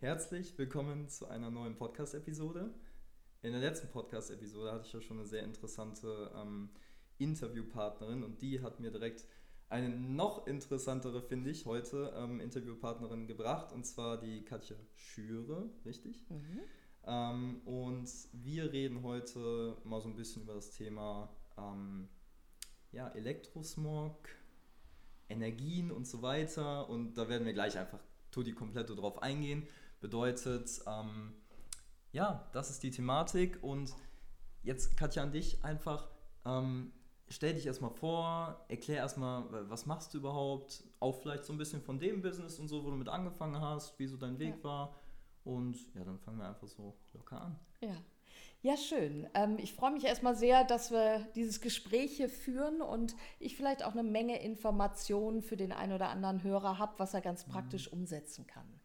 Herzlich 0.00 0.56
willkommen 0.56 1.08
zu 1.08 1.26
einer 1.26 1.50
neuen 1.50 1.74
Podcast-Episode. 1.74 2.72
In 3.42 3.50
der 3.50 3.60
letzten 3.60 3.88
Podcast-Episode 3.88 4.70
hatte 4.70 4.86
ich 4.86 4.92
ja 4.92 5.00
schon 5.00 5.18
eine 5.18 5.26
sehr 5.26 5.42
interessante 5.42 6.30
ähm, 6.36 6.70
Interviewpartnerin 7.18 8.22
und 8.22 8.40
die 8.40 8.62
hat 8.62 8.78
mir 8.78 8.92
direkt 8.92 9.24
eine 9.68 9.88
noch 9.88 10.46
interessantere, 10.46 11.20
finde 11.20 11.50
ich, 11.50 11.66
heute 11.66 12.12
ähm, 12.14 12.38
Interviewpartnerin 12.38 13.26
gebracht 13.26 13.72
und 13.72 13.84
zwar 13.86 14.20
die 14.20 14.44
Katja 14.44 14.76
Schüre, 14.94 15.68
richtig? 15.84 16.24
Mhm. 16.30 16.60
Ähm, 17.04 17.60
und 17.64 18.08
wir 18.34 18.72
reden 18.72 19.02
heute 19.02 19.78
mal 19.82 20.00
so 20.00 20.08
ein 20.08 20.14
bisschen 20.14 20.42
über 20.42 20.54
das 20.54 20.70
Thema 20.70 21.28
ähm, 21.56 22.08
ja, 22.92 23.08
Elektrosmog, 23.08 24.28
Energien 25.28 25.90
und 25.90 26.06
so 26.06 26.22
weiter 26.22 26.88
und 26.88 27.18
da 27.18 27.28
werden 27.28 27.44
wir 27.44 27.52
gleich 27.52 27.76
einfach 27.76 27.98
tutti 28.30 28.52
komplett 28.52 28.90
drauf 28.90 29.22
eingehen. 29.22 29.66
Bedeutet, 30.00 30.80
ähm, 30.86 31.34
ja, 32.12 32.48
das 32.52 32.70
ist 32.70 32.82
die 32.82 32.90
Thematik 32.90 33.62
und 33.62 33.94
jetzt 34.62 34.96
Katja 34.96 35.22
an 35.22 35.32
dich 35.32 35.64
einfach, 35.64 36.08
ähm, 36.44 36.92
stell 37.28 37.54
dich 37.54 37.66
erstmal 37.66 37.90
vor, 37.90 38.64
erklär 38.68 38.98
erstmal, 38.98 39.70
was 39.70 39.86
machst 39.86 40.14
du 40.14 40.18
überhaupt, 40.18 40.84
auch 41.00 41.20
vielleicht 41.20 41.44
so 41.44 41.52
ein 41.52 41.58
bisschen 41.58 41.82
von 41.82 41.98
dem 41.98 42.22
Business 42.22 42.58
und 42.58 42.68
so, 42.68 42.84
wo 42.84 42.90
du 42.90 42.96
mit 42.96 43.08
angefangen 43.08 43.60
hast, 43.60 43.98
wie 43.98 44.06
so 44.06 44.16
dein 44.16 44.38
Weg 44.38 44.56
ja. 44.58 44.64
war 44.64 44.94
und 45.44 45.76
ja, 45.94 46.04
dann 46.04 46.18
fangen 46.18 46.38
wir 46.38 46.48
einfach 46.48 46.68
so 46.68 46.96
locker 47.12 47.40
an. 47.40 47.58
Ja. 47.80 47.96
Ja, 48.60 48.76
schön. 48.76 49.28
Ähm, 49.34 49.56
ich 49.58 49.72
freue 49.72 49.92
mich 49.92 50.04
erstmal 50.04 50.34
sehr, 50.34 50.64
dass 50.64 50.90
wir 50.90 51.28
dieses 51.36 51.60
Gespräch 51.60 52.16
hier 52.16 52.28
führen 52.28 52.82
und 52.82 53.14
ich 53.38 53.56
vielleicht 53.56 53.84
auch 53.84 53.92
eine 53.92 54.02
Menge 54.02 54.42
Informationen 54.42 55.42
für 55.42 55.56
den 55.56 55.70
einen 55.70 55.92
oder 55.92 56.08
anderen 56.08 56.42
Hörer 56.42 56.78
habe, 56.78 56.98
was 56.98 57.14
er 57.14 57.20
ganz 57.20 57.44
praktisch 57.44 57.92
mhm. 57.92 58.00
umsetzen 58.00 58.48
kann. 58.48 58.77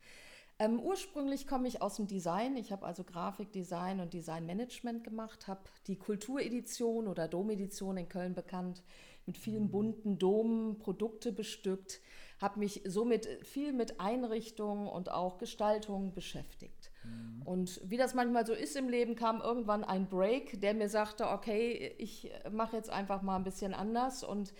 Ähm, 0.59 0.79
ursprünglich 0.79 1.47
komme 1.47 1.67
ich 1.67 1.81
aus 1.81 1.95
dem 1.95 2.07
Design. 2.07 2.57
Ich 2.57 2.71
habe 2.71 2.85
also 2.85 3.03
Grafikdesign 3.03 3.99
und 3.99 4.13
Designmanagement 4.13 5.03
gemacht, 5.03 5.47
habe 5.47 5.61
die 5.87 5.97
Kulturedition 5.97 7.07
oder 7.07 7.27
Domedition 7.27 7.97
in 7.97 8.07
Köln 8.07 8.33
bekannt, 8.35 8.83
mit 9.25 9.37
vielen 9.37 9.71
bunten 9.71 10.19
Domen, 10.19 10.77
Produkte 10.79 11.31
bestückt, 11.31 12.01
habe 12.39 12.59
mich 12.59 12.81
somit 12.85 13.25
viel 13.43 13.71
mit 13.73 13.99
Einrichtungen 13.99 14.87
und 14.87 15.09
auch 15.09 15.37
Gestaltung 15.37 16.13
beschäftigt. 16.13 16.91
Mhm. 17.03 17.41
Und 17.45 17.81
wie 17.85 17.97
das 17.97 18.13
manchmal 18.13 18.45
so 18.45 18.53
ist 18.53 18.75
im 18.75 18.89
Leben, 18.89 19.15
kam 19.15 19.41
irgendwann 19.41 19.83
ein 19.83 20.07
Break, 20.07 20.59
der 20.61 20.73
mir 20.73 20.89
sagte, 20.89 21.29
okay, 21.29 21.95
ich 21.97 22.31
mache 22.51 22.75
jetzt 22.75 22.89
einfach 22.89 23.21
mal 23.21 23.37
ein 23.37 23.43
bisschen 23.43 23.73
anders 23.73 24.23
und 24.23 24.53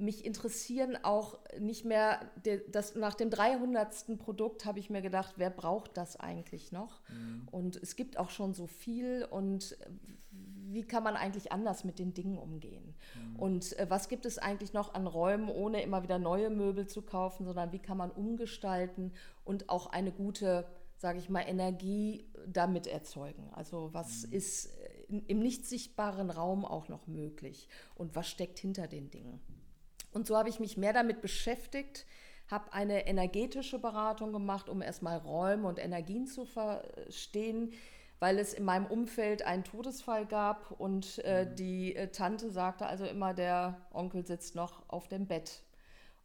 mich 0.00 0.24
interessieren 0.24 0.98
auch 1.02 1.38
nicht 1.58 1.84
mehr, 1.84 2.20
das, 2.72 2.94
nach 2.94 3.14
dem 3.14 3.30
300. 3.30 4.18
Produkt 4.18 4.64
habe 4.64 4.78
ich 4.78 4.90
mir 4.90 5.02
gedacht, 5.02 5.34
wer 5.36 5.50
braucht 5.50 5.96
das 5.96 6.16
eigentlich 6.18 6.72
noch? 6.72 7.00
Mhm. 7.08 7.48
Und 7.50 7.76
es 7.76 7.96
gibt 7.96 8.18
auch 8.18 8.30
schon 8.30 8.54
so 8.54 8.66
viel 8.66 9.26
und 9.30 9.76
wie 10.72 10.84
kann 10.84 11.02
man 11.02 11.16
eigentlich 11.16 11.52
anders 11.52 11.84
mit 11.84 11.98
den 11.98 12.14
Dingen 12.14 12.38
umgehen? 12.38 12.94
Mhm. 13.14 13.36
Und 13.36 13.78
äh, 13.78 13.86
was 13.88 14.08
gibt 14.08 14.24
es 14.24 14.38
eigentlich 14.38 14.72
noch 14.72 14.94
an 14.94 15.06
Räumen, 15.06 15.48
ohne 15.48 15.82
immer 15.82 16.02
wieder 16.02 16.18
neue 16.18 16.50
Möbel 16.50 16.86
zu 16.86 17.02
kaufen, 17.02 17.44
sondern 17.44 17.72
wie 17.72 17.78
kann 17.78 17.96
man 17.96 18.10
umgestalten 18.10 19.12
und 19.44 19.68
auch 19.68 19.86
eine 19.86 20.12
gute, 20.12 20.66
sage 20.96 21.18
ich 21.18 21.28
mal, 21.28 21.42
Energie 21.42 22.24
damit 22.46 22.86
erzeugen? 22.86 23.50
Also 23.52 23.90
was 23.92 24.26
mhm. 24.26 24.32
ist 24.32 24.66
äh, 24.66 25.22
im 25.26 25.40
nicht 25.40 25.66
sichtbaren 25.66 26.30
Raum 26.30 26.64
auch 26.64 26.88
noch 26.88 27.06
möglich 27.06 27.68
und 27.96 28.14
was 28.14 28.28
steckt 28.28 28.58
hinter 28.58 28.86
den 28.86 29.10
Dingen? 29.10 29.40
Und 30.12 30.26
so 30.26 30.36
habe 30.36 30.48
ich 30.48 30.60
mich 30.60 30.76
mehr 30.76 30.92
damit 30.92 31.20
beschäftigt, 31.20 32.06
habe 32.48 32.72
eine 32.72 33.06
energetische 33.06 33.78
Beratung 33.78 34.32
gemacht, 34.32 34.68
um 34.68 34.82
erstmal 34.82 35.18
Räume 35.18 35.68
und 35.68 35.78
Energien 35.78 36.26
zu 36.26 36.44
verstehen, 36.44 37.72
weil 38.18 38.38
es 38.38 38.52
in 38.52 38.64
meinem 38.64 38.86
Umfeld 38.86 39.42
einen 39.42 39.64
Todesfall 39.64 40.26
gab 40.26 40.72
und 40.72 41.20
äh, 41.24 41.46
mhm. 41.46 41.56
die 41.56 41.96
äh, 41.96 42.08
Tante 42.08 42.50
sagte 42.50 42.86
also 42.86 43.06
immer, 43.06 43.34
der 43.34 43.80
Onkel 43.92 44.26
sitzt 44.26 44.54
noch 44.54 44.88
auf 44.88 45.08
dem 45.08 45.26
Bett, 45.26 45.62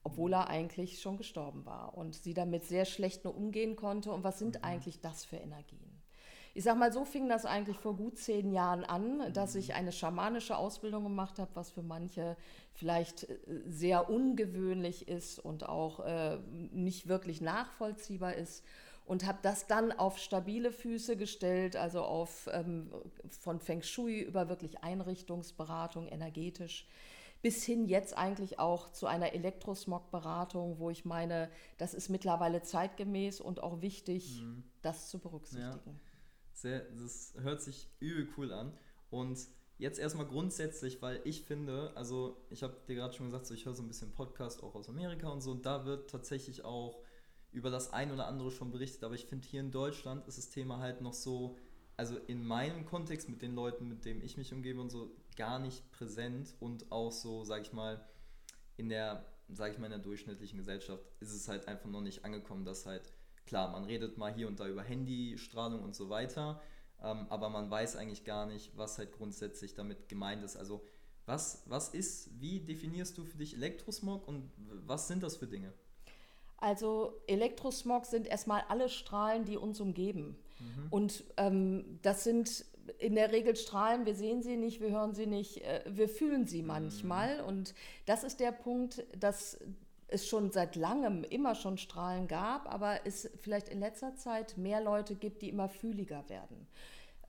obwohl 0.04 0.34
er 0.34 0.50
eigentlich 0.50 1.02
schon 1.02 1.18
gestorben 1.18 1.66
war 1.66 1.98
und 1.98 2.16
sie 2.16 2.34
damit 2.34 2.66
sehr 2.66 2.86
schlecht 2.86 3.24
nur 3.24 3.36
umgehen 3.36 3.76
konnte. 3.76 4.12
Und 4.12 4.24
was 4.24 4.40
sind 4.40 4.58
mhm. 4.58 4.64
eigentlich 4.64 5.00
das 5.00 5.24
für 5.24 5.38
Energien? 5.38 5.95
Ich 6.56 6.64
sag 6.64 6.78
mal, 6.78 6.94
so 6.94 7.04
fing 7.04 7.28
das 7.28 7.46
eigentlich 7.46 7.78
vor 7.78 7.98
gut 7.98 8.18
zehn 8.18 8.54
Jahren 8.54 8.86
an, 8.86 9.34
dass 9.34 9.56
ich 9.56 9.74
eine 9.74 9.92
schamanische 9.92 10.56
Ausbildung 10.56 11.04
gemacht 11.04 11.38
habe, 11.38 11.52
was 11.54 11.70
für 11.70 11.84
manche 11.84 12.38
vielleicht 12.74 13.26
äh, 13.26 13.38
sehr 13.68 14.10
ungewöhnlich 14.10 15.10
ist 15.10 15.38
und 15.38 15.68
auch 15.68 16.00
äh, 16.00 16.38
nicht 16.72 17.10
wirklich 17.10 17.42
nachvollziehbar 17.42 18.36
ist. 18.36 18.64
Und 19.06 19.26
habe 19.28 19.38
das 19.42 19.68
dann 19.68 19.92
auf 19.92 20.18
stabile 20.18 20.72
Füße 20.72 21.18
gestellt, 21.18 21.76
also 21.76 22.04
auf 22.04 22.50
ähm, 22.52 22.90
von 23.42 23.60
Feng 23.60 23.84
Shui 23.84 24.22
über 24.22 24.48
wirklich 24.48 24.82
Einrichtungsberatung, 24.82 26.08
energetisch 26.08 26.88
bis 27.42 27.64
hin 27.64 27.86
jetzt 27.86 28.18
eigentlich 28.18 28.58
auch 28.58 28.90
zu 28.90 29.06
einer 29.06 29.34
Elektrosmog-Beratung, 29.34 30.80
wo 30.80 30.90
ich 30.90 31.06
meine, 31.06 31.52
das 31.78 31.94
ist 31.94 32.10
mittlerweile 32.10 32.64
zeitgemäß 32.64 33.40
und 33.40 33.62
auch 33.62 33.82
wichtig, 33.82 34.42
mhm. 34.42 34.64
das 34.82 35.10
zu 35.10 35.20
berücksichtigen. 35.20 35.92
Ja. 35.92 36.15
Sehr, 36.56 36.86
das 36.92 37.34
hört 37.38 37.62
sich 37.62 37.90
übel 38.00 38.30
cool 38.38 38.54
an. 38.54 38.72
Und 39.10 39.38
jetzt 39.78 40.00
erstmal 40.00 40.26
grundsätzlich, 40.26 41.02
weil 41.02 41.20
ich 41.26 41.44
finde, 41.44 41.92
also 41.96 42.38
ich 42.50 42.64
habe 42.64 42.78
dir 42.88 42.96
gerade 42.96 43.14
schon 43.14 43.26
gesagt, 43.26 43.46
so 43.46 43.54
ich 43.54 43.66
höre 43.66 43.76
so 43.76 43.84
ein 43.84 43.90
bisschen 43.90 44.14
Podcast 44.14 44.64
auch 44.64 44.74
aus 44.74 44.88
Amerika 44.88 45.28
und 45.28 45.42
so, 45.42 45.52
und 45.52 45.66
da 45.66 45.86
wird 45.86 46.10
tatsächlich 46.10 46.64
auch 46.64 47.04
über 47.52 47.70
das 47.70 47.92
ein 47.92 48.12
oder 48.12 48.28
andere 48.28 48.52
schon 48.52 48.72
berichtet, 48.72 49.04
aber 49.04 49.16
ich 49.16 49.26
finde 49.26 49.46
hier 49.46 49.60
in 49.60 49.72
Deutschland 49.72 50.26
ist 50.28 50.38
das 50.38 50.50
Thema 50.50 50.80
halt 50.80 51.02
noch 51.02 51.14
so, 51.14 51.58
also 51.98 52.18
in 52.18 52.46
meinem 52.46 52.86
Kontext 52.86 53.28
mit 53.28 53.42
den 53.42 53.54
Leuten, 53.54 53.88
mit 53.90 54.06
denen 54.06 54.22
ich 54.22 54.38
mich 54.38 54.54
umgebe 54.54 54.80
und 54.80 54.90
so, 54.90 55.12
gar 55.36 55.60
nicht 55.60 55.92
präsent 55.92 56.56
und 56.62 56.90
auch 56.90 57.12
so, 57.12 57.44
sag 57.44 57.62
ich 57.64 57.74
mal, 57.74 58.08
in 58.78 58.88
der, 58.88 59.26
sag 59.50 59.74
ich 59.74 59.78
mal, 59.78 59.88
in 59.88 59.92
der 59.92 60.00
durchschnittlichen 60.00 60.58
Gesellschaft 60.58 61.04
ist 61.20 61.34
es 61.34 61.50
halt 61.50 61.68
einfach 61.68 61.90
noch 61.90 62.02
nicht 62.02 62.24
angekommen, 62.24 62.64
dass 62.64 62.86
halt 62.86 63.12
Klar, 63.46 63.72
man 63.72 63.84
redet 63.84 64.18
mal 64.18 64.34
hier 64.34 64.48
und 64.48 64.60
da 64.60 64.68
über 64.68 64.82
Handystrahlung 64.82 65.84
und 65.84 65.96
so 65.96 66.10
weiter, 66.10 66.62
ähm, 67.04 67.28
aber 67.30 67.50
man 67.50 67.70
weiß 67.70 67.96
eigentlich 67.96 68.24
gar 68.24 68.46
nicht, 68.46 68.76
was 68.76 68.98
halt 68.98 69.12
grundsätzlich 69.12 69.76
damit 69.76 70.10
gemeint 70.10 70.44
ist. 70.44 70.56
Also 70.56 70.84
was, 71.26 71.64
was 71.66 71.90
ist, 71.90 72.30
wie 72.40 72.60
definierst 72.60 73.18
du 73.18 73.24
für 73.24 73.38
dich 73.38 73.56
Elektrosmog 73.56 74.28
und 74.28 74.52
was 74.86 75.08
sind 75.08 75.24
das 75.24 75.38
für 75.38 75.48
Dinge? 75.48 75.74
Also 76.58 77.22
Elektrosmog 77.28 78.06
sind 78.06 78.28
erstmal 78.28 78.64
alle 78.70 78.90
Strahlen, 78.90 79.46
die 79.46 79.58
uns 79.58 79.80
umgeben. 79.80 80.38
Mhm. 80.60 80.88
Und 80.90 81.24
ähm, 81.38 82.00
das 82.02 82.24
sind 82.24 82.66
in 83.00 83.16
der 83.16 83.32
Regel 83.32 83.56
Strahlen, 83.56 84.06
wir 84.06 84.16
sehen 84.16 84.44
sie 84.44 84.58
nicht, 84.58 84.80
wir 84.80 84.92
hören 84.92 85.14
sie 85.14 85.26
nicht, 85.26 85.64
äh, 85.64 85.84
wir 85.88 86.08
fühlen 86.08 86.46
sie 86.46 86.62
manchmal. 86.62 87.42
Mhm. 87.42 87.48
Und 87.48 87.76
das 88.06 88.24
ist 88.24 88.40
der 88.40 88.52
Punkt, 88.52 89.04
dass 89.18 89.60
es 90.08 90.28
schon 90.28 90.52
seit 90.52 90.76
langem 90.76 91.24
immer 91.24 91.56
schon 91.56 91.78
Strahlen 91.78 92.28
gab, 92.28 92.72
aber 92.72 93.06
es 93.06 93.30
vielleicht 93.42 93.70
in 93.70 93.80
letzter 93.80 94.16
Zeit 94.16 94.58
mehr 94.58 94.82
Leute 94.82 95.16
gibt, 95.16 95.42
die 95.42 95.50
immer 95.50 95.70
fühliger 95.70 96.28
werden. 96.30 96.68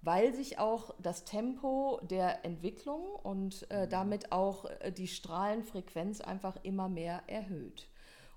Weil 0.02 0.34
sich 0.34 0.58
auch 0.58 0.94
das 1.00 1.24
Tempo 1.24 2.00
der 2.02 2.44
Entwicklung 2.44 3.02
und 3.22 3.66
äh, 3.70 3.86
mhm. 3.86 3.90
damit 3.90 4.32
auch 4.32 4.66
äh, 4.66 4.92
die 4.92 5.08
Strahlenfrequenz 5.08 6.20
einfach 6.20 6.56
immer 6.62 6.88
mehr 6.88 7.22
erhöht. 7.26 7.88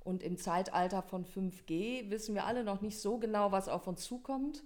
Und 0.03 0.23
im 0.23 0.37
Zeitalter 0.37 1.03
von 1.03 1.25
5G 1.25 2.09
wissen 2.09 2.33
wir 2.33 2.45
alle 2.45 2.63
noch 2.63 2.81
nicht 2.81 2.99
so 2.99 3.17
genau, 3.17 3.51
was 3.51 3.67
auf 3.67 3.85
uns 3.87 4.03
zukommt. 4.03 4.63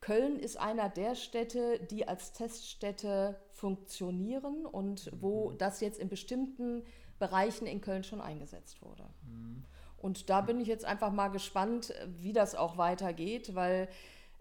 Köln 0.00 0.38
ist 0.38 0.58
einer 0.58 0.90
der 0.90 1.14
Städte, 1.14 1.80
die 1.90 2.06
als 2.06 2.32
Teststätte 2.32 3.40
funktionieren 3.52 4.66
und 4.66 5.10
wo 5.18 5.50
mhm. 5.50 5.58
das 5.58 5.80
jetzt 5.80 5.98
in 5.98 6.10
bestimmten 6.10 6.84
Bereichen 7.18 7.66
in 7.66 7.80
Köln 7.80 8.04
schon 8.04 8.20
eingesetzt 8.20 8.82
wurde. 8.82 9.04
Mhm. 9.26 9.64
Und 9.98 10.28
da 10.28 10.42
bin 10.42 10.60
ich 10.60 10.68
jetzt 10.68 10.84
einfach 10.84 11.12
mal 11.12 11.28
gespannt, 11.28 11.94
wie 12.18 12.32
das 12.32 12.54
auch 12.54 12.76
weitergeht, 12.76 13.54
weil 13.54 13.88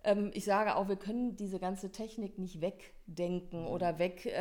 ähm, 0.03 0.31
ich 0.33 0.44
sage 0.45 0.75
auch, 0.75 0.89
wir 0.89 0.97
können 0.97 1.38
diese 1.38 1.59
ganze 1.59 1.92
Technik 1.92 2.38
nicht 2.38 2.62
wegdenken 2.62 3.62
mhm. 3.62 3.68
oder 3.68 3.97
wegreden, 4.00 4.31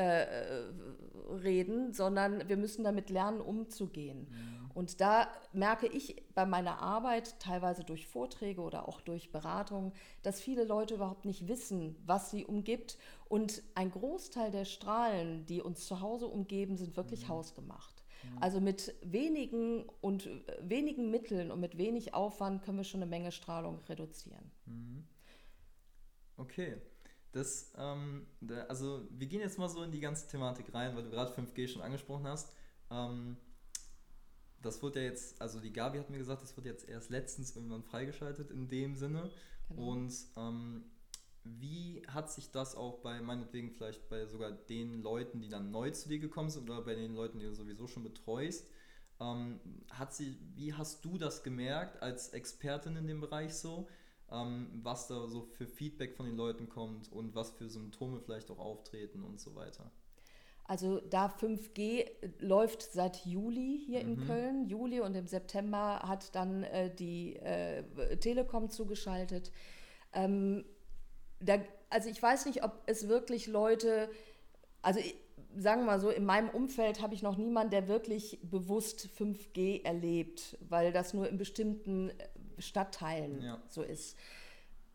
äh, 1.90 1.92
sondern 1.92 2.48
wir 2.48 2.56
müssen 2.56 2.84
damit 2.84 3.10
lernen, 3.10 3.40
umzugehen. 3.40 4.26
Mhm. 4.30 4.62
Und 4.74 5.00
da 5.00 5.28
merke 5.52 5.86
ich 5.86 6.22
bei 6.34 6.46
meiner 6.46 6.80
Arbeit, 6.80 7.38
teilweise 7.40 7.84
durch 7.84 8.06
Vorträge 8.06 8.62
oder 8.62 8.88
auch 8.88 9.00
durch 9.00 9.30
Beratungen, 9.30 9.92
dass 10.22 10.40
viele 10.40 10.64
Leute 10.64 10.94
überhaupt 10.94 11.26
nicht 11.26 11.46
wissen, 11.46 11.96
was 12.06 12.30
sie 12.30 12.44
umgibt. 12.44 12.96
Und 13.28 13.62
ein 13.74 13.90
Großteil 13.90 14.50
der 14.50 14.64
Strahlen, 14.64 15.44
die 15.46 15.60
uns 15.60 15.86
zu 15.86 16.00
Hause 16.00 16.26
umgeben, 16.26 16.76
sind 16.76 16.96
wirklich 16.96 17.24
mhm. 17.24 17.34
hausgemacht. 17.34 17.91
Also 18.40 18.60
mit 18.60 18.94
wenigen 19.02 19.84
und 20.00 20.26
äh, 20.26 20.42
wenigen 20.62 21.10
Mitteln 21.10 21.50
und 21.50 21.60
mit 21.60 21.78
wenig 21.78 22.14
Aufwand 22.14 22.62
können 22.62 22.78
wir 22.78 22.84
schon 22.84 23.02
eine 23.02 23.10
Menge 23.10 23.32
Strahlung 23.32 23.80
reduzieren. 23.88 24.50
Mhm. 24.66 25.04
Okay. 26.36 26.76
Das, 27.32 27.72
ähm, 27.78 28.26
da, 28.40 28.64
also 28.64 29.06
wir 29.10 29.26
gehen 29.26 29.40
jetzt 29.40 29.58
mal 29.58 29.68
so 29.68 29.82
in 29.82 29.90
die 29.90 30.00
ganze 30.00 30.28
Thematik 30.28 30.72
rein, 30.74 30.94
weil 30.94 31.02
du 31.02 31.10
gerade 31.10 31.32
5G 31.32 31.66
schon 31.66 31.80
angesprochen 31.80 32.26
hast. 32.26 32.52
Ähm, 32.90 33.38
das 34.60 34.82
wurde 34.82 35.00
ja 35.00 35.06
jetzt, 35.06 35.40
also 35.40 35.58
die 35.58 35.72
Gabi 35.72 35.98
hat 35.98 36.10
mir 36.10 36.18
gesagt, 36.18 36.42
das 36.42 36.56
wird 36.56 36.66
jetzt 36.66 36.88
erst 36.88 37.10
letztens 37.10 37.56
irgendwann 37.56 37.82
freigeschaltet 37.82 38.50
in 38.50 38.68
dem 38.68 38.96
Sinne. 38.96 39.30
Genau. 39.68 39.92
Und 39.92 40.12
ähm, 40.36 40.84
wie 41.44 42.02
hat 42.06 42.30
sich 42.30 42.50
das 42.50 42.76
auch 42.76 42.98
bei, 42.98 43.20
meinetwegen 43.20 43.70
vielleicht 43.70 44.08
bei 44.08 44.26
sogar 44.26 44.52
den 44.52 45.02
Leuten, 45.02 45.40
die 45.40 45.48
dann 45.48 45.70
neu 45.70 45.90
zu 45.90 46.08
dir 46.08 46.18
gekommen 46.18 46.50
sind 46.50 46.70
oder 46.70 46.82
bei 46.82 46.94
den 46.94 47.14
Leuten, 47.14 47.38
die 47.38 47.46
du 47.46 47.54
sowieso 47.54 47.86
schon 47.86 48.04
betreust, 48.04 48.70
ähm, 49.20 49.60
hat 49.90 50.14
sie, 50.14 50.38
wie 50.54 50.72
hast 50.72 51.04
du 51.04 51.18
das 51.18 51.42
gemerkt 51.42 52.02
als 52.02 52.28
Expertin 52.28 52.96
in 52.96 53.06
dem 53.06 53.20
Bereich 53.20 53.54
so, 53.54 53.88
ähm, 54.30 54.68
was 54.82 55.08
da 55.08 55.26
so 55.28 55.42
für 55.42 55.66
Feedback 55.66 56.14
von 56.16 56.26
den 56.26 56.36
Leuten 56.36 56.68
kommt 56.68 57.10
und 57.12 57.34
was 57.34 57.50
für 57.50 57.68
Symptome 57.68 58.20
vielleicht 58.20 58.50
auch 58.50 58.58
auftreten 58.58 59.22
und 59.22 59.40
so 59.40 59.54
weiter? 59.54 59.90
Also 60.64 61.00
da 61.00 61.26
5G 61.26 62.06
läuft 62.38 62.82
seit 62.82 63.26
Juli 63.26 63.82
hier 63.84 64.04
mhm. 64.04 64.08
in 64.08 64.26
Köln, 64.26 64.68
Juli 64.68 65.00
und 65.00 65.14
im 65.14 65.26
September 65.26 66.00
hat 66.06 66.34
dann 66.34 66.62
äh, 66.62 66.94
die 66.94 67.36
äh, 67.36 68.16
Telekom 68.18 68.70
zugeschaltet. 68.70 69.50
Ähm, 70.14 70.64
da, 71.42 71.58
also 71.90 72.08
ich 72.08 72.22
weiß 72.22 72.46
nicht, 72.46 72.64
ob 72.64 72.72
es 72.86 73.08
wirklich 73.08 73.46
Leute, 73.46 74.08
also 74.80 75.00
sagen 75.56 75.82
wir 75.82 75.86
mal 75.86 76.00
so, 76.00 76.10
in 76.10 76.24
meinem 76.24 76.48
Umfeld 76.48 77.02
habe 77.02 77.14
ich 77.14 77.22
noch 77.22 77.36
niemanden, 77.36 77.70
der 77.70 77.88
wirklich 77.88 78.38
bewusst 78.42 79.08
5G 79.18 79.84
erlebt, 79.84 80.56
weil 80.68 80.92
das 80.92 81.14
nur 81.14 81.28
in 81.28 81.36
bestimmten 81.36 82.10
äh, 82.10 82.14
Stadtteilen 82.58 83.42
ja. 83.42 83.62
so 83.68 83.82
ist 83.82 84.16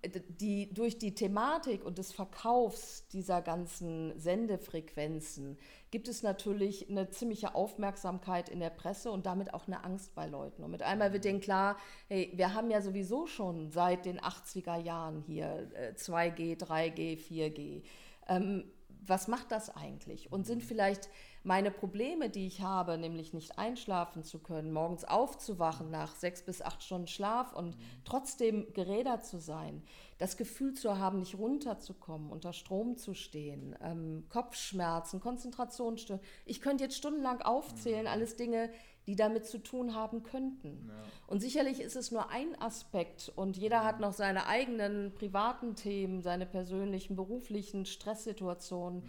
die, 0.05 0.73
durch 0.73 0.97
die 0.97 1.15
Thematik 1.15 1.83
und 1.83 1.97
des 1.97 2.11
Verkaufs 2.11 3.07
dieser 3.07 3.41
ganzen 3.41 4.17
Sendefrequenzen 4.19 5.57
gibt 5.91 6.07
es 6.07 6.23
natürlich 6.23 6.89
eine 6.89 7.09
ziemliche 7.09 7.55
Aufmerksamkeit 7.55 8.49
in 8.49 8.59
der 8.59 8.69
Presse 8.69 9.11
und 9.11 9.25
damit 9.25 9.53
auch 9.53 9.67
eine 9.67 9.83
Angst 9.83 10.13
bei 10.15 10.27
Leuten. 10.27 10.63
Und 10.63 10.71
mit 10.71 10.83
einmal 10.83 11.13
wird 11.13 11.25
denen 11.25 11.39
klar, 11.39 11.77
hey, 12.07 12.31
wir 12.35 12.53
haben 12.53 12.69
ja 12.69 12.81
sowieso 12.81 13.25
schon 13.25 13.71
seit 13.71 14.05
den 14.05 14.19
80er 14.19 14.77
Jahren 14.77 15.21
hier 15.21 15.69
2G, 15.95 16.59
3G, 16.59 17.17
4G. 17.17 17.83
Ähm, 18.27 18.71
was 19.05 19.27
macht 19.27 19.51
das 19.51 19.69
eigentlich? 19.69 20.31
Und 20.31 20.45
sind 20.45 20.63
vielleicht 20.63 21.09
meine 21.47 21.71
Probleme, 21.71 22.29
die 22.29 22.45
ich 22.45 22.59
habe, 22.59 22.97
nämlich 22.97 23.31
nicht 23.33 23.57
einschlafen 23.57 24.21
zu 24.21 24.39
können, 24.39 24.73
morgens 24.73 25.05
aufzuwachen 25.05 25.89
nach 25.89 26.13
sechs 26.13 26.41
bis 26.41 26.61
acht 26.61 26.83
Stunden 26.83 27.07
Schlaf 27.07 27.53
und 27.53 27.77
mhm. 27.77 27.83
trotzdem 28.03 28.73
gerädert 28.73 29.25
zu 29.25 29.39
sein, 29.39 29.81
das 30.17 30.35
Gefühl 30.35 30.73
zu 30.73 30.99
haben, 30.99 31.19
nicht 31.19 31.37
runterzukommen, 31.37 32.31
unter 32.31 32.51
Strom 32.51 32.97
zu 32.97 33.13
stehen, 33.13 33.77
ähm, 33.81 34.25
Kopfschmerzen, 34.27 35.21
Konzentrationsstörungen. 35.21 36.27
Ich 36.45 36.59
könnte 36.59 36.83
jetzt 36.83 36.97
stundenlang 36.97 37.41
aufzählen, 37.41 38.01
mhm. 38.01 38.07
alles 38.07 38.35
Dinge, 38.35 38.69
die 39.07 39.15
damit 39.15 39.45
zu 39.45 39.59
tun 39.59 39.95
haben 39.95 40.23
könnten. 40.23 40.89
Ja. 40.89 40.95
Und 41.27 41.39
sicherlich 41.39 41.79
ist 41.79 41.95
es 41.95 42.11
nur 42.11 42.29
ein 42.29 42.59
Aspekt 42.61 43.31
und 43.33 43.55
jeder 43.55 43.85
hat 43.85 44.01
noch 44.01 44.11
seine 44.11 44.47
eigenen 44.47 45.13
privaten 45.13 45.75
Themen, 45.75 46.21
seine 46.21 46.45
persönlichen, 46.45 47.15
beruflichen 47.15 47.85
Stresssituationen. 47.85 49.03
Ja 49.03 49.07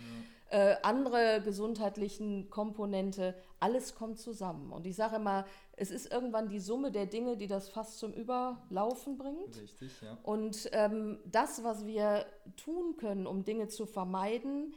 äh, 0.50 0.76
andere 0.82 1.42
gesundheitlichen 1.42 2.50
Komponente, 2.50 3.34
alles 3.60 3.94
kommt 3.94 4.18
zusammen. 4.18 4.72
Und 4.72 4.86
ich 4.86 4.96
sage 4.96 5.16
immer, 5.16 5.44
es 5.76 5.90
ist 5.90 6.12
irgendwann 6.12 6.48
die 6.48 6.60
Summe 6.60 6.90
der 6.90 7.06
Dinge, 7.06 7.36
die 7.36 7.46
das 7.46 7.68
fast 7.68 7.98
zum 7.98 8.12
Überlaufen 8.12 9.18
bringt. 9.18 9.60
Richtig, 9.60 10.00
ja. 10.00 10.16
Und 10.22 10.68
ähm, 10.72 11.18
das, 11.24 11.64
was 11.64 11.86
wir 11.86 12.26
tun 12.56 12.96
können, 12.96 13.26
um 13.26 13.44
Dinge 13.44 13.68
zu 13.68 13.86
vermeiden, 13.86 14.74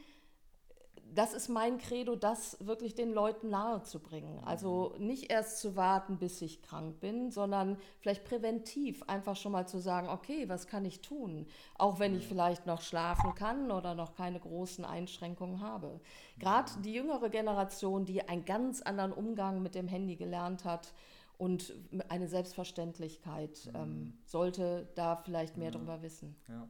das 1.14 1.34
ist 1.34 1.48
mein 1.48 1.78
Credo, 1.78 2.16
das 2.16 2.56
wirklich 2.60 2.94
den 2.94 3.12
Leuten 3.12 3.50
nahe 3.50 3.82
zu 3.82 4.00
bringen. 4.00 4.40
Also 4.44 4.94
mhm. 4.98 5.06
nicht 5.06 5.30
erst 5.30 5.58
zu 5.58 5.76
warten, 5.76 6.18
bis 6.18 6.40
ich 6.42 6.62
krank 6.62 7.00
bin, 7.00 7.30
sondern 7.30 7.76
vielleicht 8.00 8.24
präventiv 8.24 9.02
einfach 9.04 9.36
schon 9.36 9.52
mal 9.52 9.66
zu 9.66 9.78
sagen, 9.78 10.08
okay, 10.08 10.48
was 10.48 10.66
kann 10.66 10.84
ich 10.84 11.00
tun? 11.00 11.46
Auch 11.76 11.98
wenn 11.98 12.16
ich 12.16 12.26
vielleicht 12.26 12.66
noch 12.66 12.80
schlafen 12.80 13.34
kann 13.34 13.70
oder 13.70 13.94
noch 13.94 14.14
keine 14.14 14.40
großen 14.40 14.84
Einschränkungen 14.84 15.60
habe. 15.60 16.00
Gerade 16.38 16.72
die 16.84 16.94
jüngere 16.94 17.28
Generation, 17.28 18.04
die 18.04 18.26
einen 18.28 18.44
ganz 18.44 18.82
anderen 18.82 19.12
Umgang 19.12 19.62
mit 19.62 19.74
dem 19.74 19.88
Handy 19.88 20.16
gelernt 20.16 20.64
hat, 20.64 20.92
und 21.38 21.74
eine 22.08 22.28
Selbstverständlichkeit 22.28 23.68
ähm, 23.74 23.88
mhm. 23.88 24.12
sollte 24.24 24.88
da 24.94 25.16
vielleicht 25.16 25.56
mehr 25.56 25.72
ja. 25.72 25.76
drüber 25.76 26.00
wissen. 26.00 26.36
Ja. 26.48 26.68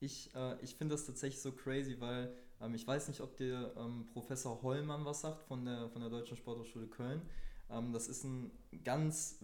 Ich, 0.00 0.34
äh, 0.34 0.60
ich 0.60 0.74
finde 0.74 0.96
das 0.96 1.06
tatsächlich 1.06 1.40
so 1.40 1.52
crazy, 1.52 1.98
weil 1.98 2.30
ähm, 2.62 2.74
ich 2.74 2.86
weiß 2.86 3.08
nicht, 3.08 3.20
ob 3.20 3.36
dir 3.36 3.72
ähm, 3.76 4.06
Professor 4.12 4.62
Hollmann 4.62 5.04
was 5.04 5.20
sagt 5.20 5.42
von 5.42 5.64
der, 5.64 5.88
von 5.90 6.00
der 6.00 6.10
Deutschen 6.10 6.36
Sporthochschule 6.36 6.86
Köln. 6.86 7.22
Ähm, 7.70 7.92
das 7.92 8.08
ist 8.08 8.24
ein 8.24 8.50
ganz 8.84 9.38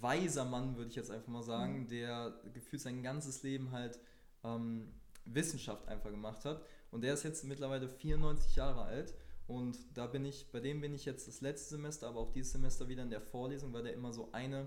weiser 0.00 0.44
Mann, 0.44 0.76
würde 0.76 0.90
ich 0.90 0.96
jetzt 0.96 1.10
einfach 1.10 1.28
mal 1.28 1.42
sagen, 1.42 1.80
mhm. 1.80 1.88
der 1.88 2.34
gefühlt 2.52 2.82
sein 2.82 3.02
ganzes 3.02 3.42
Leben 3.42 3.70
halt 3.72 3.98
ähm, 4.44 4.92
Wissenschaft 5.24 5.88
einfach 5.88 6.10
gemacht 6.10 6.44
hat. 6.44 6.62
Und 6.90 7.02
der 7.02 7.14
ist 7.14 7.22
jetzt 7.22 7.44
mittlerweile 7.44 7.88
94 7.88 8.56
Jahre 8.56 8.82
alt. 8.82 9.14
Und 9.46 9.78
da 9.94 10.06
bin 10.06 10.24
ich, 10.24 10.50
bei 10.52 10.60
dem 10.60 10.80
bin 10.80 10.94
ich 10.94 11.06
jetzt 11.06 11.26
das 11.26 11.40
letzte 11.40 11.76
Semester, 11.76 12.08
aber 12.08 12.20
auch 12.20 12.32
dieses 12.32 12.52
Semester 12.52 12.88
wieder 12.88 13.02
in 13.02 13.10
der 13.10 13.22
Vorlesung, 13.22 13.72
weil 13.72 13.82
der 13.82 13.94
immer 13.94 14.12
so 14.12 14.30
eine 14.32 14.66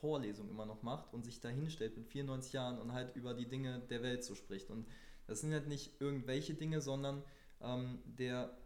Vorlesung 0.00 0.48
immer 0.48 0.66
noch 0.66 0.82
macht 0.82 1.12
und 1.12 1.24
sich 1.24 1.40
da 1.40 1.48
hinstellt 1.48 1.96
mit 1.96 2.06
94 2.06 2.52
Jahren 2.52 2.78
und 2.78 2.92
halt 2.92 3.14
über 3.16 3.34
die 3.34 3.46
Dinge 3.46 3.80
der 3.90 4.02
Welt 4.02 4.24
so 4.24 4.34
spricht. 4.34 4.70
Und 4.70 4.86
das 5.26 5.40
sind 5.40 5.52
halt 5.52 5.68
nicht 5.68 6.00
irgendwelche 6.00 6.54
Dinge, 6.54 6.80
sondern 6.80 7.22
ähm, 7.64 7.98
der 8.04 8.56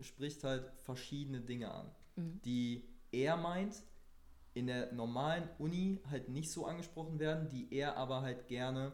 spricht 0.00 0.44
halt 0.44 0.70
verschiedene 0.82 1.40
Dinge 1.40 1.72
an, 1.72 1.90
mhm. 2.16 2.40
die 2.42 2.84
er 3.12 3.36
meint, 3.36 3.82
in 4.54 4.66
der 4.68 4.92
normalen 4.92 5.48
Uni 5.58 6.00
halt 6.10 6.28
nicht 6.28 6.50
so 6.52 6.66
angesprochen 6.66 7.18
werden, 7.18 7.48
die 7.48 7.72
er 7.72 7.96
aber 7.96 8.22
halt 8.22 8.46
gerne 8.46 8.92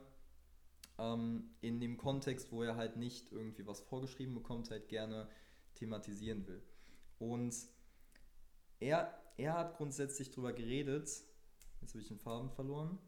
ähm, 0.98 1.50
in 1.60 1.80
dem 1.80 1.98
Kontext, 1.98 2.50
wo 2.50 2.62
er 2.62 2.76
halt 2.76 2.96
nicht 2.96 3.30
irgendwie 3.30 3.66
was 3.66 3.80
vorgeschrieben 3.80 4.34
bekommt, 4.34 4.70
halt 4.70 4.88
gerne 4.88 5.28
thematisieren 5.74 6.46
will. 6.46 6.62
Und 7.18 7.54
er, 8.78 9.14
er 9.36 9.54
hat 9.54 9.76
grundsätzlich 9.76 10.30
darüber 10.30 10.52
geredet, 10.52 11.08
jetzt 11.80 11.92
habe 11.92 12.00
ich 12.00 12.08
den 12.08 12.18
Farben 12.18 12.50
verloren, 12.50 12.98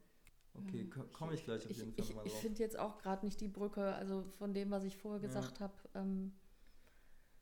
Okay, 0.55 0.89
hm. 0.93 1.11
komme 1.11 1.33
ich 1.33 1.43
gleich 1.43 1.65
auf 1.65 1.75
jeden 1.75 1.93
Fall 1.93 2.05
ich, 2.05 2.15
mal 2.15 2.21
drauf. 2.21 2.31
Ich 2.31 2.39
finde 2.39 2.59
jetzt 2.59 2.77
auch 2.77 2.97
gerade 2.97 3.25
nicht 3.25 3.41
die 3.41 3.47
Brücke, 3.47 3.93
also 3.95 4.23
von 4.37 4.53
dem, 4.53 4.71
was 4.71 4.83
ich 4.83 4.97
vorher 4.97 5.19
gesagt 5.19 5.59
ja. 5.59 5.65
habe. 5.65 5.73
Ähm 5.95 6.33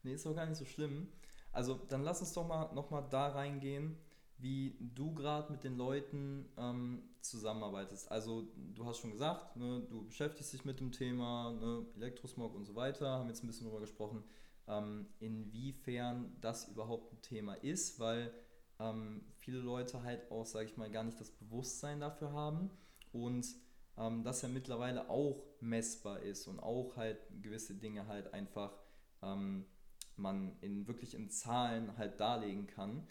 nee, 0.04 0.14
ist 0.14 0.26
doch 0.26 0.36
gar 0.36 0.46
nicht 0.46 0.58
so 0.58 0.66
schlimm. 0.66 1.08
Also 1.52 1.76
dann 1.90 2.04
lass 2.04 2.22
uns 2.22 2.34
doch 2.34 2.48
mal 2.48 2.74
nochmal 2.74 3.06
da 3.10 3.28
reingehen, 3.28 3.98
wie 4.38 4.78
du 4.80 5.14
gerade 5.14 5.52
mit 5.52 5.64
den 5.64 5.76
Leuten 5.76 6.50
ähm, 6.58 7.04
zusammenarbeitest. 7.20 8.10
Also 8.10 8.48
du 8.56 8.86
hast 8.86 9.00
schon 9.00 9.12
gesagt, 9.12 9.58
ne, 9.58 9.86
du 9.90 10.06
beschäftigst 10.06 10.54
dich 10.54 10.64
mit 10.64 10.80
dem 10.80 10.94
Thema 10.94 11.52
ne, 11.52 11.86
Elektrosmog 11.96 12.56
und 12.56 12.66
so 12.66 12.76
weiter, 12.76 13.10
haben 13.10 13.28
jetzt 13.28 13.44
ein 13.44 13.48
bisschen 13.48 13.66
darüber 13.66 13.82
gesprochen, 13.82 14.24
ähm, 14.68 15.08
inwiefern 15.20 16.38
das 16.40 16.70
überhaupt 16.70 17.12
ein 17.12 17.22
Thema 17.22 17.56
ist, 17.56 18.00
weil 18.00 18.34
ähm, 18.80 19.26
viele 19.40 19.60
Leute 19.60 20.02
halt 20.04 20.32
auch, 20.32 20.46
sage 20.46 20.66
ich 20.66 20.78
mal, 20.78 20.90
gar 20.90 21.04
nicht 21.04 21.20
das 21.20 21.32
Bewusstsein 21.32 22.00
dafür 22.00 22.32
haben 22.32 22.72
und 23.14 23.46
ähm, 23.98 24.24
dass 24.24 24.44
er 24.44 24.50
mittlerweile 24.50 25.10
auch 25.10 25.44
messbar 25.60 26.22
ist 26.22 26.48
und 26.48 26.60
auch 26.60 26.96
halt 26.96 27.18
gewisse 27.42 27.76
Dinge 27.76 28.08
halt 28.08 28.34
einfach 28.34 28.74
ähm, 29.22 29.66
man 30.16 30.58
in 30.62 30.88
wirklich 30.88 31.14
in 31.14 31.30
Zahlen 31.30 31.98
halt 31.98 32.20
darlegen 32.20 32.68
kann. 32.68 33.08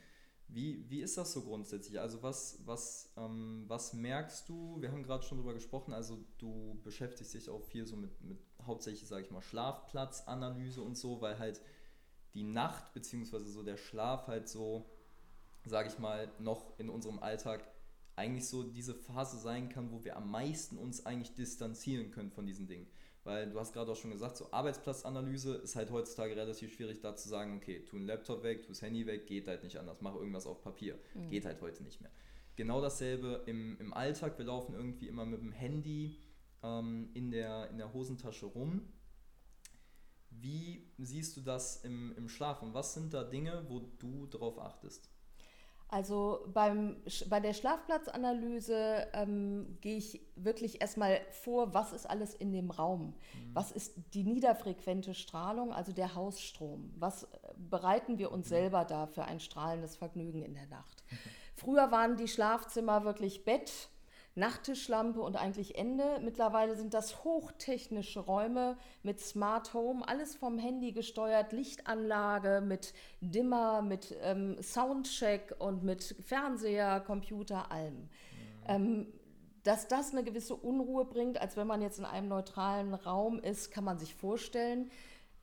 Wie, 0.49 0.89
wie 0.91 1.01
ist 1.01 1.17
das 1.17 1.33
so 1.33 1.43
grundsätzlich? 1.43 2.01
Also 2.01 2.23
was, 2.23 2.61
was, 2.65 3.13
ähm, 3.17 3.65
was 3.69 3.93
merkst 3.93 4.49
du? 4.49 4.81
Wir 4.81 4.91
haben 4.91 5.05
gerade 5.05 5.23
schon 5.23 5.39
darüber 5.39 5.55
gesprochen, 5.55 5.95
also 5.95 6.19
du 6.39 6.81
beschäftigst 6.83 7.35
dich 7.35 7.49
auch 7.49 7.63
viel 7.63 7.87
so 7.87 7.97
mit, 7.97 8.21
mit 8.21 8.39
hauptsächlich, 8.67 9.09
sage 9.09 9.25
ich 9.25 9.31
mal, 9.31 9.43
Schlafplatzanalyse 9.43 10.83
und 10.83 10.97
so, 10.97 11.21
weil 11.21 11.39
halt 11.39 11.61
die 12.35 12.43
Nacht 12.43 12.93
bzw. 12.95 13.39
so 13.45 13.63
der 13.63 13.77
Schlaf 13.77 14.27
halt 14.27 14.49
so, 14.49 14.91
sage 15.67 15.89
ich 15.89 15.99
mal, 15.99 16.29
noch 16.39 16.79
in 16.79 16.89
unserem 16.89 17.21
Alltag 17.21 17.63
eigentlich 18.21 18.49
so 18.49 18.63
diese 18.63 18.95
Phase 18.95 19.39
sein 19.39 19.69
kann, 19.71 19.91
wo 19.91 20.05
wir 20.05 20.17
am 20.17 20.31
meisten 20.31 20.77
uns 20.77 21.07
eigentlich 21.07 21.35
distanzieren 21.35 22.11
können 22.11 22.31
von 22.31 22.47
diesen 22.47 22.67
Dingen. 22.67 22.87
Weil 23.25 23.51
du 23.51 23.59
hast 23.59 23.73
gerade 23.73 23.91
auch 23.91 23.97
schon 23.97 24.11
gesagt, 24.11 24.37
so 24.37 24.51
Arbeitsplatzanalyse 24.51 25.55
ist 25.57 25.77
halt 25.77 25.91
heutzutage 25.91 26.37
relativ 26.37 26.75
schwierig, 26.75 27.01
da 27.01 27.17
zu 27.17 27.29
sagen, 27.29 27.57
okay, 27.57 27.85
tu 27.85 27.97
einen 27.97 28.07
Laptop 28.07 28.43
weg, 28.43 28.63
tu 28.63 28.69
das 28.69 28.83
Handy 28.83 29.07
weg, 29.07 29.27
geht 29.27 29.47
halt 29.47 29.63
nicht 29.63 29.77
anders, 29.79 30.01
mach 30.01 30.15
irgendwas 30.15 30.47
auf 30.47 30.63
Papier. 30.63 30.99
Mhm. 31.15 31.31
Geht 31.31 31.45
halt 31.45 31.61
heute 31.61 31.83
nicht 31.83 32.01
mehr. 32.01 32.11
Genau 32.57 32.81
dasselbe 32.81 33.43
im, 33.47 33.79
im 33.79 33.93
Alltag, 33.95 34.39
wir 34.39 34.45
laufen 34.45 34.75
irgendwie 34.75 35.09
immer 35.09 35.25
mit 35.25 35.41
dem 35.41 35.53
Handy 35.53 36.19
ähm, 36.63 37.11
in, 37.15 37.31
der, 37.31 37.71
in 37.71 37.79
der 37.79 37.93
Hosentasche 37.93 38.47
rum. 38.47 38.83
Wie 40.31 40.91
siehst 40.99 41.37
du 41.37 41.41
das 41.41 41.85
im, 41.85 42.15
im 42.17 42.29
Schlaf 42.29 42.63
und 42.63 42.75
was 42.75 42.95
sind 42.95 43.13
da 43.13 43.25
Dinge, 43.25 43.65
wo 43.69 43.81
du 43.81 44.27
drauf 44.27 44.59
achtest? 44.59 45.11
Also 45.93 46.47
beim, 46.55 46.97
bei 47.29 47.41
der 47.41 47.53
Schlafplatzanalyse 47.53 49.09
ähm, 49.13 49.77
gehe 49.81 49.97
ich 49.97 50.21
wirklich 50.37 50.81
erstmal 50.81 51.21
vor, 51.33 51.75
was 51.75 51.93
ist 51.93 52.09
alles 52.09 52.33
in 52.33 52.53
dem 52.53 52.71
Raum? 52.71 53.07
Mhm. 53.07 53.15
Was 53.55 53.73
ist 53.73 53.95
die 54.15 54.23
niederfrequente 54.23 55.15
Strahlung, 55.15 55.73
also 55.73 55.91
der 55.91 56.15
Hausstrom? 56.15 56.95
Was 56.97 57.25
äh, 57.25 57.29
bereiten 57.57 58.19
wir 58.19 58.31
uns 58.31 58.47
mhm. 58.47 58.51
selber 58.51 58.85
da 58.85 59.09
für 59.09 59.25
ein 59.25 59.41
strahlendes 59.41 59.97
Vergnügen 59.97 60.43
in 60.43 60.55
der 60.55 60.67
Nacht? 60.67 61.03
Mhm. 61.11 61.17
Früher 61.57 61.91
waren 61.91 62.17
die 62.17 62.29
Schlafzimmer 62.29 63.05
wirklich 63.05 63.45
Bett, 63.45 63.91
Nachttischlampe 64.35 65.21
und 65.21 65.37
eigentlich 65.37 65.77
Ende. 65.77 66.21
Mittlerweile 66.23 66.77
sind 66.77 66.95
das 66.95 67.25
hochtechnische 67.25 68.21
Räume 68.21 68.77
mit 69.03 69.21
Smart 69.21 69.75
Home, 69.75 70.07
alles 70.07 70.37
vom 70.37 70.59
Handy 70.59 70.93
gesteuert, 70.93 71.53
Lichtanlage 71.53 72.63
mit 72.65 72.95
Dimmer, 73.21 73.83
mit 73.83 74.17
ähm, 74.23 74.57
Soundcheck 74.63 75.55
und 75.59 75.83
mit 75.83 76.15
Fernseher, 76.25 77.01
Computer, 77.01 77.71
allem. 77.73 77.95
Mhm. 77.95 78.09
Ähm, 78.67 79.07
dass 79.63 79.89
das 79.89 80.13
eine 80.13 80.25
gewisse 80.25 80.55
Unruhe 80.55 81.05
bringt, 81.05 81.41
als 81.41 81.57
wenn 81.57 81.67
man 81.67 81.83
jetzt 81.83 81.99
in 81.99 82.05
einem 82.05 82.29
neutralen 82.29 82.95
Raum 82.95 83.39
ist, 83.41 83.71
kann 83.71 83.85
man 83.85 83.99
sich 83.99 84.15
vorstellen. 84.15 84.91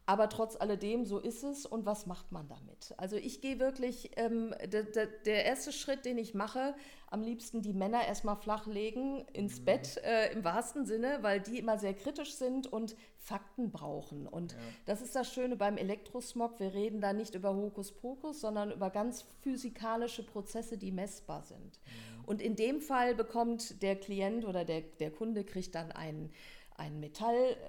Aber 0.10 0.30
trotz 0.30 0.56
alledem, 0.56 1.06
so 1.06 1.20
ist 1.20 1.44
es. 1.44 1.66
Und 1.66 1.86
was 1.86 2.06
macht 2.06 2.32
man 2.32 2.48
damit? 2.48 2.94
Also 2.96 3.18
ich 3.18 3.42
gehe 3.42 3.60
wirklich, 3.60 4.12
ähm, 4.16 4.56
der, 4.66 5.46
erste 5.46 5.74
Schritt, 5.74 6.06
den 6.06 6.18
ich 6.18 6.34
mache, 6.34 6.74
am 7.12 7.22
liebsten 7.22 7.62
die 7.62 7.74
Männer 7.74 8.08
erstmal 8.08 8.38
flachlegen 8.38 9.28
ins 9.34 9.60
mhm. 9.60 9.66
Bett, 9.66 9.98
äh, 10.06 10.32
im 10.32 10.46
wahrsten 10.46 10.86
Sinne, 10.86 11.20
weil 11.24 11.42
die 11.42 11.60
immer 11.60 11.78
sehr 11.78 11.94
kritisch 11.94 12.36
sind 12.36 12.68
und 12.68 12.96
Fakten 13.18 13.70
brauchen. 13.70 14.28
Und 14.28 14.54
ja. 14.54 14.58
das 14.86 15.02
ist 15.02 15.14
das 15.14 15.32
Schöne 15.32 15.58
beim 15.58 15.76
Elektrosmog. 15.76 16.58
Wir 16.62 16.74
reden 16.74 17.02
da 17.02 17.12
nicht 17.12 17.36
über 17.36 17.54
Hokuspokus, 17.54 18.40
sondern 18.40 18.72
über 18.72 18.90
ganz 18.90 19.26
physikalische 19.42 20.24
Prozesse, 20.24 20.78
die 20.78 20.94
messbar 20.94 21.44
sind. 21.44 21.60
Mhm. 21.60 22.26
Und 22.28 22.42
in 22.42 22.56
dem 22.56 22.80
Fall 22.80 23.14
bekommt 23.14 23.82
der 23.82 23.98
Klient 23.98 24.46
oder 24.46 24.64
der, 24.64 24.82
der 24.82 25.12
Kunde 25.12 25.44
kriegt 25.44 25.76
dann 25.76 25.92
einen 25.92 26.32
ein 26.77 27.00
Metallgerät 27.00 27.60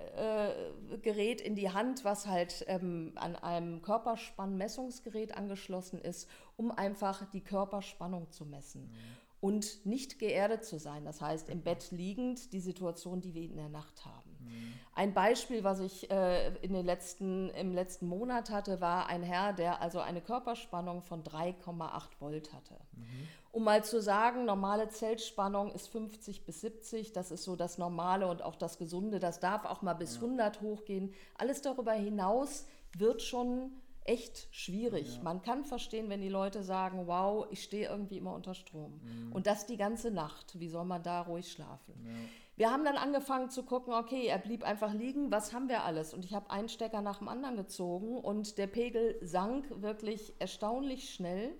äh, 1.41 1.45
in 1.45 1.55
die 1.55 1.71
Hand, 1.71 2.05
was 2.05 2.27
halt 2.27 2.65
ähm, 2.69 3.13
an 3.17 3.37
einem 3.37 3.81
Körperspannmessungsgerät 3.83 5.37
angeschlossen 5.37 5.99
ist, 6.01 6.29
um 6.57 6.71
einfach 6.71 7.25
die 7.31 7.41
Körperspannung 7.41 8.31
zu 8.31 8.45
messen. 8.45 8.83
Mhm. 8.83 9.17
Und 9.41 9.87
nicht 9.87 10.19
geerdet 10.19 10.65
zu 10.65 10.81
sein, 10.81 11.05
das 11.05 11.21
heißt 11.21 11.49
im 11.49 11.63
Bett 11.63 11.93
liegend, 11.93 12.53
die 12.53 12.59
Situation, 12.59 13.21
die 13.21 13.35
wir 13.35 13.45
in 13.45 13.55
der 13.55 13.69
Nacht 13.69 14.05
haben. 14.05 14.37
Mhm. 14.41 14.75
Ein 14.95 15.15
Beispiel, 15.15 15.63
was 15.63 15.79
ich 15.79 16.11
äh, 16.11 16.57
in 16.57 16.73
den 16.73 16.85
letzten, 16.85 17.49
im 17.51 17.73
letzten 17.73 18.09
Monat 18.09 18.51
hatte, 18.51 18.81
war 18.81 19.07
ein 19.07 19.23
Herr, 19.23 19.53
der 19.53 19.81
also 19.81 20.01
eine 20.01 20.21
Körperspannung 20.21 21.03
von 21.03 21.23
3,8 21.23 22.09
Volt 22.19 22.53
hatte. 22.53 22.75
Mhm. 22.97 23.29
Um 23.59 23.65
mal 23.65 23.83
zu 23.83 24.01
sagen, 24.01 24.45
normale 24.45 24.89
Zellspannung 24.89 25.73
ist 25.73 25.89
50 25.89 26.45
bis 26.45 26.61
70, 26.61 27.13
das 27.13 27.33
ist 27.33 27.43
so 27.43 27.57
das 27.57 27.77
Normale 27.77 28.29
und 28.29 28.41
auch 28.41 28.55
das 28.55 28.79
Gesunde, 28.79 29.19
das 29.19 29.41
darf 29.41 29.65
auch 29.65 29.83
mal 29.83 29.95
bis 29.95 30.15
ja. 30.15 30.23
100 30.23 30.61
hochgehen. 30.61 31.13
Alles 31.37 31.61
darüber 31.61 31.91
hinaus 31.91 32.67
wird 32.97 33.21
schon 33.21 33.73
echt 34.05 34.47
schwierig. 34.53 35.17
Ja. 35.17 35.23
Man 35.25 35.43
kann 35.43 35.65
verstehen, 35.65 36.09
wenn 36.09 36.21
die 36.21 36.29
Leute 36.29 36.63
sagen, 36.63 37.09
wow, 37.09 37.49
ich 37.51 37.65
stehe 37.65 37.89
irgendwie 37.89 38.19
immer 38.19 38.33
unter 38.33 38.55
Strom. 38.55 39.01
Mhm. 39.03 39.33
Und 39.33 39.49
das 39.49 39.67
die 39.67 39.77
ganze 39.77 40.13
Nacht. 40.13 40.61
Wie 40.61 40.69
soll 40.69 40.85
man 40.85 41.03
da 41.03 41.23
ruhig 41.23 41.51
schlafen? 41.51 41.95
Ja. 42.07 42.13
Wir 42.55 42.71
haben 42.71 42.85
dann 42.85 42.97
angefangen 42.97 43.51
zu 43.51 43.65
gucken, 43.65 43.93
okay, 43.93 44.27
er 44.29 44.39
blieb 44.39 44.63
einfach 44.63 44.95
liegen, 44.95 45.33
was 45.33 45.53
haben 45.53 45.69
wir 45.69 45.83
alles? 45.83 46.15
Und 46.15 46.25
ich 46.25 46.33
habe 46.33 46.49
einen 46.51 46.69
Stecker 46.69 47.03
nach 47.03 47.19
dem 47.19 47.27
anderen 47.27 47.57
gezogen 47.57 48.19
und 48.19 48.57
der 48.57 48.69
Pegel 48.69 49.19
sank 49.21 49.83
wirklich 49.83 50.35
erstaunlich 50.39 51.11
schnell. 51.13 51.57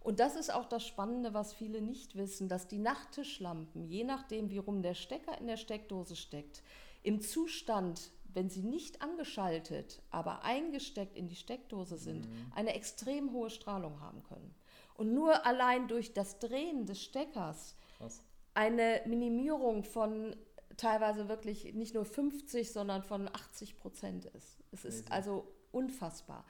Und 0.00 0.18
das 0.18 0.34
ist 0.34 0.52
auch 0.52 0.64
das 0.64 0.86
Spannende, 0.86 1.34
was 1.34 1.52
viele 1.52 1.82
nicht 1.82 2.16
wissen, 2.16 2.48
dass 2.48 2.66
die 2.66 2.78
Nachttischlampen, 2.78 3.84
je 3.84 4.04
nachdem, 4.04 4.50
wie 4.50 4.58
rum 4.58 4.82
der 4.82 4.94
Stecker 4.94 5.38
in 5.38 5.46
der 5.46 5.58
Steckdose 5.58 6.16
steckt, 6.16 6.62
im 7.02 7.20
Zustand, 7.20 8.10
wenn 8.32 8.48
sie 8.48 8.62
nicht 8.62 9.02
angeschaltet, 9.02 10.00
aber 10.10 10.42
eingesteckt 10.42 11.16
in 11.16 11.28
die 11.28 11.36
Steckdose 11.36 11.98
sind, 11.98 12.28
mhm. 12.28 12.52
eine 12.54 12.74
extrem 12.74 13.32
hohe 13.32 13.50
Strahlung 13.50 14.00
haben 14.00 14.22
können. 14.22 14.54
Und 14.94 15.12
nur 15.12 15.46
allein 15.46 15.88
durch 15.88 16.12
das 16.14 16.38
Drehen 16.38 16.86
des 16.86 17.02
Steckers 17.02 17.76
Krass. 17.98 18.22
eine 18.54 19.02
Minimierung 19.06 19.84
von 19.84 20.36
teilweise 20.76 21.28
wirklich 21.28 21.74
nicht 21.74 21.94
nur 21.94 22.06
50, 22.06 22.72
sondern 22.72 23.02
von 23.02 23.28
80 23.28 23.78
Prozent 23.78 24.24
ist. 24.26 24.58
Es 24.72 24.84
ist 24.84 25.12
also 25.12 25.46
unfassbar 25.72 26.44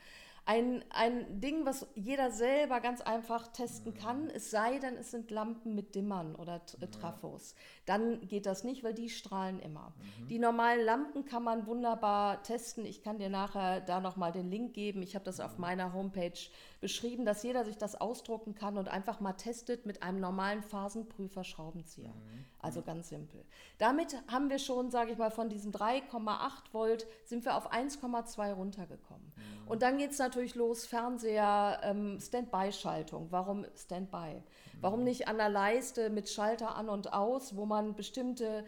ein, 0.46 0.84
ein 0.90 1.40
Ding, 1.40 1.66
was 1.66 1.86
jeder 1.94 2.30
selber 2.30 2.80
ganz 2.80 3.00
einfach 3.00 3.48
testen 3.48 3.94
kann, 3.94 4.28
es 4.30 4.50
sei 4.50 4.78
denn, 4.78 4.96
es 4.96 5.10
sind 5.10 5.30
Lampen 5.30 5.74
mit 5.74 5.94
Dimmern 5.94 6.34
oder 6.34 6.60
äh, 6.80 6.86
Trafos. 6.88 7.54
Dann 7.86 8.26
geht 8.26 8.46
das 8.46 8.64
nicht, 8.64 8.82
weil 8.82 8.94
die 8.94 9.10
strahlen 9.10 9.60
immer. 9.60 9.92
Mhm. 10.20 10.28
Die 10.28 10.38
normalen 10.38 10.84
Lampen 10.84 11.24
kann 11.24 11.44
man 11.44 11.66
wunderbar 11.66 12.42
testen. 12.42 12.84
Ich 12.84 13.02
kann 13.02 13.18
dir 13.18 13.28
nachher 13.28 13.80
da 13.80 14.00
nochmal 14.00 14.32
den 14.32 14.50
Link 14.50 14.74
geben. 14.74 15.02
Ich 15.02 15.14
habe 15.14 15.24
das 15.24 15.40
auf 15.40 15.54
mhm. 15.54 15.60
meiner 15.60 15.92
Homepage 15.92 16.32
beschrieben, 16.80 17.24
dass 17.24 17.42
jeder 17.42 17.64
sich 17.64 17.76
das 17.76 18.00
ausdrucken 18.00 18.54
kann 18.54 18.78
und 18.78 18.88
einfach 18.88 19.20
mal 19.20 19.34
testet 19.34 19.84
mit 19.84 20.02
einem 20.02 20.18
normalen 20.18 20.62
Phasenprüfer 20.62 21.44
Schraubenzieher. 21.44 22.08
Mhm. 22.08 22.44
Also 22.58 22.82
ganz 22.82 23.10
simpel. 23.10 23.44
Damit 23.78 24.16
haben 24.28 24.48
wir 24.48 24.58
schon, 24.58 24.90
sage 24.90 25.12
ich 25.12 25.18
mal, 25.18 25.30
von 25.30 25.48
diesen 25.48 25.72
3,8 25.72 26.72
Volt 26.72 27.06
sind 27.24 27.44
wir 27.44 27.56
auf 27.56 27.72
1,2 27.72 28.52
runtergekommen. 28.52 29.32
Mhm. 29.36 29.68
Und 29.68 29.82
dann 29.82 29.98
geht 29.98 30.12
es 30.12 30.18
natürlich 30.18 30.54
los, 30.54 30.86
Fernseher, 30.86 31.80
ähm, 31.82 32.18
Standby-Schaltung. 32.18 33.26
Warum 33.30 33.66
Standby? 33.76 34.36
Mhm. 34.36 34.42
Warum 34.80 35.04
nicht 35.04 35.28
an 35.28 35.36
der 35.36 35.50
Leiste 35.50 36.08
mit 36.08 36.30
Schalter 36.30 36.76
an 36.76 36.88
und 36.88 37.12
aus, 37.12 37.56
wo 37.56 37.66
man 37.66 37.94
bestimmte 37.94 38.64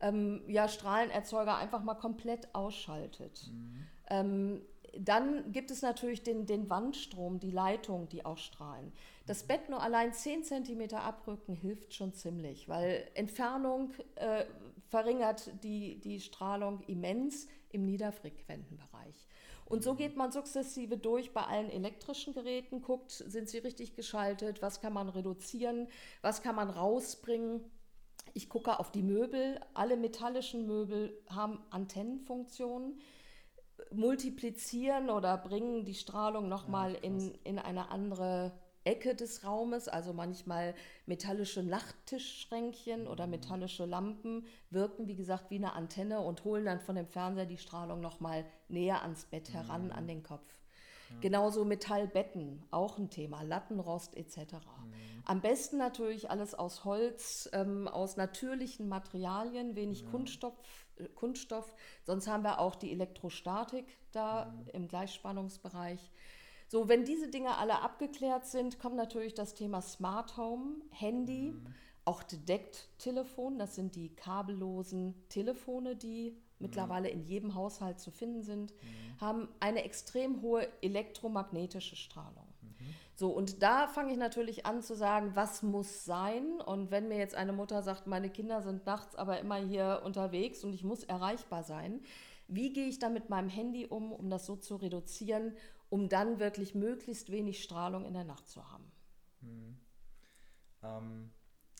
ähm, 0.00 0.42
ja, 0.46 0.68
Strahlenerzeuger 0.68 1.56
einfach 1.56 1.82
mal 1.82 1.94
komplett 1.94 2.54
ausschaltet? 2.54 3.48
Mhm. 3.50 3.86
Ähm, 4.08 4.62
dann 5.00 5.52
gibt 5.52 5.70
es 5.70 5.82
natürlich 5.82 6.22
den, 6.22 6.46
den 6.46 6.70
Wandstrom, 6.70 7.38
die 7.38 7.50
Leitung, 7.50 8.08
die 8.08 8.24
auch 8.24 8.38
strahlen. 8.38 8.92
Das 9.26 9.42
Bett 9.42 9.68
nur 9.68 9.82
allein 9.82 10.12
10 10.12 10.44
cm 10.44 10.94
abrücken 10.94 11.54
hilft 11.54 11.94
schon 11.94 12.14
ziemlich, 12.14 12.68
weil 12.68 13.08
Entfernung 13.14 13.92
äh, 14.14 14.44
verringert 14.88 15.50
die, 15.64 16.00
die 16.00 16.20
Strahlung 16.20 16.80
immens 16.86 17.48
im 17.70 17.84
niederfrequenten 17.84 18.76
Bereich. 18.76 19.26
Und 19.64 19.82
so 19.82 19.96
geht 19.96 20.16
man 20.16 20.30
sukzessive 20.30 20.96
durch 20.96 21.32
bei 21.32 21.42
allen 21.42 21.70
elektrischen 21.70 22.32
Geräten, 22.32 22.82
guckt, 22.82 23.10
sind 23.10 23.48
sie 23.48 23.58
richtig 23.58 23.96
geschaltet, 23.96 24.62
was 24.62 24.80
kann 24.80 24.92
man 24.92 25.08
reduzieren, 25.08 25.88
was 26.22 26.40
kann 26.40 26.54
man 26.54 26.70
rausbringen. 26.70 27.64
Ich 28.32 28.48
gucke 28.48 28.78
auf 28.78 28.92
die 28.92 29.02
Möbel. 29.02 29.58
Alle 29.74 29.96
metallischen 29.96 30.66
Möbel 30.66 31.20
haben 31.28 31.58
Antennenfunktionen 31.70 33.00
multiplizieren 33.92 35.10
oder 35.10 35.36
bringen 35.38 35.84
die 35.84 35.94
Strahlung 35.94 36.48
nochmal 36.48 36.94
ja, 36.94 37.00
in, 37.00 37.34
in 37.44 37.58
eine 37.58 37.90
andere 37.90 38.52
Ecke 38.84 39.14
des 39.14 39.44
Raumes. 39.44 39.88
Also 39.88 40.12
manchmal 40.12 40.74
metallische 41.06 41.62
Nachttischschränkchen 41.62 43.06
oder 43.06 43.26
mhm. 43.26 43.32
metallische 43.32 43.84
Lampen 43.84 44.46
wirken, 44.70 45.08
wie 45.08 45.16
gesagt, 45.16 45.50
wie 45.50 45.56
eine 45.56 45.74
Antenne 45.74 46.20
und 46.20 46.44
holen 46.44 46.64
dann 46.64 46.80
von 46.80 46.96
dem 46.96 47.06
Fernseher 47.06 47.46
die 47.46 47.58
Strahlung 47.58 48.00
nochmal 48.00 48.44
näher 48.68 49.02
ans 49.02 49.24
Bett 49.26 49.52
heran, 49.52 49.86
mhm. 49.86 49.92
an 49.92 50.06
den 50.06 50.22
Kopf. 50.22 50.46
Ja. 51.10 51.16
Genauso 51.20 51.64
Metallbetten, 51.64 52.64
auch 52.70 52.98
ein 52.98 53.10
Thema, 53.10 53.42
Lattenrost 53.42 54.16
etc. 54.16 54.38
Mhm. 54.38 55.22
Am 55.24 55.40
besten 55.40 55.76
natürlich 55.76 56.30
alles 56.30 56.54
aus 56.54 56.84
Holz, 56.84 57.48
ähm, 57.52 57.88
aus 57.88 58.16
natürlichen 58.16 58.88
Materialien, 58.88 59.76
wenig 59.76 60.02
ja. 60.02 60.10
Kunststoff, 60.10 60.54
Kunststoff. 61.14 61.74
Sonst 62.04 62.28
haben 62.28 62.42
wir 62.42 62.58
auch 62.58 62.74
die 62.74 62.92
Elektrostatik 62.92 63.86
da 64.12 64.46
mhm. 64.46 64.68
im 64.72 64.88
Gleichspannungsbereich. 64.88 66.10
So, 66.68 66.88
wenn 66.88 67.04
diese 67.04 67.28
Dinge 67.28 67.56
alle 67.58 67.82
abgeklärt 67.82 68.46
sind, 68.46 68.78
kommt 68.78 68.96
natürlich 68.96 69.34
das 69.34 69.54
Thema 69.54 69.80
Smart 69.82 70.36
Home, 70.36 70.76
Handy, 70.90 71.52
mhm. 71.52 71.74
auch 72.04 72.22
Deckt-Telefon. 72.22 73.58
Das 73.58 73.74
sind 73.76 73.94
die 73.94 74.14
kabellosen 74.14 75.14
Telefone, 75.28 75.94
die 75.94 76.30
mhm. 76.30 76.36
mittlerweile 76.58 77.08
in 77.08 77.22
jedem 77.22 77.54
Haushalt 77.54 78.00
zu 78.00 78.10
finden 78.10 78.42
sind, 78.42 78.72
mhm. 78.72 79.20
haben 79.20 79.48
eine 79.60 79.84
extrem 79.84 80.42
hohe 80.42 80.68
elektromagnetische 80.82 81.96
Strahlung. 81.96 82.45
So, 83.16 83.30
und 83.30 83.62
da 83.62 83.88
fange 83.88 84.12
ich 84.12 84.18
natürlich 84.18 84.66
an 84.66 84.82
zu 84.82 84.94
sagen, 84.94 85.32
was 85.34 85.62
muss 85.62 86.04
sein? 86.04 86.60
Und 86.60 86.90
wenn 86.90 87.08
mir 87.08 87.18
jetzt 87.18 87.34
eine 87.34 87.52
Mutter 87.52 87.82
sagt, 87.82 88.06
meine 88.06 88.30
Kinder 88.30 88.62
sind 88.62 88.86
nachts 88.86 89.16
aber 89.16 89.40
immer 89.40 89.56
hier 89.56 90.02
unterwegs 90.04 90.62
und 90.62 90.72
ich 90.74 90.84
muss 90.84 91.02
erreichbar 91.02 91.64
sein, 91.64 92.02
wie 92.46 92.72
gehe 92.72 92.86
ich 92.86 92.98
da 92.98 93.08
mit 93.08 93.28
meinem 93.28 93.48
Handy 93.48 93.86
um, 93.86 94.12
um 94.12 94.30
das 94.30 94.46
so 94.46 94.54
zu 94.54 94.76
reduzieren 94.76 95.56
um 95.88 96.08
dann 96.08 96.38
wirklich 96.38 96.74
möglichst 96.74 97.30
wenig 97.30 97.62
Strahlung 97.62 98.04
in 98.04 98.14
der 98.14 98.24
Nacht 98.24 98.48
zu 98.48 98.68
haben. 98.70 98.90
Hm. 99.40 99.78
Ähm, 100.82 101.30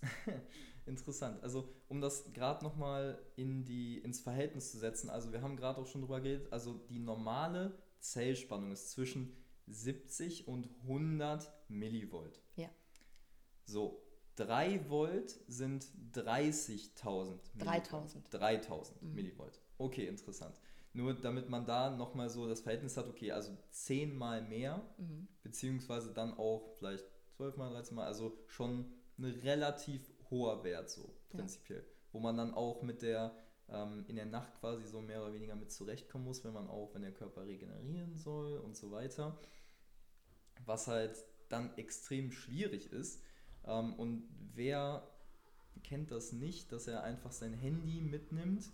interessant. 0.86 1.42
Also 1.42 1.68
um 1.88 2.00
das 2.00 2.32
gerade 2.32 2.64
nochmal 2.64 3.18
in 3.36 3.66
ins 4.02 4.20
Verhältnis 4.20 4.70
zu 4.70 4.78
setzen, 4.78 5.10
also 5.10 5.32
wir 5.32 5.42
haben 5.42 5.56
gerade 5.56 5.80
auch 5.80 5.86
schon 5.86 6.02
drüber 6.02 6.20
geredet, 6.20 6.52
also 6.52 6.74
die 6.74 6.98
normale 6.98 7.76
Zellspannung 7.98 8.70
ist 8.70 8.90
zwischen 8.90 9.36
70 9.66 10.48
und 10.48 10.68
100 10.82 11.52
Millivolt. 11.68 12.40
Ja. 12.56 12.68
So, 13.64 14.02
3 14.36 14.88
Volt 14.88 15.30
sind 15.48 15.86
30.000 16.14 17.38
3000. 17.58 18.26
3000 18.30 19.02
mhm. 19.02 19.14
Millivolt. 19.14 19.60
Okay, 19.78 20.06
interessant. 20.06 20.60
Nur 20.92 21.14
damit 21.14 21.50
man 21.50 21.66
da 21.66 21.90
nochmal 21.90 22.30
so 22.30 22.48
das 22.48 22.60
Verhältnis 22.60 22.96
hat, 22.96 23.06
okay, 23.06 23.32
also 23.32 23.56
zehnmal 23.70 24.42
mehr, 24.42 24.82
mhm. 24.98 25.28
beziehungsweise 25.42 26.12
dann 26.12 26.34
auch 26.38 26.72
vielleicht 26.78 27.04
zwölfmal, 27.36 27.70
dreizehnmal, 27.70 28.06
also 28.06 28.38
schon 28.46 28.92
ein 29.18 29.24
relativ 29.24 30.10
hoher 30.30 30.64
Wert 30.64 30.90
so. 30.90 31.14
prinzipiell. 31.28 31.80
Ja. 31.80 31.86
Wo 32.12 32.20
man 32.20 32.36
dann 32.36 32.54
auch 32.54 32.82
mit 32.82 33.02
der, 33.02 33.34
ähm, 33.68 34.04
in 34.08 34.16
der 34.16 34.26
Nacht 34.26 34.54
quasi 34.60 34.86
so 34.86 35.00
mehr 35.00 35.22
oder 35.22 35.34
weniger 35.34 35.54
mit 35.54 35.70
zurechtkommen 35.70 36.24
muss, 36.24 36.44
wenn 36.44 36.52
man 36.52 36.68
auch, 36.68 36.94
wenn 36.94 37.02
der 37.02 37.12
Körper 37.12 37.46
regenerieren 37.46 38.16
soll 38.16 38.58
und 38.58 38.76
so 38.76 38.90
weiter. 38.90 39.38
Was 40.64 40.86
halt 40.86 41.24
dann 41.48 41.76
extrem 41.76 42.32
schwierig 42.32 42.92
ist. 42.92 43.22
Ähm, 43.64 43.94
und 43.94 44.28
wer 44.54 45.06
kennt 45.82 46.10
das 46.10 46.32
nicht, 46.32 46.72
dass 46.72 46.88
er 46.88 47.02
einfach 47.02 47.32
sein 47.32 47.52
Handy 47.52 48.00
mitnimmt 48.00 48.70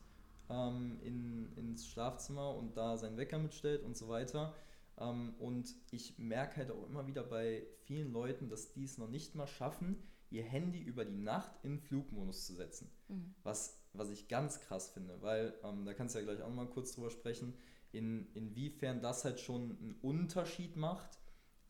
ähm, 0.48 0.98
in, 1.02 1.52
ins 1.56 1.86
Schlafzimmer 1.88 2.54
und 2.54 2.76
da 2.76 2.96
seinen 2.96 3.16
Wecker 3.16 3.38
mitstellt 3.38 3.82
und 3.82 3.96
so 3.96 4.08
weiter. 4.08 4.54
Ähm, 4.98 5.34
und 5.38 5.74
ich 5.90 6.18
merke 6.18 6.56
halt 6.56 6.70
auch 6.70 6.86
immer 6.86 7.06
wieder 7.06 7.22
bei 7.22 7.66
vielen 7.84 8.12
Leuten, 8.12 8.48
dass 8.48 8.72
die 8.72 8.84
es 8.84 8.98
noch 8.98 9.08
nicht 9.08 9.34
mal 9.34 9.46
schaffen, 9.46 10.02
ihr 10.30 10.44
Handy 10.44 10.80
über 10.80 11.04
die 11.04 11.18
Nacht 11.18 11.52
in 11.62 11.78
Flugmodus 11.78 12.46
zu 12.46 12.54
setzen. 12.54 12.90
Mhm. 13.08 13.34
Was, 13.42 13.78
was 13.92 14.10
ich 14.10 14.28
ganz 14.28 14.60
krass 14.60 14.90
finde, 14.90 15.20
weil 15.20 15.54
ähm, 15.62 15.84
da 15.84 15.94
kannst 15.94 16.14
du 16.14 16.20
ja 16.20 16.24
gleich 16.24 16.42
auch 16.42 16.52
mal 16.52 16.66
kurz 16.66 16.92
drüber 16.94 17.10
sprechen, 17.10 17.54
in, 17.92 18.32
inwiefern 18.34 19.02
das 19.02 19.24
halt 19.24 19.40
schon 19.40 19.76
einen 19.78 19.98
Unterschied 20.00 20.76
macht, 20.76 21.18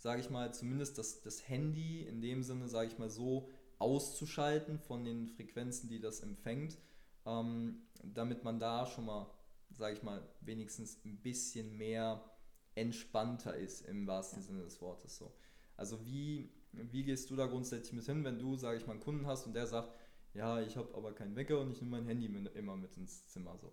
sage 0.02 0.20
ich 0.20 0.30
mal, 0.30 0.52
zumindest 0.52 0.98
das, 0.98 1.22
das 1.22 1.48
Handy 1.48 2.02
in 2.02 2.20
dem 2.20 2.42
Sinne, 2.42 2.66
sage 2.66 2.88
ich 2.88 2.98
mal, 2.98 3.08
so 3.08 3.48
auszuschalten 3.78 4.80
von 4.80 5.04
den 5.04 5.28
Frequenzen, 5.28 5.88
die 5.88 6.00
das 6.00 6.20
empfängt, 6.20 6.76
ähm, 7.24 7.82
damit 8.02 8.42
man 8.42 8.58
da 8.58 8.84
schon 8.86 9.06
mal, 9.06 9.30
sage 9.70 9.94
ich 9.94 10.02
mal, 10.02 10.20
wenigstens 10.40 10.98
ein 11.04 11.22
bisschen 11.22 11.78
mehr 11.78 12.20
entspannter 12.74 13.54
ist 13.56 13.82
im 13.82 14.08
wahrsten 14.08 14.40
ja. 14.40 14.46
Sinne 14.48 14.64
des 14.64 14.80
Wortes 14.80 15.16
so. 15.16 15.32
Also 15.76 16.04
wie, 16.04 16.50
wie 16.72 17.04
gehst 17.04 17.30
du 17.30 17.36
da 17.36 17.46
grundsätzlich 17.46 17.92
mit 17.92 18.04
hin, 18.04 18.24
wenn 18.24 18.40
du, 18.40 18.56
sage 18.56 18.78
ich 18.78 18.86
mal, 18.88 18.94
einen 18.94 19.02
Kunden 19.02 19.28
hast 19.28 19.46
und 19.46 19.54
der 19.54 19.68
sagt, 19.68 19.94
ja, 20.34 20.60
ich 20.60 20.76
habe 20.76 20.92
aber 20.96 21.12
keinen 21.12 21.36
Wecker 21.36 21.60
und 21.60 21.70
ich 21.70 21.80
nehme 21.80 21.98
mein 21.98 22.06
Handy 22.06 22.28
mit, 22.28 22.56
immer 22.56 22.76
mit 22.76 22.96
ins 22.96 23.28
Zimmer 23.28 23.56
so. 23.56 23.72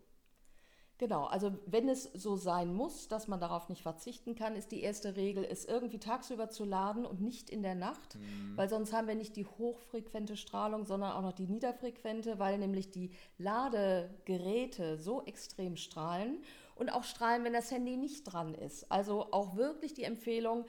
Genau, 1.00 1.24
also 1.28 1.54
wenn 1.66 1.88
es 1.88 2.04
so 2.14 2.36
sein 2.36 2.74
muss, 2.74 3.08
dass 3.08 3.30
man 3.30 3.40
darauf 3.40 3.70
nicht 3.70 3.84
verzichten 3.84 4.36
kann, 4.36 4.58
ist 4.58 4.74
die 4.74 4.82
erste 4.82 5.16
Regel, 5.16 5.46
es 5.50 5.64
irgendwie 5.64 5.98
tagsüber 5.98 6.50
zu 6.50 6.66
laden 6.66 7.06
und 7.06 7.22
nicht 7.22 7.50
in 7.50 7.64
der 7.64 7.74
Nacht, 7.74 8.16
mhm. 8.16 8.58
weil 8.58 8.68
sonst 8.68 8.92
haben 8.92 9.08
wir 9.08 9.16
nicht 9.16 9.38
die 9.38 9.46
hochfrequente 9.46 10.36
Strahlung, 10.36 10.86
sondern 10.86 11.14
auch 11.14 11.22
noch 11.22 11.32
die 11.32 11.48
niederfrequente, 11.48 12.38
weil 12.38 12.58
nämlich 12.58 12.92
die 12.92 13.12
Ladegeräte 13.38 14.98
so 14.98 15.24
extrem 15.24 15.78
strahlen 15.78 16.44
und 16.76 16.90
auch 16.90 17.06
strahlen, 17.06 17.46
wenn 17.46 17.54
das 17.54 17.72
Handy 17.72 17.96
nicht 17.96 18.26
dran 18.26 18.54
ist. 18.54 18.92
Also 18.92 19.32
auch 19.32 19.56
wirklich 19.56 19.94
die 19.94 20.04
Empfehlung, 20.04 20.66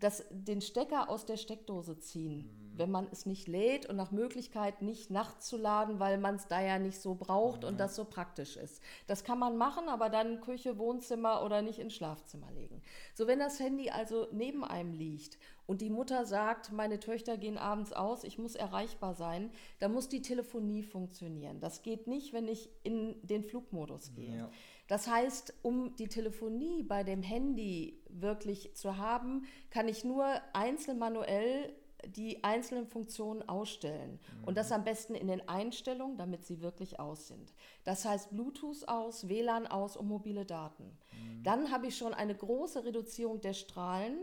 das, 0.00 0.24
den 0.30 0.60
Stecker 0.60 1.08
aus 1.10 1.26
der 1.26 1.36
Steckdose 1.36 1.98
ziehen, 1.98 2.38
mhm. 2.38 2.78
wenn 2.78 2.90
man 2.90 3.08
es 3.10 3.26
nicht 3.26 3.48
lädt 3.48 3.86
und 3.86 3.96
nach 3.96 4.10
Möglichkeit 4.10 4.82
nicht 4.82 5.10
nachts 5.10 5.48
zu 5.48 5.56
laden, 5.56 5.98
weil 5.98 6.18
man 6.18 6.36
es 6.36 6.46
da 6.46 6.60
ja 6.60 6.78
nicht 6.78 7.00
so 7.00 7.14
braucht 7.14 7.62
mhm. 7.62 7.68
und 7.68 7.80
das 7.80 7.96
so 7.96 8.04
praktisch 8.04 8.56
ist. 8.56 8.80
Das 9.06 9.24
kann 9.24 9.38
man 9.38 9.56
machen, 9.56 9.88
aber 9.88 10.08
dann 10.08 10.40
Küche, 10.40 10.78
Wohnzimmer 10.78 11.42
oder 11.44 11.62
nicht 11.62 11.78
ins 11.78 11.94
Schlafzimmer 11.94 12.50
legen. 12.52 12.82
So, 13.14 13.26
wenn 13.26 13.38
das 13.38 13.58
Handy 13.58 13.90
also 13.90 14.28
neben 14.32 14.64
einem 14.64 14.92
liegt 14.92 15.38
und 15.66 15.80
die 15.80 15.90
Mutter 15.90 16.24
sagt, 16.24 16.72
meine 16.72 17.00
Töchter 17.00 17.36
gehen 17.36 17.58
abends 17.58 17.92
aus, 17.92 18.24
ich 18.24 18.38
muss 18.38 18.54
erreichbar 18.54 19.14
sein, 19.14 19.50
dann 19.80 19.92
muss 19.92 20.08
die 20.08 20.22
Telefonie 20.22 20.82
funktionieren. 20.82 21.60
Das 21.60 21.82
geht 21.82 22.06
nicht, 22.06 22.32
wenn 22.32 22.48
ich 22.48 22.70
in 22.84 23.16
den 23.26 23.44
Flugmodus 23.44 24.14
gehe. 24.14 24.36
Ja. 24.36 24.50
Das 24.88 25.06
heißt, 25.06 25.54
um 25.62 25.94
die 25.96 26.08
Telefonie 26.08 26.82
bei 26.82 27.04
dem 27.04 27.22
Handy 27.22 28.02
wirklich 28.08 28.74
zu 28.74 28.96
haben, 28.96 29.46
kann 29.70 29.86
ich 29.86 30.02
nur 30.02 30.26
einzeln 30.52 30.98
manuell 30.98 31.72
die 32.06 32.42
einzelnen 32.44 32.86
Funktionen 32.86 33.46
ausstellen. 33.48 34.18
Mhm. 34.40 34.44
Und 34.44 34.56
das 34.56 34.72
am 34.72 34.84
besten 34.84 35.14
in 35.14 35.28
den 35.28 35.46
Einstellungen, 35.48 36.16
damit 36.16 36.44
sie 36.44 36.62
wirklich 36.62 37.00
aus 37.00 37.28
sind. 37.28 37.52
Das 37.84 38.04
heißt 38.04 38.30
Bluetooth 38.30 38.88
aus, 38.88 39.28
WLAN 39.28 39.66
aus 39.66 39.96
und 39.96 40.08
mobile 40.08 40.44
Daten. 40.44 40.84
Mhm. 40.84 41.42
Dann 41.42 41.70
habe 41.70 41.88
ich 41.88 41.96
schon 41.96 42.14
eine 42.14 42.34
große 42.34 42.84
Reduzierung 42.84 43.40
der 43.40 43.52
Strahlen 43.52 44.16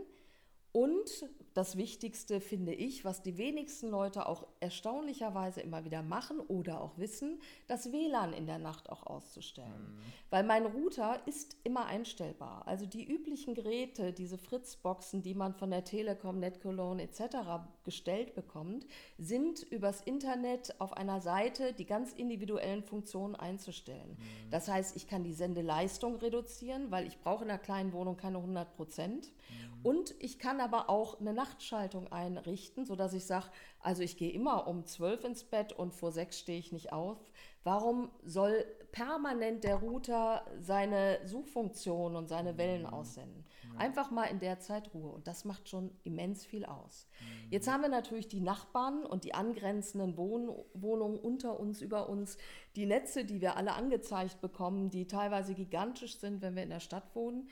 und 0.72 1.28
das 1.56 1.78
Wichtigste 1.78 2.42
finde 2.42 2.74
ich, 2.74 3.06
was 3.06 3.22
die 3.22 3.38
wenigsten 3.38 3.88
Leute 3.88 4.28
auch 4.28 4.46
erstaunlicherweise 4.60 5.62
immer 5.62 5.86
wieder 5.86 6.02
machen 6.02 6.38
oder 6.38 6.82
auch 6.82 6.98
wissen, 6.98 7.40
das 7.66 7.92
WLAN 7.92 8.34
in 8.34 8.46
der 8.46 8.58
Nacht 8.58 8.90
auch 8.90 9.06
auszustellen. 9.06 9.94
Mhm. 9.94 10.02
Weil 10.28 10.44
mein 10.44 10.66
Router 10.66 11.18
ist 11.26 11.56
immer 11.64 11.86
einstellbar. 11.86 12.66
Also 12.66 12.84
die 12.84 13.10
üblichen 13.10 13.54
Geräte, 13.54 14.12
diese 14.12 14.36
Fritzboxen, 14.36 15.22
die 15.22 15.32
man 15.32 15.54
von 15.54 15.70
der 15.70 15.84
Telekom, 15.84 16.40
NetCologne 16.40 17.02
etc. 17.02 17.64
gestellt 17.84 18.34
bekommt, 18.34 18.86
sind 19.16 19.62
übers 19.62 20.02
Internet 20.02 20.78
auf 20.78 20.92
einer 20.92 21.22
Seite 21.22 21.72
die 21.72 21.86
ganz 21.86 22.12
individuellen 22.12 22.82
Funktionen 22.82 23.34
einzustellen. 23.34 24.18
Mhm. 24.18 24.50
Das 24.50 24.68
heißt, 24.68 24.94
ich 24.94 25.06
kann 25.06 25.24
die 25.24 25.32
Sendeleistung 25.32 26.16
reduzieren, 26.16 26.90
weil 26.90 27.06
ich 27.06 27.18
brauche 27.18 27.44
in 27.44 27.50
einer 27.50 27.58
kleinen 27.58 27.94
Wohnung 27.94 28.18
keine 28.18 28.36
100 28.36 28.76
Prozent. 28.76 29.32
Mhm. 29.48 29.75
Und 29.86 30.16
ich 30.18 30.40
kann 30.40 30.58
aber 30.58 30.90
auch 30.90 31.20
eine 31.20 31.32
Nachtschaltung 31.32 32.10
einrichten, 32.10 32.84
sodass 32.84 33.12
ich 33.12 33.24
sage, 33.24 33.46
also 33.78 34.02
ich 34.02 34.16
gehe 34.16 34.32
immer 34.32 34.66
um 34.66 34.84
zwölf 34.84 35.22
ins 35.22 35.44
Bett 35.44 35.72
und 35.72 35.94
vor 35.94 36.10
sechs 36.10 36.40
stehe 36.40 36.58
ich 36.58 36.72
nicht 36.72 36.92
auf. 36.92 37.24
Warum 37.62 38.10
soll 38.24 38.66
permanent 38.90 39.62
der 39.62 39.76
Router 39.76 40.44
seine 40.58 41.20
Suchfunktion 41.24 42.16
und 42.16 42.26
seine 42.26 42.58
Wellen 42.58 42.82
mhm. 42.82 42.88
aussenden? 42.88 43.44
Ja. 43.62 43.78
Einfach 43.78 44.10
mal 44.10 44.24
in 44.24 44.40
der 44.40 44.58
Zeit 44.58 44.92
Ruhe 44.92 45.12
und 45.12 45.28
das 45.28 45.44
macht 45.44 45.68
schon 45.68 45.92
immens 46.02 46.44
viel 46.44 46.64
aus. 46.64 47.06
Mhm. 47.20 47.52
Jetzt 47.52 47.70
haben 47.70 47.82
wir 47.82 47.88
natürlich 47.88 48.26
die 48.26 48.40
Nachbarn 48.40 49.06
und 49.06 49.22
die 49.22 49.34
angrenzenden 49.34 50.16
Wohn 50.16 50.50
Wohnungen 50.74 51.16
unter 51.16 51.60
uns, 51.60 51.80
über 51.80 52.08
uns, 52.08 52.38
die 52.74 52.86
Netze, 52.86 53.24
die 53.24 53.40
wir 53.40 53.56
alle 53.56 53.74
angezeigt 53.74 54.40
bekommen, 54.40 54.90
die 54.90 55.06
teilweise 55.06 55.54
gigantisch 55.54 56.18
sind, 56.18 56.42
wenn 56.42 56.56
wir 56.56 56.64
in 56.64 56.70
der 56.70 56.80
Stadt 56.80 57.14
wohnen. 57.14 57.48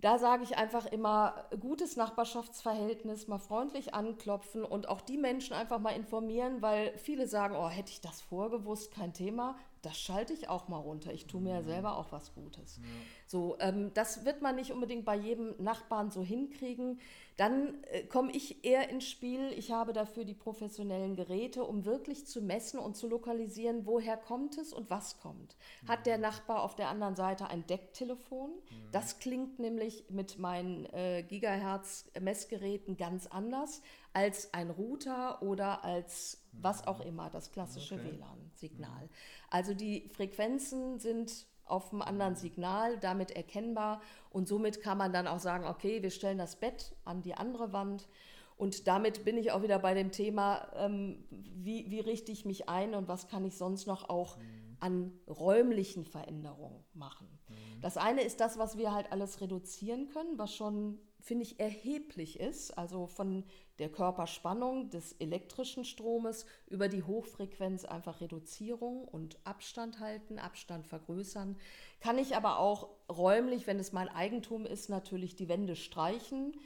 Da 0.00 0.18
sage 0.18 0.42
ich 0.42 0.58
einfach 0.58 0.86
immer, 0.86 1.46
gutes 1.58 1.96
Nachbarschaftsverhältnis, 1.96 3.28
mal 3.28 3.38
freundlich 3.38 3.94
anklopfen 3.94 4.62
und 4.62 4.88
auch 4.88 5.00
die 5.00 5.16
Menschen 5.16 5.54
einfach 5.54 5.78
mal 5.78 5.96
informieren, 5.96 6.60
weil 6.60 6.96
viele 6.98 7.26
sagen, 7.26 7.56
oh, 7.56 7.68
hätte 7.68 7.90
ich 7.90 8.02
das 8.02 8.20
vorgewusst, 8.20 8.92
kein 8.92 9.14
Thema 9.14 9.56
das 9.86 10.00
schalte 10.00 10.32
ich 10.32 10.48
auch 10.48 10.66
mal 10.66 10.78
runter. 10.78 11.12
Ich 11.12 11.26
tue 11.26 11.40
mir 11.40 11.54
ja 11.54 11.60
mhm. 11.60 11.66
selber 11.66 11.96
auch 11.96 12.10
was 12.10 12.34
Gutes. 12.34 12.78
Ja. 12.78 12.82
So, 13.26 13.56
ähm, 13.58 13.90
das 13.92 14.24
wird 14.24 14.40
man 14.40 14.54
nicht 14.54 14.70
unbedingt 14.70 15.04
bei 15.04 15.16
jedem 15.16 15.54
Nachbarn 15.58 16.10
so 16.10 16.22
hinkriegen. 16.22 17.00
Dann 17.36 17.82
äh, 17.90 18.04
komme 18.04 18.30
ich 18.32 18.64
eher 18.64 18.88
ins 18.88 19.08
Spiel. 19.08 19.52
Ich 19.56 19.72
habe 19.72 19.92
dafür 19.92 20.24
die 20.24 20.34
professionellen 20.34 21.16
Geräte, 21.16 21.64
um 21.64 21.84
wirklich 21.84 22.26
zu 22.26 22.40
messen 22.40 22.78
und 22.78 22.96
zu 22.96 23.08
lokalisieren, 23.08 23.84
woher 23.84 24.16
kommt 24.16 24.56
es 24.58 24.72
und 24.72 24.90
was 24.90 25.18
kommt. 25.18 25.56
Mhm. 25.82 25.88
Hat 25.88 26.06
der 26.06 26.18
Nachbar 26.18 26.62
auf 26.62 26.76
der 26.76 26.88
anderen 26.88 27.16
Seite 27.16 27.48
ein 27.48 27.66
Decktelefon? 27.66 28.50
Mhm. 28.50 28.90
Das 28.92 29.18
klingt 29.18 29.58
nämlich 29.58 30.04
mit 30.08 30.38
meinen 30.38 30.86
äh, 30.86 31.24
Gigahertz-Messgeräten 31.24 32.96
ganz 32.96 33.26
anders 33.26 33.82
als 34.12 34.54
ein 34.54 34.70
Router 34.70 35.42
oder 35.42 35.84
als 35.84 36.42
was 36.52 36.86
auch 36.86 37.00
immer, 37.00 37.28
das 37.28 37.50
klassische 37.50 37.96
okay. 37.96 38.12
WLAN-Signal. 38.12 39.10
Also 39.50 39.74
die 39.74 40.08
Frequenzen 40.08 40.98
sind 41.00 41.46
auf 41.66 41.92
einem 41.92 42.02
anderen 42.02 42.36
Signal 42.36 42.98
damit 42.98 43.30
erkennbar 43.30 44.00
und 44.30 44.48
somit 44.48 44.80
kann 44.80 44.98
man 44.98 45.12
dann 45.12 45.26
auch 45.26 45.40
sagen, 45.40 45.66
okay, 45.66 46.02
wir 46.02 46.10
stellen 46.10 46.38
das 46.38 46.56
Bett 46.56 46.94
an 47.04 47.22
die 47.22 47.34
andere 47.34 47.72
Wand 47.72 48.08
und 48.56 48.86
damit 48.86 49.24
bin 49.24 49.36
ich 49.36 49.52
auch 49.52 49.62
wieder 49.62 49.78
bei 49.78 49.94
dem 49.94 50.10
Thema, 50.10 50.68
ähm, 50.76 51.24
wie, 51.30 51.90
wie 51.90 52.00
richte 52.00 52.32
ich 52.32 52.44
mich 52.44 52.68
ein 52.68 52.94
und 52.94 53.08
was 53.08 53.28
kann 53.28 53.44
ich 53.44 53.56
sonst 53.56 53.86
noch 53.86 54.08
auch 54.08 54.38
mhm. 54.38 54.65
An 54.80 55.12
räumlichen 55.26 56.04
Veränderungen 56.04 56.84
machen. 56.92 57.28
Mhm. 57.48 57.80
Das 57.80 57.96
eine 57.96 58.22
ist 58.22 58.40
das, 58.40 58.58
was 58.58 58.76
wir 58.76 58.92
halt 58.92 59.12
alles 59.12 59.40
reduzieren 59.40 60.08
können, 60.08 60.38
was 60.38 60.54
schon, 60.54 60.98
finde 61.20 61.44
ich, 61.44 61.60
erheblich 61.60 62.40
ist. 62.40 62.76
Also 62.76 63.06
von 63.06 63.44
der 63.78 63.90
Körperspannung 63.90 64.90
des 64.90 65.12
elektrischen 65.12 65.84
Stromes 65.84 66.46
über 66.66 66.88
die 66.88 67.02
Hochfrequenz 67.02 67.84
einfach 67.84 68.20
Reduzierung 68.20 69.04
und 69.06 69.38
Abstand 69.44 70.00
halten, 70.00 70.38
Abstand 70.38 70.86
vergrößern. 70.86 71.56
Kann 72.00 72.18
ich 72.18 72.36
aber 72.36 72.58
auch 72.58 72.88
räumlich, 73.10 73.66
wenn 73.66 73.78
es 73.78 73.92
mein 73.92 74.08
Eigentum 74.08 74.66
ist, 74.66 74.88
natürlich 74.88 75.36
die 75.36 75.48
Wände 75.48 75.76
streichen 75.76 76.56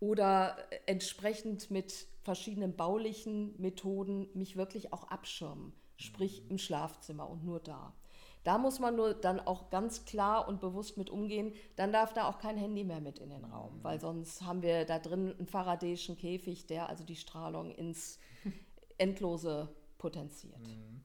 oder 0.00 0.56
entsprechend 0.86 1.70
mit 1.70 2.06
verschiedenen 2.22 2.74
baulichen 2.74 3.54
Methoden 3.60 4.28
mich 4.34 4.56
wirklich 4.56 4.92
auch 4.92 5.04
abschirmen, 5.04 5.72
sprich 6.00 6.42
im 6.48 6.58
Schlafzimmer 6.58 7.28
und 7.28 7.44
nur 7.44 7.60
da. 7.60 7.94
Da 8.42 8.56
muss 8.56 8.78
man 8.78 8.96
nur 8.96 9.12
dann 9.12 9.38
auch 9.38 9.68
ganz 9.68 10.06
klar 10.06 10.48
und 10.48 10.60
bewusst 10.60 10.96
mit 10.96 11.10
umgehen. 11.10 11.52
Dann 11.76 11.92
darf 11.92 12.14
da 12.14 12.26
auch 12.26 12.38
kein 12.38 12.56
Handy 12.56 12.84
mehr 12.84 13.00
mit 13.00 13.18
in 13.18 13.28
den 13.28 13.44
Raum, 13.44 13.78
weil 13.82 13.96
mhm. 13.96 14.00
sonst 14.00 14.42
haben 14.42 14.62
wir 14.62 14.86
da 14.86 14.98
drin 14.98 15.34
einen 15.36 15.46
faradäischen 15.46 16.16
Käfig, 16.16 16.66
der 16.66 16.88
also 16.88 17.04
die 17.04 17.16
Strahlung 17.16 17.70
ins 17.70 18.18
Endlose 18.98 19.68
potenziert. 19.98 20.58
Mhm. 20.58 21.02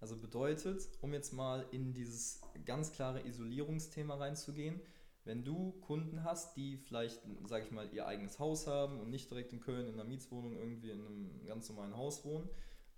Also 0.00 0.16
bedeutet, 0.16 0.88
um 1.00 1.12
jetzt 1.12 1.32
mal 1.32 1.66
in 1.72 1.92
dieses 1.92 2.40
ganz 2.66 2.92
klare 2.92 3.26
Isolierungsthema 3.26 4.14
reinzugehen, 4.14 4.80
wenn 5.24 5.42
du 5.42 5.72
Kunden 5.80 6.22
hast, 6.22 6.56
die 6.56 6.76
vielleicht, 6.76 7.20
sage 7.46 7.64
ich 7.64 7.70
mal, 7.70 7.88
ihr 7.92 8.06
eigenes 8.06 8.38
Haus 8.38 8.66
haben 8.66 9.00
und 9.00 9.10
nicht 9.10 9.30
direkt 9.30 9.52
in 9.52 9.60
Köln 9.60 9.88
in 9.88 9.94
einer 9.94 10.04
Mietswohnung 10.04 10.56
irgendwie 10.56 10.90
in 10.90 11.00
einem 11.00 11.46
ganz 11.46 11.68
normalen 11.70 11.96
Haus 11.96 12.24
wohnen, 12.24 12.48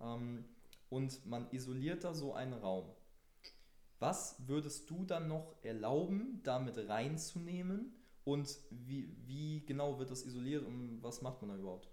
ähm, 0.01 0.45
und 0.91 1.25
man 1.27 1.51
isoliert 1.51 2.05
da 2.05 2.15
so 2.15 2.35
einen 2.35 2.53
Raum. 2.53 2.87
Was 3.99 4.37
würdest 4.47 4.91
du 4.91 5.05
dann 5.05 5.29
noch 5.29 5.55
erlauben, 5.63 6.41
damit 6.45 6.77
reinzunehmen 6.89 7.95
und 8.25 8.59
wie, 8.71 9.09
wie 9.27 9.65
genau 9.65 9.99
wird 9.99 10.11
das 10.11 10.27
isoliert 10.27 10.65
und 10.67 10.99
was 11.03 11.23
macht 11.23 11.41
man 11.41 11.51
da 11.51 11.57
überhaupt? 11.57 11.89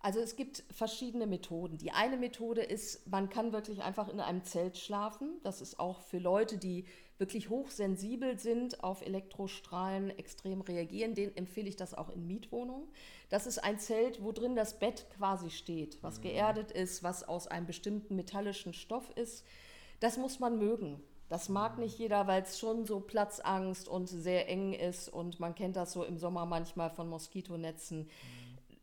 Also 0.00 0.18
es 0.18 0.34
gibt 0.34 0.64
verschiedene 0.72 1.28
Methoden. 1.28 1.78
Die 1.78 1.92
eine 1.92 2.16
Methode 2.16 2.60
ist, 2.60 3.06
man 3.08 3.28
kann 3.28 3.52
wirklich 3.52 3.82
einfach 3.82 4.08
in 4.08 4.18
einem 4.18 4.42
Zelt 4.42 4.76
schlafen. 4.76 5.38
Das 5.44 5.60
ist 5.60 5.78
auch 5.78 6.00
für 6.00 6.18
Leute, 6.18 6.58
die 6.58 6.86
wirklich 7.18 7.50
hochsensibel 7.50 8.36
sind, 8.36 8.82
auf 8.82 9.00
Elektrostrahlen 9.02 10.10
extrem 10.10 10.60
reagieren. 10.60 11.14
Den 11.14 11.36
empfehle 11.36 11.68
ich 11.68 11.76
das 11.76 11.94
auch 11.94 12.10
in 12.10 12.26
Mietwohnungen. 12.26 12.88
Das 13.32 13.46
ist 13.46 13.64
ein 13.64 13.78
Zelt, 13.78 14.22
wo 14.22 14.30
drin 14.30 14.56
das 14.56 14.78
Bett 14.78 15.06
quasi 15.16 15.48
steht, 15.48 16.02
was 16.02 16.18
mhm. 16.18 16.24
geerdet 16.24 16.70
ist, 16.70 17.02
was 17.02 17.26
aus 17.26 17.46
einem 17.46 17.66
bestimmten 17.66 18.14
metallischen 18.14 18.74
Stoff 18.74 19.08
ist. 19.16 19.46
Das 20.00 20.18
muss 20.18 20.38
man 20.38 20.58
mögen. 20.58 21.02
Das 21.30 21.48
mag 21.48 21.78
nicht 21.78 21.98
jeder, 21.98 22.26
weil 22.26 22.42
es 22.42 22.58
schon 22.58 22.84
so 22.84 23.00
Platzangst 23.00 23.88
und 23.88 24.06
sehr 24.06 24.50
eng 24.50 24.74
ist 24.74 25.08
und 25.08 25.40
man 25.40 25.54
kennt 25.54 25.76
das 25.76 25.94
so 25.94 26.04
im 26.04 26.18
Sommer 26.18 26.44
manchmal 26.44 26.90
von 26.90 27.08
Moskitonetzen. 27.08 28.10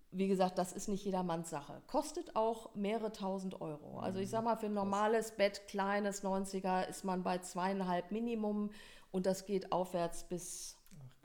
Wie 0.09 0.27
gesagt, 0.27 0.57
das 0.57 0.73
ist 0.73 0.87
nicht 0.87 1.05
jedermanns 1.05 1.51
Sache. 1.51 1.83
Kostet 1.85 2.35
auch 2.35 2.73
mehrere 2.73 3.11
tausend 3.11 3.61
Euro. 3.61 3.99
Also 3.99 4.17
ich 4.17 4.31
sag 4.31 4.43
mal, 4.43 4.55
für 4.55 4.65
ein 4.65 4.73
normales 4.73 5.29
Bett, 5.29 5.67
kleines 5.67 6.23
90er, 6.23 6.87
ist 6.87 7.05
man 7.05 7.21
bei 7.21 7.37
zweieinhalb 7.37 8.09
Minimum 8.09 8.71
und 9.11 9.27
das 9.27 9.45
geht 9.45 9.71
aufwärts 9.71 10.23
bis 10.23 10.75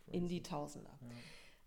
in 0.08 0.28
die 0.28 0.42
Tausender. 0.42 0.90
Ja. 1.00 1.08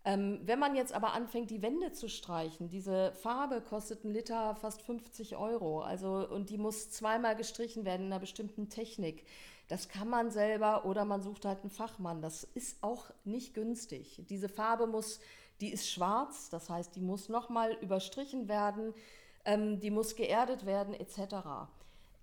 Ähm, 0.04 0.40
wenn 0.44 0.58
man 0.58 0.74
jetzt 0.74 0.92
aber 0.92 1.12
anfängt, 1.12 1.50
die 1.50 1.60
Wände 1.60 1.92
zu 1.92 2.08
streichen, 2.08 2.68
diese 2.70 3.12
Farbe 3.12 3.60
kostet 3.60 4.04
ein 4.04 4.12
Liter 4.12 4.54
fast 4.54 4.82
50 4.82 5.36
Euro. 5.36 5.82
Also, 5.82 6.26
und 6.28 6.50
die 6.50 6.58
muss 6.58 6.90
zweimal 6.90 7.36
gestrichen 7.36 7.84
werden 7.84 8.06
in 8.06 8.12
einer 8.12 8.20
bestimmten 8.20 8.68
Technik. 8.68 9.26
Das 9.68 9.88
kann 9.88 10.08
man 10.08 10.30
selber 10.30 10.86
oder 10.86 11.04
man 11.04 11.20
sucht 11.20 11.44
halt 11.44 11.60
einen 11.60 11.70
Fachmann. 11.70 12.22
Das 12.22 12.44
ist 12.54 12.82
auch 12.82 13.10
nicht 13.24 13.54
günstig. 13.54 14.22
Diese 14.30 14.48
Farbe 14.48 14.86
muss, 14.86 15.20
die 15.60 15.70
ist 15.70 15.90
schwarz, 15.90 16.48
das 16.48 16.70
heißt, 16.70 16.96
die 16.96 17.02
muss 17.02 17.28
nochmal 17.28 17.72
überstrichen 17.82 18.48
werden, 18.48 18.94
ähm, 19.44 19.78
die 19.80 19.90
muss 19.90 20.16
geerdet 20.16 20.64
werden, 20.64 20.94
etc. 20.94 21.68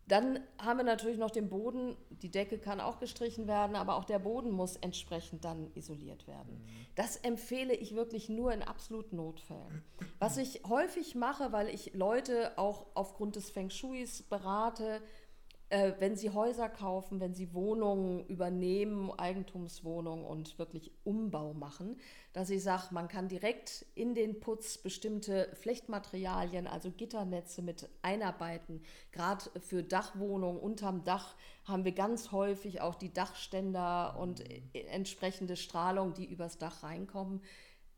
Dann 0.08 0.40
haben 0.60 0.78
wir 0.78 0.84
natürlich 0.84 1.18
noch 1.18 1.32
den 1.32 1.50
Boden. 1.50 1.96
Die 2.22 2.30
Decke 2.30 2.60
kann 2.60 2.80
auch 2.80 3.00
gestrichen 3.00 3.48
werden, 3.48 3.76
aber 3.76 3.96
auch 3.96 4.06
der 4.06 4.20
Boden 4.20 4.52
muss 4.52 4.76
entsprechend 4.76 5.44
dann 5.46 5.72
isoliert 5.74 6.28
werden. 6.28 6.54
Mhm. 6.54 6.86
Das 6.96 7.18
empfehle 7.18 7.74
ich 7.74 7.96
wirklich 7.96 8.30
nur 8.30 8.54
in 8.54 8.62
absoluten 8.62 9.16
Notfällen. 9.16 9.84
Was 10.20 10.38
ich 10.38 10.62
häufig 10.68 11.16
mache, 11.16 11.52
weil 11.52 11.70
ich 11.70 11.94
Leute 11.94 12.58
auch 12.58 12.86
aufgrund 12.94 13.36
des 13.36 13.50
Feng 13.50 13.72
Shuis 13.72 14.22
berate, 14.22 15.02
äh, 15.70 15.94
wenn 16.00 16.16
Sie 16.16 16.30
Häuser 16.30 16.70
kaufen, 16.70 17.20
wenn 17.20 17.34
Sie 17.34 17.54
Wohnungen 17.54 18.26
übernehmen, 18.28 19.12
Eigentumswohnungen 19.12 20.24
und 20.24 20.60
wirklich 20.60 20.92
Umbau 21.04 21.54
machen, 21.54 21.98
dass 22.34 22.52
ich 22.52 22.62
sage, 22.62 22.88
man 22.92 23.08
kann 23.08 23.28
direkt 23.28 23.86
in 23.96 24.14
den 24.14 24.40
Putz 24.40 24.78
bestimmte 24.78 25.50
Flechtmaterialien, 25.56 26.68
also 26.68 26.92
Gitternetze 26.92 27.64
mit 27.64 27.90
einarbeiten. 28.04 28.84
Gerade 29.12 29.50
für 29.60 29.82
Dachwohnungen 29.82 30.60
unterm 30.60 31.04
Dach 31.04 31.36
haben 31.64 31.84
wir 31.84 31.94
ganz 31.94 32.32
häufig 32.32 32.82
auch 32.82 32.96
die 32.96 33.12
Dachständer 33.12 34.18
und 34.20 34.42
äh, 34.42 34.62
entsprechende 34.88 35.56
Strahlung, 35.56 36.14
die 36.14 36.26
übers 36.26 36.60
Dach 36.60 36.84
reinkommen, 36.84 37.42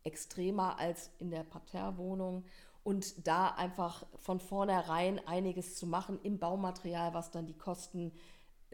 extremer 0.04 0.78
als 0.78 1.10
in 1.18 1.30
der 1.30 1.44
Parterrewohnung 1.44 2.44
und 2.88 3.26
da 3.28 3.48
einfach 3.50 4.06
von 4.16 4.40
vornherein 4.40 5.18
einiges 5.28 5.76
zu 5.76 5.86
machen 5.86 6.18
im 6.22 6.38
Baumaterial, 6.38 7.12
was 7.12 7.30
dann 7.30 7.46
die 7.46 7.58
Kosten 7.58 8.12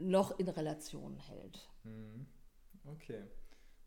noch 0.01 0.39
in 0.39 0.49
Relation 0.49 1.17
hält. 1.17 1.69
Mhm. 1.83 2.25
Okay, 2.85 3.25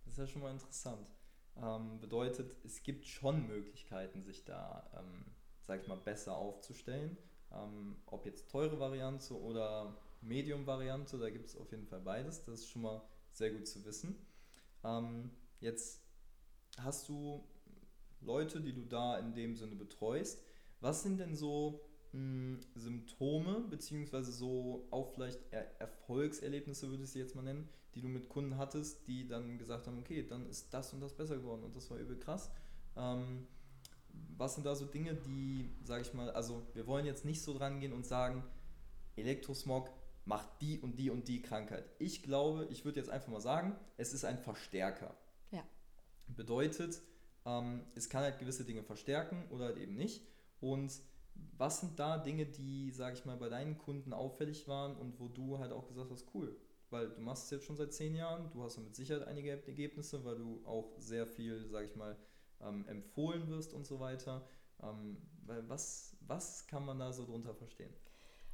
das 0.03 0.15
ist 0.15 0.19
ja 0.19 0.27
schon 0.27 0.41
mal 0.41 0.51
interessant. 0.51 1.07
Ähm, 1.55 2.01
bedeutet, 2.01 2.57
es 2.65 2.83
gibt 2.83 3.05
schon 3.05 3.47
Möglichkeiten, 3.47 4.21
sich 4.21 4.43
da, 4.43 4.91
ähm, 4.99 5.23
sag 5.61 5.79
ich 5.79 5.87
mal, 5.87 5.95
besser 5.95 6.35
aufzustellen. 6.35 7.17
Ähm, 7.53 7.95
ob 8.07 8.25
jetzt 8.25 8.51
teure 8.51 8.81
Variante 8.81 9.33
oder 9.33 9.95
Medium-Variante, 10.19 11.17
da 11.19 11.29
gibt 11.29 11.47
es 11.47 11.55
auf 11.55 11.71
jeden 11.71 11.87
Fall 11.87 12.01
beides. 12.01 12.43
Das 12.43 12.55
ist 12.55 12.67
schon 12.67 12.81
mal 12.81 13.01
sehr 13.31 13.51
gut 13.51 13.65
zu 13.65 13.85
wissen. 13.85 14.27
Ähm, 14.83 15.31
jetzt 15.61 16.01
hast 16.79 17.07
du 17.07 17.47
Leute, 18.21 18.61
die 18.61 18.73
du 18.73 18.83
da 18.83 19.17
in 19.17 19.33
dem 19.33 19.55
Sinne 19.55 19.75
betreust. 19.75 20.43
Was 20.81 21.03
sind 21.03 21.19
denn 21.19 21.35
so 21.35 21.81
mh, 22.13 22.19
hm, 22.19 22.59
Symptome, 22.75 23.65
beziehungsweise 23.69 24.31
so 24.31 24.87
auch 24.91 25.09
vielleicht 25.13 25.39
er 25.51 25.79
Erfolgserlebnisse, 25.81 26.89
würde 26.89 27.03
ich 27.03 27.11
sie 27.11 27.19
jetzt 27.19 27.35
mal 27.35 27.43
nennen, 27.43 27.69
die 27.95 28.01
du 28.01 28.07
mit 28.07 28.29
Kunden 28.29 28.57
hattest, 28.57 29.07
die 29.07 29.27
dann 29.27 29.57
gesagt 29.57 29.87
haben, 29.87 29.99
okay, 29.99 30.25
dann 30.27 30.47
ist 30.47 30.73
das 30.73 30.93
und 30.93 31.01
das 31.01 31.13
besser 31.13 31.37
geworden 31.37 31.63
und 31.63 31.75
das 31.75 31.89
war 31.89 31.97
übel 31.97 32.17
krass. 32.17 32.51
Ähm, 32.95 33.47
was 34.37 34.55
sind 34.55 34.65
da 34.65 34.75
so 34.75 34.85
Dinge, 34.85 35.15
die, 35.15 35.69
sage 35.83 36.01
ich 36.03 36.13
mal, 36.13 36.29
also 36.31 36.61
wir 36.73 36.87
wollen 36.87 37.05
jetzt 37.05 37.25
nicht 37.25 37.41
so 37.41 37.57
dran 37.57 37.79
gehen 37.79 37.93
und 37.93 38.05
sagen, 38.05 38.43
Elektrosmog 39.15 39.89
macht 40.25 40.61
die 40.61 40.79
und 40.79 40.99
die 40.99 41.09
und 41.09 41.27
die 41.27 41.41
Krankheit. 41.41 41.89
Ich 41.99 42.21
glaube, 42.21 42.67
ich 42.69 42.85
würde 42.85 42.99
jetzt 42.99 43.09
einfach 43.09 43.29
mal 43.29 43.41
sagen, 43.41 43.75
es 43.97 44.13
ist 44.13 44.25
ein 44.25 44.37
Verstärker. 44.37 45.15
Ja. 45.51 45.63
Bedeutet, 46.27 47.01
ähm, 47.47 47.83
es 47.95 48.09
kann 48.09 48.23
halt 48.23 48.37
gewisse 48.39 48.65
Dinge 48.65 48.83
verstärken 48.83 49.45
oder 49.49 49.65
halt 49.65 49.77
eben 49.77 49.95
nicht. 49.95 50.21
Und 50.59 51.01
was 51.57 51.79
sind 51.79 51.97
da 51.97 52.17
Dinge, 52.17 52.45
die, 52.45 52.91
sage 52.91 53.15
ich 53.15 53.25
mal, 53.25 53.37
bei 53.37 53.49
deinen 53.49 53.77
Kunden 53.77 54.11
auffällig 54.13 54.67
waren 54.67 54.95
und 54.97 55.19
wo 55.19 55.29
du 55.29 55.59
halt 55.59 55.71
auch 55.71 55.87
gesagt 55.87 56.11
hast, 56.11 56.27
cool, 56.33 56.59
weil 56.89 57.09
du 57.09 57.21
machst 57.21 57.45
es 57.45 57.51
jetzt 57.51 57.65
schon 57.65 57.77
seit 57.77 57.93
zehn 57.93 58.15
Jahren, 58.15 58.49
du 58.51 58.63
hast 58.63 58.77
mit 58.77 58.95
Sicherheit 58.95 59.27
einige 59.27 59.51
Ergebnisse, 59.51 60.23
weil 60.25 60.37
du 60.37 60.61
auch 60.65 60.93
sehr 60.99 61.25
viel, 61.25 61.67
sage 61.69 61.87
ich 61.87 61.95
mal, 61.95 62.17
ähm, 62.59 62.85
empfohlen 62.87 63.47
wirst 63.47 63.73
und 63.73 63.85
so 63.85 63.99
weiter. 63.99 64.45
Ähm, 64.83 65.17
was, 65.67 66.17
was 66.21 66.67
kann 66.67 66.85
man 66.85 66.99
da 66.99 67.13
so 67.13 67.25
drunter 67.25 67.53
verstehen? 67.55 67.93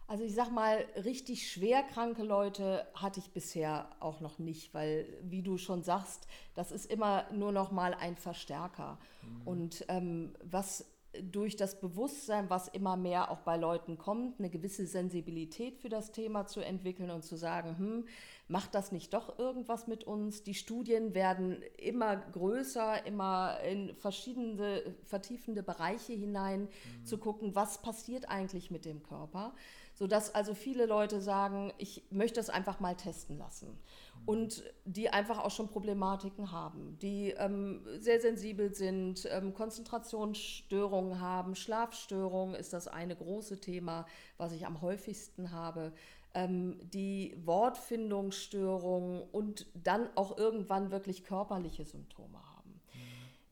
Also 0.08 0.24
ich 0.24 0.36
sag 0.36 0.52
mal, 0.52 0.86
richtig 1.04 1.50
schwerkranke 1.50 2.24
Leute 2.24 2.86
hatte 2.94 3.20
ich 3.20 3.32
bisher 3.32 3.89
auch 4.00 4.20
noch 4.20 4.38
nicht, 4.38 4.74
weil, 4.74 5.08
wie 5.24 5.42
du 5.42 5.58
schon 5.58 5.82
sagst, 5.84 6.28
das 6.56 6.72
ist 6.72 6.92
immer 6.92 7.26
nur 7.32 7.52
noch 7.52 7.72
mal 7.72 7.94
ein 7.94 8.18
Verstärker. 8.18 9.00
Mhm. 9.22 9.48
Und 9.48 9.86
ähm, 9.88 10.36
was 10.44 10.86
durch 11.22 11.56
das 11.56 11.80
Bewusstsein, 11.80 12.50
was 12.50 12.68
immer 12.68 12.98
mehr 12.98 13.30
auch 13.30 13.42
bei 13.42 13.56
Leuten 13.56 13.98
kommt, 13.98 14.39
eine 14.39 14.50
gewisse 14.50 14.88
Sensibilität 14.88 15.78
für 15.78 15.89
das 15.89 16.12
Thema 16.12 16.48
zu 16.48 16.60
entwickeln 16.62 17.12
und 17.12 17.24
zu 17.24 17.36
sagen, 17.36 17.78
hm, 17.78 18.06
macht 18.48 18.74
das 18.74 18.92
nicht 18.92 19.13
doch 19.13 19.38
irgendwas 19.38 19.86
mit 19.88 20.06
uns? 20.06 20.44
Die 20.44 20.56
Studien 20.56 21.13
werden 21.13 21.62
immer 21.78 22.16
größer, 22.16 23.06
immer 23.06 23.60
in 23.62 23.96
verschiedene 23.96 24.96
vertiefende 25.06 25.62
Bereiche 25.62 26.13
hinein 26.13 26.62
mhm. 26.62 27.06
zu 27.06 27.20
gucken, 27.20 27.56
was 27.56 27.82
passiert 27.82 28.30
eigentlich 28.30 28.72
mit 28.72 28.86
dem 28.86 29.04
Körper 29.04 29.54
sodass 29.93 30.34
also 30.34 30.53
viele 30.53 30.86
Leute 30.86 31.21
sagen, 31.21 31.71
ich 31.77 32.03
möchte 32.10 32.39
das 32.39 32.49
einfach 32.49 32.79
mal 32.79 32.95
testen 32.95 33.38
lassen. 33.38 33.79
Und 34.25 34.63
die 34.86 35.10
einfach 35.10 35.39
auch 35.39 35.51
schon 35.51 35.67
Problematiken 35.67 36.51
haben, 36.51 36.97
die 37.01 37.32
ähm, 37.32 37.86
sehr 37.99 38.21
sensibel 38.21 38.73
sind, 38.73 39.27
ähm, 39.32 39.53
Konzentrationsstörungen 39.53 41.19
haben, 41.19 41.56
Schlafstörungen 41.56 42.56
ist 42.56 42.73
das 42.73 42.88
eine 42.88 43.15
große 43.15 43.60
Thema, 43.60 44.06
was 44.38 44.53
ich 44.53 44.65
am 44.65 44.82
häufigsten 44.82 45.51
habe, 45.51 45.93
ähm, 46.34 46.79
die 46.84 47.36
Wortfindungsstörungen 47.43 49.23
und 49.32 49.67
dann 49.73 50.10
auch 50.15 50.38
irgendwann 50.38 50.91
wirklich 50.91 51.23
körperliche 51.23 51.86
Symptome 51.86 52.38
haben. 52.38 52.53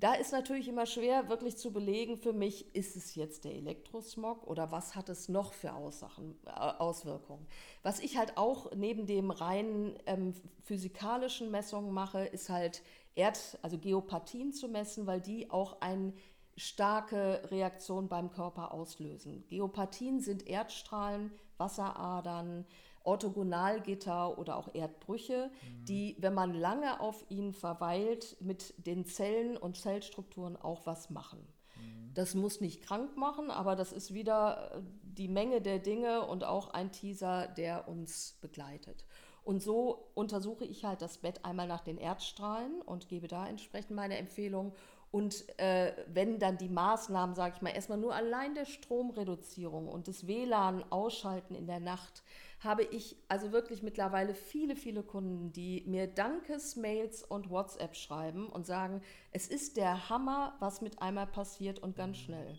Da 0.01 0.15
ist 0.15 0.31
natürlich 0.31 0.67
immer 0.67 0.87
schwer, 0.87 1.29
wirklich 1.29 1.57
zu 1.57 1.71
belegen, 1.71 2.17
für 2.17 2.33
mich, 2.33 2.73
ist 2.75 2.95
es 2.95 3.13
jetzt 3.13 3.43
der 3.43 3.53
Elektrosmog 3.53 4.47
oder 4.47 4.71
was 4.71 4.95
hat 4.95 5.09
es 5.09 5.29
noch 5.29 5.53
für 5.53 5.73
Aussachen, 5.73 6.39
äh, 6.47 6.49
Auswirkungen. 6.49 7.45
Was 7.83 7.99
ich 7.99 8.17
halt 8.17 8.35
auch 8.35 8.71
neben 8.75 9.05
dem 9.05 9.29
reinen 9.29 9.95
ähm, 10.07 10.33
physikalischen 10.63 11.51
Messungen 11.51 11.93
mache, 11.93 12.25
ist 12.25 12.49
halt 12.49 12.81
Erd-, 13.13 13.59
also 13.61 13.77
Geopathien 13.77 14.51
zu 14.53 14.69
messen, 14.69 15.05
weil 15.05 15.21
die 15.21 15.51
auch 15.51 15.81
eine 15.81 16.13
starke 16.57 17.47
Reaktion 17.51 18.07
beim 18.07 18.31
Körper 18.31 18.73
auslösen. 18.73 19.45
Geopathien 19.49 20.19
sind 20.19 20.47
Erdstrahlen, 20.47 21.31
Wasseradern, 21.57 22.65
Orthogonalgitter 23.03 24.37
oder 24.37 24.57
auch 24.57 24.73
Erdbrüche, 24.73 25.49
mhm. 25.49 25.85
die, 25.85 26.15
wenn 26.19 26.33
man 26.33 26.53
lange 26.53 26.99
auf 26.99 27.25
ihnen 27.29 27.53
verweilt, 27.53 28.37
mit 28.39 28.73
den 28.85 29.05
Zellen 29.05 29.57
und 29.57 29.77
Zellstrukturen 29.77 30.57
auch 30.57 30.85
was 30.85 31.09
machen. 31.09 31.39
Mhm. 31.75 32.13
Das 32.13 32.35
muss 32.35 32.61
nicht 32.61 32.81
krank 32.83 33.17
machen, 33.17 33.51
aber 33.51 33.75
das 33.75 33.91
ist 33.91 34.13
wieder 34.13 34.71
äh, 34.75 34.81
die 35.03 35.27
Menge 35.27 35.61
der 35.61 35.79
Dinge 35.79 36.25
und 36.25 36.43
auch 36.43 36.69
ein 36.73 36.91
Teaser, 36.91 37.47
der 37.47 37.87
uns 37.87 38.37
begleitet. 38.41 39.05
Und 39.43 39.61
so 39.61 40.11
untersuche 40.13 40.65
ich 40.65 40.85
halt 40.85 41.01
das 41.01 41.17
Bett 41.17 41.43
einmal 41.43 41.67
nach 41.67 41.81
den 41.81 41.97
Erdstrahlen 41.97 42.81
und 42.83 43.07
gebe 43.09 43.27
da 43.27 43.47
entsprechend 43.47 43.95
meine 43.95 44.17
Empfehlung 44.17 44.73
Und 45.11 45.43
äh, 45.59 45.93
wenn 46.07 46.39
dann 46.39 46.57
die 46.57 46.69
Maßnahmen, 46.69 47.35
sage 47.35 47.55
ich 47.57 47.61
mal, 47.61 47.71
erstmal 47.71 47.97
nur 47.97 48.15
allein 48.15 48.55
der 48.55 48.65
Stromreduzierung 48.65 49.89
und 49.89 50.07
das 50.07 50.25
WLAN 50.25 50.89
ausschalten 50.89 51.53
in 51.53 51.67
der 51.67 51.81
Nacht, 51.81 52.23
habe 52.63 52.83
ich 52.83 53.15
also 53.27 53.51
wirklich 53.51 53.81
mittlerweile 53.81 54.35
viele, 54.35 54.75
viele 54.75 55.03
Kunden, 55.03 55.51
die 55.51 55.83
mir 55.87 56.07
Dankesmails 56.07 57.23
und 57.23 57.49
WhatsApp 57.49 57.95
schreiben 57.95 58.47
und 58.47 58.65
sagen, 58.67 59.01
es 59.31 59.47
ist 59.47 59.77
der 59.77 60.09
Hammer, 60.09 60.55
was 60.59 60.81
mit 60.81 61.01
einmal 61.01 61.27
passiert 61.27 61.79
und 61.79 61.95
ganz 61.95 62.17
schnell. 62.17 62.57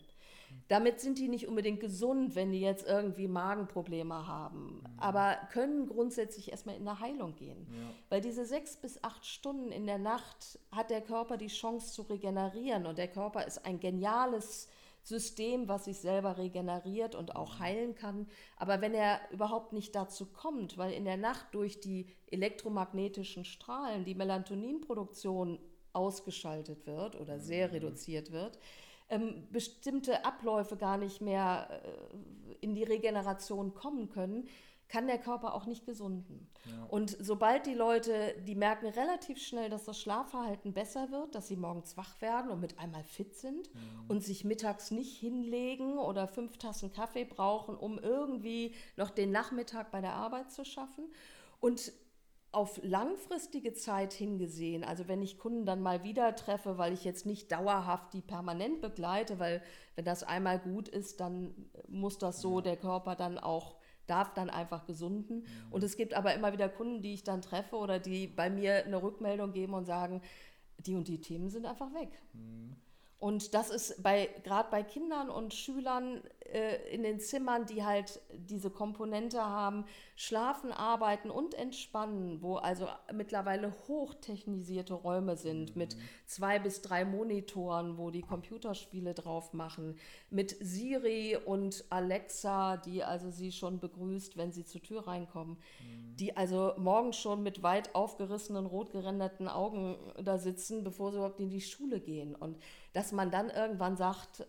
Damit 0.67 0.99
sind 0.99 1.17
die 1.17 1.29
nicht 1.29 1.47
unbedingt 1.47 1.79
gesund, 1.79 2.35
wenn 2.35 2.51
die 2.51 2.61
jetzt 2.61 2.85
irgendwie 2.85 3.27
Magenprobleme 3.27 4.27
haben, 4.27 4.81
mhm. 4.83 4.99
aber 4.99 5.37
können 5.51 5.87
grundsätzlich 5.87 6.51
erstmal 6.51 6.75
in 6.75 6.87
eine 6.87 6.99
Heilung 6.99 7.35
gehen. 7.35 7.67
Ja. 7.71 7.89
Weil 8.09 8.21
diese 8.21 8.45
sechs 8.45 8.77
bis 8.77 9.03
acht 9.03 9.25
Stunden 9.25 9.71
in 9.71 9.85
der 9.87 9.97
Nacht 9.97 10.59
hat 10.71 10.89
der 10.89 11.01
Körper 11.01 11.37
die 11.37 11.47
Chance 11.47 11.93
zu 11.93 12.03
regenerieren 12.03 12.85
und 12.85 12.97
der 12.97 13.07
Körper 13.07 13.45
ist 13.47 13.65
ein 13.65 13.79
geniales 13.79 14.69
System, 15.03 15.67
was 15.67 15.85
sich 15.85 15.99
selber 15.99 16.37
regeneriert 16.37 17.13
und 17.13 17.35
auch 17.35 17.55
mhm. 17.55 17.59
heilen 17.59 17.95
kann. 17.95 18.27
Aber 18.57 18.81
wenn 18.81 18.93
er 18.93 19.19
überhaupt 19.31 19.73
nicht 19.73 19.95
dazu 19.95 20.25
kommt, 20.25 20.77
weil 20.77 20.93
in 20.93 21.05
der 21.05 21.17
Nacht 21.17 21.47
durch 21.51 21.79
die 21.79 22.07
elektromagnetischen 22.31 23.45
Strahlen 23.45 24.05
die 24.05 24.15
Melatoninproduktion 24.15 25.59
ausgeschaltet 25.91 26.87
wird 26.87 27.19
oder 27.19 27.39
sehr 27.39 27.67
mhm. 27.67 27.73
reduziert 27.73 28.31
wird, 28.31 28.57
ähm, 29.09 29.47
bestimmte 29.51 30.25
Abläufe 30.25 30.77
gar 30.77 30.97
nicht 30.97 31.21
mehr 31.21 31.67
äh, 31.69 32.55
in 32.61 32.73
die 32.73 32.83
Regeneration 32.83 33.73
kommen 33.73 34.09
können, 34.09 34.47
kann 34.93 35.07
der 35.07 35.17
Körper 35.17 35.55
auch 35.55 35.65
nicht 35.65 35.87
gesunden. 35.87 36.47
Ja. 36.65 36.85
Und 36.87 37.17
sobald 37.19 37.65
die 37.65 37.73
Leute, 37.73 38.35
die 38.45 38.53
merken 38.53 38.85
relativ 38.85 39.39
schnell, 39.41 39.71
dass 39.71 39.85
das 39.85 39.99
Schlafverhalten 39.99 40.71
besser 40.71 41.09
wird, 41.09 41.33
dass 41.33 41.47
sie 41.47 41.55
morgens 41.55 41.97
wach 41.97 42.21
werden 42.21 42.51
und 42.51 42.59
mit 42.59 42.77
einmal 42.77 43.03
fit 43.03 43.35
sind 43.35 43.73
mhm. 43.73 44.05
und 44.07 44.23
sich 44.23 44.45
mittags 44.45 44.91
nicht 44.91 45.17
hinlegen 45.17 45.97
oder 45.97 46.27
fünf 46.27 46.59
Tassen 46.59 46.91
Kaffee 46.91 47.25
brauchen, 47.25 47.75
um 47.75 47.97
irgendwie 47.97 48.75
noch 48.95 49.09
den 49.09 49.31
Nachmittag 49.31 49.89
bei 49.89 49.99
der 49.99 50.13
Arbeit 50.13 50.51
zu 50.51 50.63
schaffen. 50.63 51.05
Und 51.59 51.91
auf 52.51 52.79
langfristige 52.83 53.73
Zeit 53.73 54.13
hingesehen, 54.13 54.83
also 54.83 55.07
wenn 55.07 55.23
ich 55.23 55.39
Kunden 55.39 55.65
dann 55.65 55.81
mal 55.81 56.03
wieder 56.03 56.35
treffe, 56.35 56.77
weil 56.77 56.93
ich 56.93 57.03
jetzt 57.03 57.25
nicht 57.25 57.51
dauerhaft 57.51 58.13
die 58.13 58.21
permanent 58.21 58.79
begleite, 58.79 59.39
weil 59.39 59.63
wenn 59.95 60.05
das 60.05 60.21
einmal 60.21 60.59
gut 60.59 60.87
ist, 60.87 61.19
dann 61.19 61.55
muss 61.87 62.19
das 62.19 62.41
so, 62.41 62.61
der 62.61 62.77
Körper 62.77 63.15
dann 63.15 63.39
auch 63.39 63.77
darf 64.07 64.33
dann 64.33 64.49
einfach 64.49 64.85
gesunden. 64.85 65.37
Mhm. 65.37 65.71
Und 65.71 65.83
es 65.83 65.97
gibt 65.97 66.13
aber 66.13 66.33
immer 66.33 66.53
wieder 66.53 66.69
Kunden, 66.69 67.01
die 67.01 67.13
ich 67.13 67.23
dann 67.23 67.41
treffe 67.41 67.75
oder 67.75 67.99
die 67.99 68.27
bei 68.27 68.49
mir 68.49 68.85
eine 68.85 69.01
Rückmeldung 69.01 69.53
geben 69.53 69.73
und 69.73 69.85
sagen, 69.85 70.21
die 70.77 70.95
und 70.95 71.07
die 71.07 71.21
Themen 71.21 71.49
sind 71.49 71.65
einfach 71.65 71.93
weg. 71.93 72.09
Mhm. 72.33 72.75
Und 73.19 73.53
das 73.53 73.69
ist 73.69 74.03
bei 74.03 74.29
gerade 74.43 74.69
bei 74.69 74.83
Kindern 74.83 75.29
und 75.29 75.53
Schülern 75.53 76.21
äh, 76.51 76.93
in 76.93 77.03
den 77.03 77.19
Zimmern, 77.19 77.65
die 77.65 77.83
halt 77.83 78.21
diese 78.33 78.69
Komponente 78.69 79.41
haben, 79.41 79.85
schlafen, 80.15 80.71
arbeiten 80.71 81.29
und 81.29 81.55
entspannen, 81.55 82.41
wo 82.41 82.55
also 82.55 82.87
mittlerweile 83.13 83.73
hochtechnisierte 83.87 84.93
Räume 84.93 85.35
sind 85.35 85.75
mhm. 85.75 85.79
mit 85.79 85.97
zwei 86.25 86.59
bis 86.59 86.81
drei 86.81 87.05
Monitoren, 87.05 87.97
wo 87.97 88.11
die 88.11 88.21
Computerspiele 88.21 89.13
drauf 89.13 89.53
machen, 89.53 89.97
mit 90.29 90.55
Siri 90.59 91.37
und 91.37 91.85
Alexa, 91.89 92.77
die 92.77 93.03
also 93.03 93.29
sie 93.29 93.51
schon 93.51 93.79
begrüßt, 93.79 94.37
wenn 94.37 94.51
sie 94.51 94.65
zur 94.65 94.81
Tür 94.81 95.07
reinkommen, 95.07 95.57
mhm. 95.57 96.15
die 96.17 96.37
also 96.37 96.73
morgens 96.77 97.17
schon 97.17 97.41
mit 97.41 97.63
weit 97.63 97.95
aufgerissenen, 97.95 98.65
rot 98.65 98.91
gerenderten 98.91 99.47
Augen 99.47 99.97
da 100.23 100.37
sitzen, 100.37 100.83
bevor 100.83 101.11
sie 101.11 101.17
überhaupt 101.17 101.39
in 101.39 101.49
die 101.49 101.61
Schule 101.61 101.99
gehen 101.99 102.35
und 102.35 102.57
dass 102.93 103.11
man 103.11 103.31
dann 103.31 103.49
irgendwann 103.49 103.97
sagt, 103.97 104.45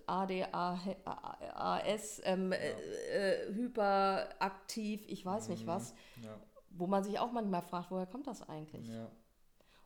ADHS, 1.85 2.23
ähm, 2.25 2.53
ja. 2.53 2.59
äh, 2.59 3.49
äh, 3.49 3.55
hyperaktiv, 3.55 5.05
ich 5.07 5.25
weiß 5.25 5.49
mhm. 5.49 5.55
nicht 5.55 5.66
was, 5.66 5.94
ja. 6.23 6.38
wo 6.70 6.87
man 6.87 7.05
sich 7.05 7.18
auch 7.18 7.33
manchmal 7.33 7.62
fragt, 7.62 7.90
woher 7.90 8.07
kommt 8.07 8.27
das 8.27 8.49
eigentlich? 8.49 8.88
Ja. 8.88 9.11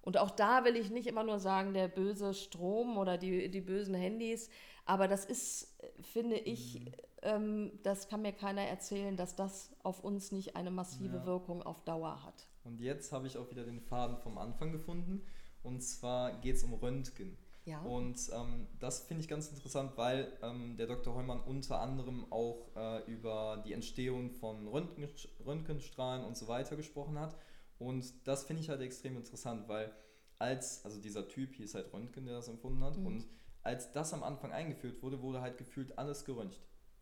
Und 0.03 0.17
auch 0.17 0.31
da 0.31 0.65
will 0.65 0.77
ich 0.77 0.91
nicht 0.91 1.07
immer 1.07 1.25
nur 1.25 1.39
sagen, 1.39 1.75
der 1.75 1.89
böse 1.89 2.33
Strom 2.33 2.97
oder 2.97 3.19
die, 3.19 3.51
die 3.51 3.61
bösen 3.61 3.95
Handys, 3.95 4.49
aber 4.85 5.07
das 5.07 5.27
ist, 5.27 5.77
finde 6.01 6.37
ich, 6.37 6.81
mhm. 6.81 6.93
ähm, 7.23 7.73
das 7.83 8.09
kann 8.09 8.23
mir 8.23 8.33
keiner 8.33 8.63
erzählen, 8.63 9.17
dass 9.17 9.37
das 9.37 9.71
auf 9.83 10.03
uns 10.03 10.33
nicht 10.33 10.57
eine 10.57 10.71
massive 10.71 11.27
Wirkung 11.27 11.63
auf 11.63 11.83
Dauer 11.83 12.25
hat. 12.25 12.49
Und 12.65 12.81
jetzt 12.81 13.13
habe 13.13 13.27
ich 13.27 13.37
auch 13.37 13.51
wieder 13.51 13.65
den 13.65 13.81
Faden 13.81 14.17
vom 14.19 14.39
Anfang 14.39 14.73
gefunden. 14.73 15.23
Und 15.63 15.83
zwar 15.83 16.41
geht 16.41 16.57
es 16.57 16.65
um 16.65 16.73
Röntgen. 16.75 17.37
Ja. 17.69 17.83
Und 17.83 18.19
ähm, 18.33 18.67
das 18.79 19.01
finde 19.01 19.23
ich 19.23 19.29
ganz 19.29 19.49
interessant, 19.49 19.93
weil 19.97 20.33
ähm, 20.43 20.79
der 20.79 20.87
Dr. 20.87 21.15
Heumann 21.15 21.41
unter 21.41 21.81
anderem 21.81 22.33
auch 22.33 22.75
äh, 22.75 23.05
über 23.11 23.63
die 23.67 23.75
Entstehung 23.75 24.31
von 24.31 24.67
Röntgen, 24.67 25.07
Röntgenstrahlen 25.45 26.25
und 26.25 26.35
so 26.35 26.49
weiter 26.49 26.77
gesprochen 26.77 27.19
hat. 27.19 27.37
Und 27.79 28.27
das 28.27 28.45
finde 28.45 28.63
ich 28.63 28.71
halt 28.71 28.81
extrem 28.81 29.19
interessant, 29.19 29.69
weil 29.69 29.93
als, 30.39 30.83
also 30.87 30.99
dieser 30.99 31.29
Typ 31.29 31.55
hieß 31.57 31.75
halt 31.75 31.93
Röntgen, 31.93 32.25
der 32.25 32.37
das 32.37 32.49
empfunden 32.49 32.83
hat, 32.83 32.97
mhm. 32.97 33.07
und 33.07 33.27
als 33.63 33.93
das 33.93 34.15
am 34.15 34.23
Anfang 34.23 34.51
eingeführt 34.51 35.03
wurde, 35.03 35.21
wurde 35.21 35.43
halt 35.43 35.59
gefühlt 35.59 35.99
alles 35.99 36.25
geröntgt. 36.25 36.59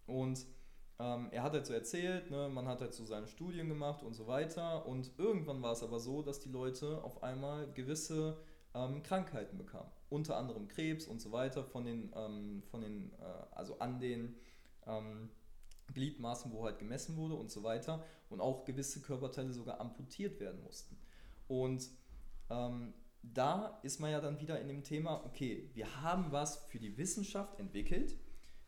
Und 0.07 0.45
ähm, 0.99 1.29
er 1.31 1.45
hat 1.45 1.53
halt 1.53 1.67
so 1.67 1.75
erzählt, 1.75 2.29
ne, 2.33 2.49
man 2.49 2.67
hat 2.67 2.81
halt 2.81 2.93
so 2.93 3.05
seine 3.05 3.29
Studien 3.29 3.69
gemacht 3.69 4.03
und 4.03 4.15
so 4.15 4.27
weiter. 4.27 4.85
Und 4.87 5.13
irgendwann 5.17 5.63
war 5.63 5.73
es 5.73 5.85
aber 5.85 6.01
so, 6.01 6.23
dass 6.23 6.41
die 6.41 6.49
Leute 6.49 7.05
auf 7.05 7.23
einmal 7.23 7.71
gewisse 7.73 8.39
ähm, 8.75 9.05
Krankheiten 9.05 9.59
bekamen. 9.59 9.91
Unter 10.09 10.37
anderem 10.37 10.69
Krebs 10.69 11.07
und 11.07 11.21
so 11.21 11.33
weiter 11.33 11.65
von 11.65 11.85
den, 11.85 12.13
ähm, 12.15 12.63
von 12.71 12.81
den 12.81 13.13
äh, 13.15 13.55
also 13.55 13.79
an 13.79 13.99
den 13.99 14.37
ähm, 14.87 15.31
Gliedmaßen, 15.93 16.53
wo 16.53 16.65
halt 16.65 16.79
gemessen 16.79 17.17
wurde 17.17 17.35
und 17.35 17.51
so 17.51 17.63
weiter. 17.63 18.05
Und 18.29 18.41
auch 18.41 18.65
gewisse 18.65 19.01
Körperteile 19.01 19.53
sogar 19.53 19.81
amputiert 19.81 20.41
werden 20.41 20.63
mussten. 20.63 20.97
Und 21.49 21.89
ähm, 22.51 22.95
da 23.23 23.81
ist 23.83 24.01
man 24.01 24.11
ja 24.11 24.21
dann 24.21 24.41
wieder 24.41 24.61
in 24.61 24.69
dem 24.69 24.83
Thema, 24.83 25.25
okay, 25.25 25.71
wir 25.75 26.03
haben 26.03 26.33
was 26.33 26.59
für 26.69 26.79
die 26.79 26.97
Wissenschaft 26.97 27.59
entwickelt, 27.59 28.17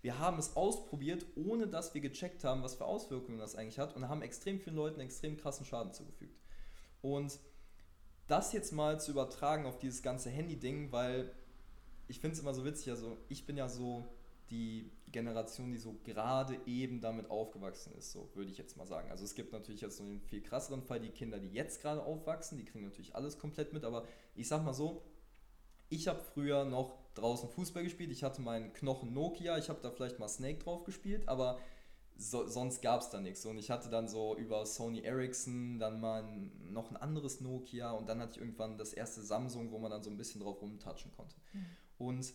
wir 0.01 0.19
haben 0.19 0.39
es 0.39 0.57
ausprobiert, 0.57 1.27
ohne 1.35 1.67
dass 1.67 1.93
wir 1.93 2.01
gecheckt 2.01 2.45
haben, 2.45 2.63
was 2.63 2.77
für 2.77 2.85
Auswirkungen 2.85 3.39
das 3.39 3.57
eigentlich 3.57 3.79
hat 3.79 3.97
und 3.97 4.09
haben 4.09 4.23
extrem 4.23 4.61
vielen 4.61 4.77
Leuten 4.77 5.01
extrem 5.01 5.37
krassen 5.37 5.67
Schaden 5.67 5.93
zugefügt. 5.93 6.39
Und 7.03 7.39
das 8.29 8.53
jetzt 8.53 8.73
mal 8.73 9.01
zu 9.01 9.11
übertragen 9.11 9.67
auf 9.67 9.79
dieses 9.79 10.03
ganze 10.03 10.31
Handy-Ding, 10.31 10.93
weil 10.93 11.33
ich 12.07 12.21
finde 12.21 12.35
es 12.35 12.41
immer 12.41 12.55
so 12.55 12.65
witzig, 12.65 12.91
also 12.91 13.19
ich 13.29 13.45
bin 13.47 13.57
ja 13.57 13.69
so 13.69 14.07
die 14.51 14.91
Generation, 15.11 15.73
die 15.73 15.79
so 15.79 15.97
gerade 16.05 16.59
eben 16.67 17.01
damit 17.01 17.31
aufgewachsen 17.31 17.95
ist, 17.99 18.13
so 18.13 18.29
würde 18.35 18.51
ich 18.51 18.59
jetzt 18.59 18.77
mal 18.77 18.87
sagen. 18.87 19.11
Also 19.11 19.25
es 19.25 19.35
gibt 19.35 19.53
natürlich 19.53 19.81
jetzt 19.81 19.97
so 19.97 20.05
einen 20.05 20.21
viel 20.21 20.43
krasseren 20.43 20.83
Fall, 20.83 21.01
die 21.01 21.11
Kinder, 21.11 21.39
die 21.39 21.51
jetzt 21.51 21.83
gerade 21.83 22.03
aufwachsen, 22.03 22.59
die 22.59 22.65
kriegen 22.65 22.85
natürlich 22.85 23.15
alles 23.15 23.39
komplett 23.39 23.73
mit, 23.73 23.85
aber 23.85 24.07
ich 24.35 24.49
sag 24.49 24.65
mal 24.65 24.75
so, 24.75 25.03
ich 25.91 26.09
habe 26.09 26.21
früher 26.21 26.65
noch 26.65 26.99
draußen 27.15 27.49
Fußball 27.49 27.83
gespielt, 27.83 28.13
ich 28.13 28.23
hatte 28.23 28.43
meinen 28.43 28.73
Knochen 28.73 29.13
Nokia, 29.13 29.59
ich 29.59 29.69
habe 29.69 29.81
da 29.83 29.91
vielleicht 29.91 30.19
mal 30.19 30.29
Snake 30.29 30.59
drauf 30.59 30.85
gespielt, 30.85 31.29
aber 31.29 31.59
so, 32.19 32.49
sonst 32.49 32.83
gab 32.83 33.01
es 33.01 33.11
da 33.11 33.21
nichts. 33.21 33.47
Und 33.47 33.59
ich 33.59 33.71
hatte 33.71 33.89
dann 33.89 34.09
so 34.09 34.37
über 34.37 34.67
Sony 34.67 35.01
Ericsson 35.01 35.79
dann 35.79 36.01
mal 36.01 36.25
ein, 36.25 36.73
noch 36.73 36.91
ein 36.91 36.97
anderes 36.97 37.41
Nokia 37.41 37.93
und 37.93 38.09
dann 38.09 38.21
hatte 38.21 38.33
ich 38.33 38.39
irgendwann 38.39 38.77
das 38.77 38.93
erste 38.93 39.23
Samsung, 39.23 39.71
wo 39.71 39.79
man 39.79 39.91
dann 39.91 40.03
so 40.03 40.11
ein 40.11 40.17
bisschen 40.17 40.41
drauf 40.41 40.61
rumtatschen 40.61 41.13
konnte. 41.13 41.37
Mhm. 41.53 41.67
Und 41.97 42.35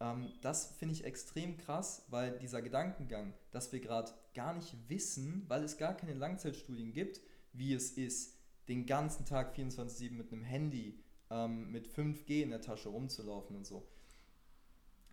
ähm, 0.00 0.32
das 0.42 0.72
finde 0.76 0.94
ich 0.94 1.04
extrem 1.04 1.56
krass, 1.56 2.04
weil 2.08 2.38
dieser 2.40 2.60
Gedankengang, 2.60 3.32
dass 3.52 3.72
wir 3.72 3.80
gerade 3.80 4.12
gar 4.34 4.52
nicht 4.52 4.76
wissen, 4.88 5.44
weil 5.48 5.62
es 5.62 5.78
gar 5.78 5.94
keine 5.96 6.14
Langzeitstudien 6.14 6.92
gibt, 6.92 7.20
wie 7.52 7.72
es 7.72 7.92
ist, 7.92 8.36
den 8.66 8.84
ganzen 8.84 9.24
Tag 9.26 9.56
24-7 9.56 10.10
mit 10.10 10.32
einem 10.32 10.42
Handy, 10.42 10.98
ähm, 11.30 11.70
mit 11.70 11.86
5G 11.86 12.42
in 12.42 12.50
der 12.50 12.60
Tasche 12.60 12.88
rumzulaufen 12.88 13.54
und 13.54 13.64
so. 13.64 13.86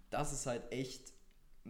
Das 0.10 0.34
ist 0.34 0.48
halt 0.48 0.72
echt, 0.72 1.14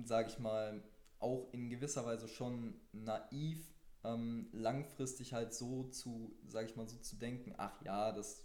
sage 0.05 0.29
ich 0.29 0.39
mal, 0.39 0.81
auch 1.21 1.47
in 1.51 1.69
gewisser 1.69 2.05
Weise 2.05 2.27
schon 2.27 2.73
naiv, 2.91 3.71
ähm, 4.03 4.49
langfristig 4.51 5.33
halt 5.33 5.53
so 5.53 5.83
zu, 5.85 6.35
sag 6.47 6.65
ich 6.65 6.75
mal, 6.75 6.87
so 6.87 6.97
zu 6.97 7.15
denken, 7.15 7.53
ach 7.57 7.81
ja, 7.83 8.11
das 8.11 8.43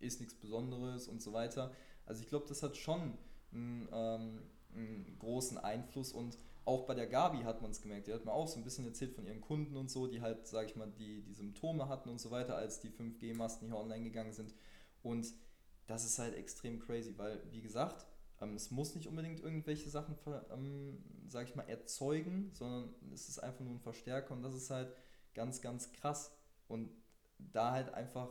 ist 0.00 0.20
nichts 0.20 0.34
Besonderes 0.34 1.08
und 1.08 1.22
so 1.22 1.32
weiter. 1.32 1.72
Also 2.06 2.22
ich 2.22 2.28
glaube, 2.28 2.46
das 2.48 2.62
hat 2.62 2.76
schon 2.76 3.18
einen, 3.52 3.88
ähm, 3.92 4.42
einen, 4.74 5.18
großen 5.18 5.58
Einfluss 5.58 6.12
und 6.12 6.38
auch 6.64 6.84
bei 6.84 6.94
der 6.94 7.06
Gabi 7.06 7.44
hat 7.44 7.62
man 7.62 7.70
es 7.70 7.80
gemerkt. 7.80 8.06
Die 8.06 8.12
hat 8.12 8.26
mir 8.26 8.32
auch 8.32 8.46
so 8.46 8.58
ein 8.58 8.64
bisschen 8.64 8.84
erzählt 8.84 9.14
von 9.14 9.26
ihren 9.26 9.40
Kunden 9.40 9.76
und 9.76 9.90
so, 9.90 10.06
die 10.06 10.20
halt, 10.20 10.46
sag 10.46 10.66
ich 10.66 10.76
mal, 10.76 10.90
die, 10.98 11.22
die 11.22 11.32
Symptome 11.32 11.88
hatten 11.88 12.10
und 12.10 12.20
so 12.20 12.30
weiter, 12.30 12.56
als 12.56 12.80
die 12.80 12.90
5G-Masten 12.90 13.68
hier 13.68 13.76
online 13.76 14.04
gegangen 14.04 14.32
sind. 14.32 14.54
Und 15.02 15.32
das 15.86 16.04
ist 16.04 16.18
halt 16.18 16.34
extrem 16.34 16.78
crazy, 16.78 17.16
weil, 17.16 17.42
wie 17.50 17.62
gesagt, 17.62 18.06
ähm, 18.40 18.54
es 18.54 18.70
muss 18.70 18.94
nicht 18.94 19.08
unbedingt 19.08 19.40
irgendwelche 19.40 19.90
Sachen, 19.90 20.16
ähm, 20.52 20.98
sag 21.28 21.48
ich 21.48 21.54
mal, 21.54 21.68
erzeugen, 21.68 22.50
sondern 22.54 22.94
es 23.12 23.28
ist 23.28 23.38
einfach 23.38 23.64
nur 23.64 23.74
ein 23.74 23.80
Verstärker 23.80 24.34
und 24.34 24.42
das 24.42 24.54
ist 24.54 24.70
halt 24.70 24.92
ganz, 25.34 25.60
ganz 25.60 25.92
krass. 25.92 26.32
Und 26.66 26.90
da 27.38 27.72
halt 27.72 27.94
einfach 27.94 28.28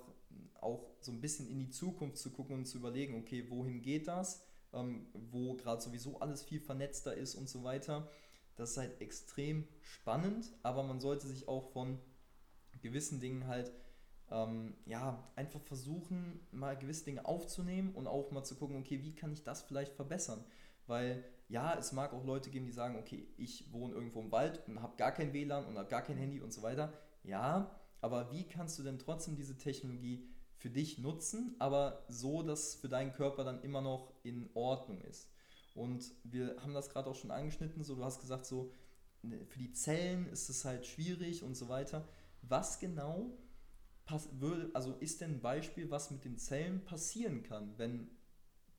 auch 0.59 0.89
so 0.99 1.11
ein 1.11 1.21
bisschen 1.21 1.47
in 1.47 1.59
die 1.59 1.69
Zukunft 1.69 2.17
zu 2.17 2.31
gucken 2.31 2.55
und 2.55 2.65
zu 2.65 2.77
überlegen, 2.77 3.15
okay, 3.19 3.49
wohin 3.49 3.81
geht 3.81 4.07
das? 4.07 4.43
ähm, 4.73 5.07
wo 5.13 5.55
gerade 5.55 5.81
sowieso 5.81 6.19
alles 6.19 6.43
viel 6.43 6.59
vernetzter 6.59 7.15
ist 7.15 7.35
und 7.35 7.49
so 7.49 7.63
weiter. 7.63 8.09
Das 8.55 8.71
ist 8.71 8.77
halt 8.77 9.01
extrem 9.01 9.67
spannend, 9.81 10.51
aber 10.63 10.83
man 10.83 10.99
sollte 10.99 11.27
sich 11.27 11.47
auch 11.47 11.71
von 11.71 11.99
gewissen 12.81 13.19
Dingen 13.19 13.47
halt 13.47 13.71
ähm, 14.29 14.75
ja, 14.85 15.23
einfach 15.35 15.61
versuchen, 15.61 16.39
mal 16.51 16.77
gewisse 16.77 17.05
Dinge 17.05 17.25
aufzunehmen 17.25 17.93
und 17.95 18.07
auch 18.07 18.31
mal 18.31 18.43
zu 18.43 18.55
gucken, 18.55 18.77
okay, 18.77 19.01
wie 19.01 19.15
kann 19.15 19.31
ich 19.31 19.43
das 19.43 19.61
vielleicht 19.61 19.93
verbessern? 19.93 20.43
Weil 20.85 21.23
ja, 21.49 21.77
es 21.77 21.93
mag 21.93 22.13
auch 22.13 22.25
Leute 22.25 22.49
geben, 22.49 22.65
die 22.65 22.73
sagen, 22.73 22.97
okay, 22.97 23.27
ich 23.37 23.71
wohne 23.71 23.93
irgendwo 23.93 24.19
im 24.21 24.31
Wald 24.31 24.67
und 24.67 24.81
habe 24.81 24.97
gar 24.97 25.13
kein 25.13 25.33
WLAN 25.33 25.65
und 25.65 25.77
habe 25.77 25.89
gar 25.89 26.01
kein 26.01 26.17
Handy 26.17 26.41
und 26.41 26.51
so 26.51 26.61
weiter. 26.61 26.93
Ja, 27.23 27.71
aber 28.01 28.31
wie 28.31 28.43
kannst 28.43 28.77
du 28.79 28.83
denn 28.83 28.99
trotzdem 28.99 29.35
diese 29.35 29.57
Technologie 29.57 30.27
für 30.57 30.69
dich 30.69 30.97
nutzen, 30.97 31.55
aber 31.59 32.05
so, 32.09 32.43
dass 32.43 32.75
für 32.75 32.89
deinen 32.89 33.13
Körper 33.13 33.43
dann 33.43 33.61
immer 33.63 33.81
noch 33.81 34.11
in 34.23 34.49
Ordnung 34.55 35.01
ist? 35.01 35.29
Und 35.73 36.11
wir 36.23 36.57
haben 36.61 36.73
das 36.73 36.89
gerade 36.89 37.09
auch 37.09 37.15
schon 37.15 37.31
angeschnitten, 37.31 37.83
so 37.83 37.95
du 37.95 38.03
hast 38.03 38.19
gesagt, 38.19 38.45
so 38.45 38.73
ne, 39.21 39.45
für 39.45 39.59
die 39.59 39.71
Zellen 39.71 40.27
ist 40.29 40.49
es 40.49 40.65
halt 40.65 40.85
schwierig 40.85 41.43
und 41.43 41.55
so 41.55 41.69
weiter. 41.69 42.07
Was 42.41 42.79
genau 42.79 43.37
pass 44.07 44.29
würde, 44.39 44.71
also 44.73 44.93
ist 44.93 45.21
denn 45.21 45.35
ein 45.35 45.41
Beispiel, 45.41 45.91
was 45.91 46.09
mit 46.09 46.25
den 46.25 46.37
Zellen 46.37 46.83
passieren 46.83 47.43
kann, 47.43 47.77
wenn 47.77 48.09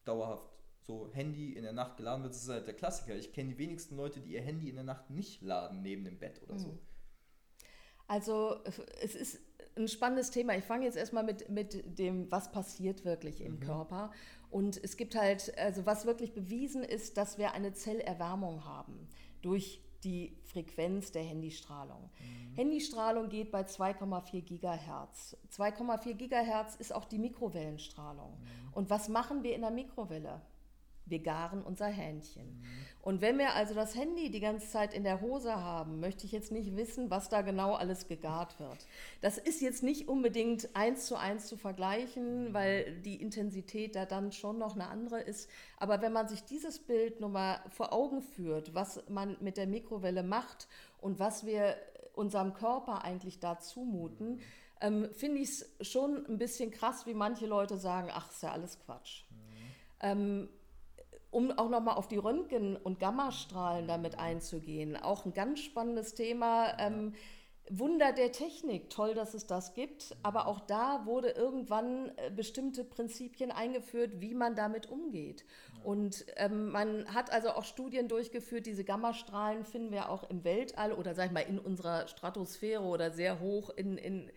dauerhaft 0.04 0.48
so 0.80 1.10
Handy 1.12 1.52
in 1.52 1.62
der 1.62 1.74
Nacht 1.74 1.98
geladen 1.98 2.22
wird? 2.24 2.34
Das 2.34 2.42
ist 2.42 2.48
halt 2.48 2.66
der 2.66 2.74
Klassiker. 2.74 3.14
Ich 3.14 3.32
kenne 3.32 3.50
die 3.50 3.58
wenigsten 3.58 3.96
Leute, 3.96 4.20
die 4.20 4.32
ihr 4.32 4.40
Handy 4.40 4.68
in 4.68 4.76
der 4.76 4.84
Nacht 4.84 5.10
nicht 5.10 5.42
laden 5.42 5.82
neben 5.82 6.04
dem 6.04 6.18
Bett 6.18 6.42
oder 6.42 6.58
so. 6.58 6.70
Hm. 6.70 6.78
Also 8.08 8.56
es 9.02 9.14
ist 9.14 9.38
ein 9.76 9.86
spannendes 9.86 10.30
Thema. 10.30 10.56
Ich 10.56 10.64
fange 10.64 10.86
jetzt 10.86 10.96
erstmal 10.96 11.24
mit, 11.24 11.50
mit 11.50 11.98
dem, 11.98 12.30
was 12.32 12.50
passiert 12.50 13.04
wirklich 13.04 13.42
im 13.42 13.56
mhm. 13.56 13.60
Körper. 13.60 14.10
Und 14.50 14.82
es 14.82 14.96
gibt 14.96 15.14
halt, 15.14 15.56
also 15.58 15.84
was 15.84 16.06
wirklich 16.06 16.32
bewiesen 16.32 16.82
ist, 16.82 17.18
dass 17.18 17.36
wir 17.36 17.52
eine 17.52 17.74
Zellerwärmung 17.74 18.64
haben 18.64 19.08
durch 19.42 19.82
die 20.04 20.36
Frequenz 20.44 21.12
der 21.12 21.22
Handystrahlung. 21.22 22.10
Mhm. 22.18 22.54
Handystrahlung 22.54 23.28
geht 23.28 23.50
bei 23.50 23.62
2,4 23.62 24.42
Gigahertz. 24.42 25.36
2,4 25.52 26.14
Gigahertz 26.14 26.76
ist 26.76 26.94
auch 26.94 27.04
die 27.04 27.18
Mikrowellenstrahlung. 27.18 28.30
Mhm. 28.30 28.72
Und 28.72 28.90
was 28.90 29.08
machen 29.08 29.42
wir 29.42 29.54
in 29.54 29.62
der 29.62 29.70
Mikrowelle? 29.70 30.40
Wir 31.08 31.20
garen 31.20 31.62
unser 31.62 31.86
Hähnchen. 31.86 32.46
Mhm. 32.46 32.88
Und 33.00 33.20
wenn 33.22 33.38
wir 33.38 33.54
also 33.54 33.74
das 33.74 33.94
Handy 33.94 34.30
die 34.30 34.40
ganze 34.40 34.68
Zeit 34.68 34.92
in 34.92 35.02
der 35.02 35.20
Hose 35.20 35.54
haben, 35.54 36.00
möchte 36.00 36.26
ich 36.26 36.32
jetzt 36.32 36.52
nicht 36.52 36.76
wissen, 36.76 37.10
was 37.10 37.28
da 37.28 37.42
genau 37.42 37.74
alles 37.74 38.06
gegart 38.06 38.60
wird. 38.60 38.86
Das 39.22 39.38
ist 39.38 39.62
jetzt 39.62 39.82
nicht 39.82 40.08
unbedingt 40.08 40.76
eins 40.76 41.06
zu 41.06 41.16
eins 41.16 41.46
zu 41.46 41.56
vergleichen, 41.56 42.52
weil 42.52 43.00
die 43.00 43.20
Intensität 43.20 43.96
da 43.96 44.04
dann 44.04 44.32
schon 44.32 44.58
noch 44.58 44.74
eine 44.74 44.88
andere 44.88 45.20
ist. 45.20 45.48
Aber 45.78 46.02
wenn 46.02 46.12
man 46.12 46.28
sich 46.28 46.44
dieses 46.44 46.80
Bild 46.80 47.20
nochmal 47.20 47.60
vor 47.70 47.92
Augen 47.92 48.20
führt, 48.20 48.74
was 48.74 49.02
man 49.08 49.36
mit 49.40 49.56
der 49.56 49.66
Mikrowelle 49.66 50.22
macht 50.22 50.68
und 51.00 51.18
was 51.18 51.46
wir 51.46 51.76
unserem 52.14 52.52
Körper 52.52 53.04
eigentlich 53.04 53.38
da 53.38 53.58
zumuten, 53.58 54.40
ähm, 54.80 55.08
finde 55.12 55.40
ich 55.40 55.48
es 55.48 55.88
schon 55.88 56.26
ein 56.26 56.36
bisschen 56.36 56.70
krass, 56.70 57.06
wie 57.06 57.14
manche 57.14 57.46
Leute 57.46 57.78
sagen, 57.78 58.10
ach, 58.12 58.30
ist 58.30 58.42
ja 58.42 58.52
alles 58.52 58.78
Quatsch. 58.80 59.22
Mhm. 59.30 59.36
Ähm, 60.00 60.48
um 61.30 61.50
auch 61.52 61.68
nochmal 61.68 61.96
auf 61.96 62.08
die 62.08 62.16
Röntgen- 62.16 62.76
und 62.76 63.00
Gammastrahlen 63.00 63.86
damit 63.86 64.18
einzugehen, 64.18 64.96
auch 64.96 65.26
ein 65.26 65.34
ganz 65.34 65.60
spannendes 65.60 66.14
Thema. 66.14 66.78
Ähm, 66.78 67.12
Wunder 67.70 68.12
der 68.12 68.32
Technik, 68.32 68.88
toll, 68.88 69.14
dass 69.14 69.34
es 69.34 69.46
das 69.46 69.74
gibt, 69.74 70.16
aber 70.22 70.46
auch 70.46 70.60
da 70.60 71.04
wurde 71.04 71.30
irgendwann 71.30 72.10
äh, 72.16 72.30
bestimmte 72.34 72.82
Prinzipien 72.82 73.50
eingeführt, 73.50 74.20
wie 74.20 74.32
man 74.34 74.54
damit 74.54 74.90
umgeht. 74.90 75.44
Und 75.84 76.24
ähm, 76.36 76.70
man 76.70 77.12
hat 77.14 77.30
also 77.30 77.50
auch 77.50 77.64
Studien 77.64 78.08
durchgeführt, 78.08 78.66
diese 78.66 78.84
Gammastrahlen 78.84 79.64
finden 79.64 79.92
wir 79.92 80.08
auch 80.08 80.28
im 80.30 80.44
Weltall 80.44 80.92
oder 80.92 81.14
sag 81.14 81.26
ich 81.26 81.32
mal 81.32 81.40
in 81.40 81.58
unserer 81.58 82.08
Stratosphäre 82.08 82.82
oder 82.82 83.10
sehr 83.10 83.40
hoch 83.40 83.70
in, 83.70 83.98
in 83.98 84.30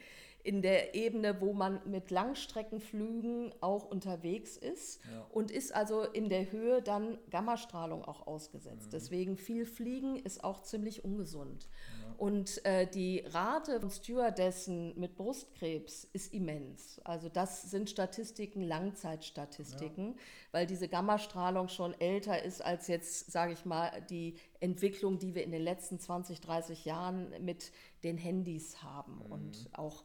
in 0.43 0.61
der 0.61 0.95
Ebene, 0.95 1.39
wo 1.41 1.53
man 1.53 1.81
mit 1.85 2.11
Langstreckenflügen 2.11 3.53
auch 3.61 3.85
unterwegs 3.85 4.57
ist 4.57 5.01
ja. 5.11 5.25
und 5.29 5.51
ist 5.51 5.73
also 5.73 6.03
in 6.03 6.29
der 6.29 6.51
Höhe 6.51 6.81
dann 6.81 7.17
Gammastrahlung 7.29 8.03
auch 8.03 8.27
ausgesetzt. 8.27 8.87
Mhm. 8.87 8.91
Deswegen 8.91 9.37
viel 9.37 9.65
Fliegen 9.65 10.17
ist 10.17 10.43
auch 10.43 10.63
ziemlich 10.63 11.05
ungesund. 11.05 11.67
Ja. 12.01 12.15
Und 12.17 12.63
äh, 12.65 12.87
die 12.87 13.23
Rate 13.27 13.79
von 13.79 13.89
Stewardessen 13.89 14.97
mit 14.99 15.15
Brustkrebs 15.15 16.07
ist 16.13 16.33
immens. 16.33 16.99
Also 17.03 17.29
das 17.29 17.69
sind 17.69 17.89
Statistiken, 17.89 18.61
Langzeitstatistiken, 18.61 20.09
ja. 20.09 20.19
weil 20.51 20.67
diese 20.67 20.87
Gammastrahlung 20.87 21.67
schon 21.67 21.99
älter 21.99 22.43
ist 22.43 22.63
als 22.63 22.87
jetzt, 22.87 23.31
sage 23.31 23.53
ich 23.53 23.65
mal, 23.65 24.01
die 24.09 24.35
Entwicklung, 24.59 25.19
die 25.19 25.35
wir 25.35 25.43
in 25.43 25.51
den 25.51 25.63
letzten 25.63 25.99
20, 25.99 26.41
30 26.41 26.85
Jahren 26.85 27.33
mit 27.43 27.71
den 28.03 28.17
Handys 28.17 28.81
haben 28.83 29.15
mhm. 29.15 29.31
und 29.31 29.69
auch 29.73 30.03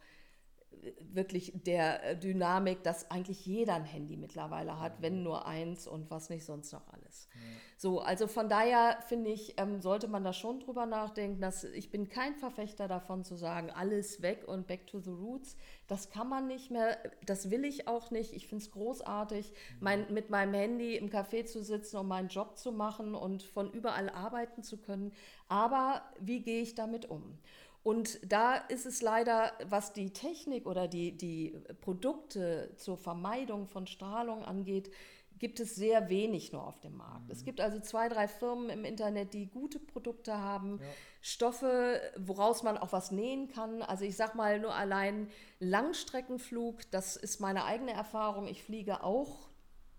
wirklich 1.01 1.53
der 1.55 2.05
äh, 2.05 2.19
Dynamik, 2.19 2.83
dass 2.83 3.11
eigentlich 3.11 3.45
jeder 3.47 3.75
ein 3.75 3.85
Handy 3.85 4.17
mittlerweile 4.17 4.79
hat, 4.81 5.01
wenn 5.01 5.23
nur 5.23 5.47
eins 5.47 5.87
und 5.87 6.11
was 6.11 6.29
nicht 6.31 6.45
sonst 6.45 6.73
noch 6.73 6.87
alles. 6.93 7.29
Ja. 7.35 7.41
So, 7.79 8.01
also 8.01 8.27
von 8.27 8.49
daher 8.49 8.99
finde 9.07 9.31
ich, 9.31 9.61
ähm, 9.61 9.83
sollte 9.83 10.09
man 10.09 10.25
da 10.25 10.33
schon 10.33 10.61
drüber 10.61 10.87
nachdenken, 10.87 11.41
dass 11.41 11.65
ich 11.65 11.91
bin 11.91 12.09
kein 12.09 12.35
Verfechter 12.35 12.89
davon 12.89 13.23
zu 13.23 13.37
sagen, 13.37 13.71
alles 13.71 14.23
weg 14.23 14.45
und 14.47 14.67
back 14.67 14.87
to 14.87 14.99
the 14.99 15.11
roots. 15.11 15.57
Das 15.87 16.09
kann 16.09 16.29
man 16.29 16.47
nicht 16.47 16.71
mehr, 16.71 16.97
das 17.27 17.51
will 17.51 17.65
ich 17.65 17.87
auch 17.87 18.11
nicht. 18.11 18.33
Ich 18.33 18.47
finde 18.47 18.65
es 18.65 18.71
großartig, 18.71 19.51
mhm. 19.51 19.77
mein, 19.81 20.13
mit 20.13 20.31
meinem 20.31 20.55
Handy 20.55 20.97
im 20.97 21.11
Café 21.11 21.45
zu 21.45 21.63
sitzen 21.63 21.99
und 21.99 22.09
meinen 22.09 22.29
Job 22.29 22.57
zu 22.57 22.73
machen 22.73 23.15
und 23.15 23.43
von 23.43 23.71
überall 23.71 24.09
arbeiten 24.09 24.63
zu 24.63 24.79
können. 24.79 25.13
Aber 25.49 26.03
wie 26.19 26.41
gehe 26.41 26.63
ich 26.63 26.75
damit 26.75 27.11
um? 27.11 27.39
Und 27.87 28.19
da 28.29 28.57
ist 28.57 28.85
es 28.85 29.01
leider, 29.01 29.53
was 29.65 29.93
die 29.93 30.13
Technik 30.13 30.67
oder 30.67 30.89
die, 30.89 31.17
die 31.17 31.57
Produkte 31.83 32.73
zur 32.79 32.97
Vermeidung 32.97 33.69
von 33.69 33.87
Strahlung 33.87 34.45
angeht, 34.45 34.91
gibt 35.39 35.61
es 35.61 35.77
sehr 35.77 36.09
wenig 36.09 36.53
nur 36.53 36.67
auf 36.67 36.81
dem 36.81 36.97
Markt. 36.97 37.27
Mhm. 37.27 37.31
Es 37.31 37.45
gibt 37.45 37.61
also 37.61 37.79
zwei, 37.79 38.09
drei 38.09 38.27
Firmen 38.27 38.71
im 38.71 38.85
Internet, 38.85 39.35
die 39.35 39.47
gute 39.47 39.79
Produkte 39.79 40.37
haben, 40.37 40.81
ja. 40.81 40.87
Stoffe, 41.21 42.01
woraus 42.17 42.65
man 42.65 42.77
auch 42.77 42.91
was 42.91 43.13
nähen 43.13 43.47
kann. 43.47 43.83
Also 43.83 44.05
ich 44.05 44.17
sage 44.17 44.37
mal 44.37 44.59
nur 44.59 44.75
allein 44.75 45.29
Langstreckenflug, 45.61 46.91
das 46.91 47.15
ist 47.15 47.39
meine 47.39 47.67
eigene 47.67 47.93
Erfahrung. 47.93 48.49
Ich 48.49 48.65
fliege 48.65 49.05
auch 49.05 49.49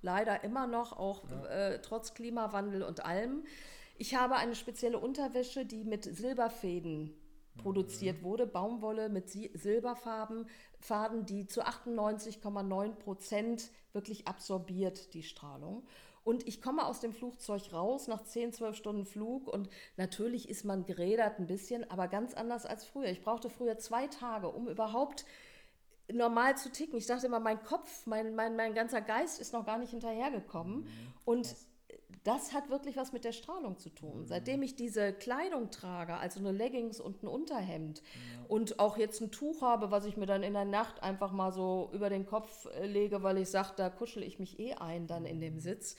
leider 0.02 0.44
immer 0.44 0.68
noch, 0.68 0.92
auch 0.92 1.24
ja. 1.30 1.46
äh, 1.46 1.82
trotz 1.82 2.14
Klimawandel 2.16 2.84
und 2.84 3.06
allem. 3.06 3.46
Ich 3.98 4.14
habe 4.14 4.36
eine 4.36 4.56
spezielle 4.56 5.00
Unterwäsche, 5.00 5.66
die 5.66 5.86
mit 5.86 6.04
Silberfäden 6.04 7.16
produziert 7.58 8.24
wurde. 8.24 8.48
Baumwolle 8.48 9.10
mit 9.10 9.30
Silberfarben, 9.30 10.48
Faden, 10.80 11.26
die 11.26 11.48
zu 11.48 11.66
98,9 11.66 12.92
Prozent 12.96 13.72
wirklich 13.94 14.28
absorbiert 14.28 15.14
die 15.14 15.24
Strahlung. 15.24 15.86
Und 16.24 16.46
ich 16.46 16.62
komme 16.62 16.86
aus 16.86 17.00
dem 17.00 17.14
Flugzeug 17.14 17.72
raus 17.72 18.08
nach 18.10 18.22
10, 18.22 18.52
12 18.52 18.76
Stunden 18.76 19.06
Flug 19.06 19.48
und 19.48 19.70
natürlich 19.96 20.50
ist 20.50 20.66
man 20.66 20.86
gerädert 20.86 21.40
ein 21.40 21.48
bisschen, 21.48 21.90
aber 21.90 22.10
ganz 22.10 22.34
anders 22.34 22.66
als 22.66 22.84
früher. 22.84 23.08
Ich 23.08 23.22
brauchte 23.22 23.50
früher 23.50 23.78
zwei 23.78 24.08
Tage, 24.08 24.50
um 24.50 24.68
überhaupt 24.68 25.24
normal 26.12 26.58
zu 26.58 26.70
ticken. 26.70 26.98
Ich 26.98 27.06
dachte 27.06 27.28
immer, 27.28 27.40
mein 27.40 27.64
Kopf, 27.64 28.06
mein, 28.06 28.36
mein, 28.36 28.56
mein 28.56 28.74
ganzer 28.74 29.02
Geist 29.02 29.40
ist 29.40 29.54
noch 29.54 29.66
gar 29.66 29.78
nicht 29.78 29.92
hinterhergekommen. 29.92 30.80
Mhm. 30.82 31.14
Und 31.26 31.46
das 31.46 31.67
hat 32.26 32.70
wirklich 32.70 32.98
was 32.98 33.14
mit 33.14 33.24
der 33.24 33.32
Strahlung 33.32 33.78
zu 33.78 33.90
tun. 33.90 34.22
Mhm. 34.22 34.26
Seitdem 34.26 34.62
ich 34.62 34.76
diese 34.76 35.14
Kleidung 35.14 35.72
trage, 35.72 36.16
also 36.16 36.40
eine 36.40 36.52
Leggings 36.52 37.00
und 37.00 37.24
ein 37.24 37.28
Unterhemd 37.28 38.00
ja. 38.00 38.46
und 38.48 38.80
auch 38.80 38.98
jetzt 38.98 39.22
ein 39.22 39.32
Tuch 39.32 39.62
habe, 39.62 39.92
was 39.92 40.06
ich 40.06 40.18
mir 40.18 40.26
dann 40.26 40.44
in 40.44 40.54
der 40.54 40.66
Nacht 40.66 41.04
einfach 41.04 41.32
mal 41.32 41.52
so 41.52 41.90
über 41.94 42.10
den 42.10 42.26
Kopf 42.26 42.66
äh, 42.66 42.86
lege, 42.86 43.24
weil 43.24 43.38
ich 43.38 43.50
sage, 43.50 43.74
da 43.76 43.90
kuschel 43.90 44.24
ich 44.24 44.40
mich 44.40 44.60
eh 44.60 44.74
ein 44.74 45.08
dann 45.08 45.26
in 45.26 45.40
dem 45.40 45.56
mhm. 45.56 45.60
Sitz. 45.60 45.96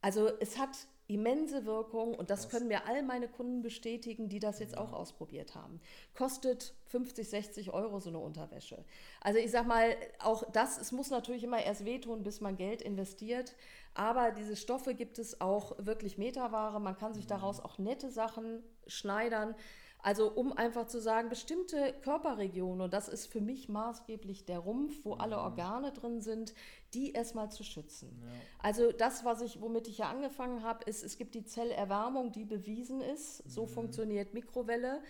Also 0.00 0.30
es 0.40 0.58
hat 0.58 0.76
immense 1.10 1.66
Wirkung 1.66 2.14
und 2.14 2.30
das 2.30 2.48
können 2.48 2.68
mir 2.68 2.86
all 2.86 3.02
meine 3.02 3.26
Kunden 3.26 3.62
bestätigen, 3.62 4.28
die 4.28 4.38
das 4.38 4.60
jetzt 4.60 4.78
auch 4.78 4.92
ausprobiert 4.92 5.56
haben. 5.56 5.80
Kostet 6.14 6.72
50, 6.86 7.28
60 7.28 7.72
Euro 7.72 7.98
so 7.98 8.10
eine 8.10 8.20
Unterwäsche. 8.20 8.84
Also 9.20 9.40
ich 9.40 9.50
sag 9.50 9.66
mal, 9.66 9.96
auch 10.20 10.48
das, 10.52 10.78
es 10.78 10.92
muss 10.92 11.10
natürlich 11.10 11.42
immer 11.42 11.62
erst 11.62 11.84
wehtun, 11.84 12.22
bis 12.22 12.40
man 12.40 12.56
Geld 12.56 12.80
investiert. 12.80 13.56
Aber 13.94 14.30
diese 14.30 14.56
Stoffe 14.56 14.94
gibt 14.94 15.18
es 15.18 15.40
auch 15.40 15.76
wirklich 15.78 16.16
Meterware. 16.16 16.78
Man 16.80 16.96
kann 16.96 17.14
sich 17.14 17.26
daraus 17.26 17.60
auch 17.60 17.78
nette 17.78 18.10
Sachen 18.10 18.62
schneidern. 18.86 19.54
Also 20.02 20.30
um 20.30 20.52
einfach 20.52 20.86
zu 20.86 21.00
sagen, 21.00 21.28
bestimmte 21.28 21.92
Körperregionen, 22.00 22.80
und 22.82 22.94
das 22.94 23.08
ist 23.08 23.26
für 23.26 23.40
mich 23.40 23.68
maßgeblich 23.68 24.46
der 24.46 24.60
Rumpf, 24.60 25.04
wo 25.04 25.14
alle 25.14 25.38
Organe 25.38 25.92
drin 25.92 26.22
sind, 26.22 26.54
die 26.94 27.12
erstmal 27.12 27.50
zu 27.50 27.64
schützen. 27.64 28.18
Ja. 28.22 28.28
Also 28.60 28.92
das, 28.92 29.24
was 29.24 29.42
ich, 29.42 29.60
womit 29.60 29.88
ich 29.88 29.98
ja 29.98 30.08
angefangen 30.08 30.62
habe, 30.62 30.84
ist, 30.84 31.04
es 31.04 31.18
gibt 31.18 31.34
die 31.34 31.44
Zellerwärmung, 31.44 32.32
die 32.32 32.44
bewiesen 32.44 33.02
ist. 33.02 33.38
So 33.50 33.64
mhm. 33.64 33.68
funktioniert 33.68 34.32
Mikrowelle. 34.32 35.02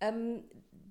Ähm, 0.00 0.44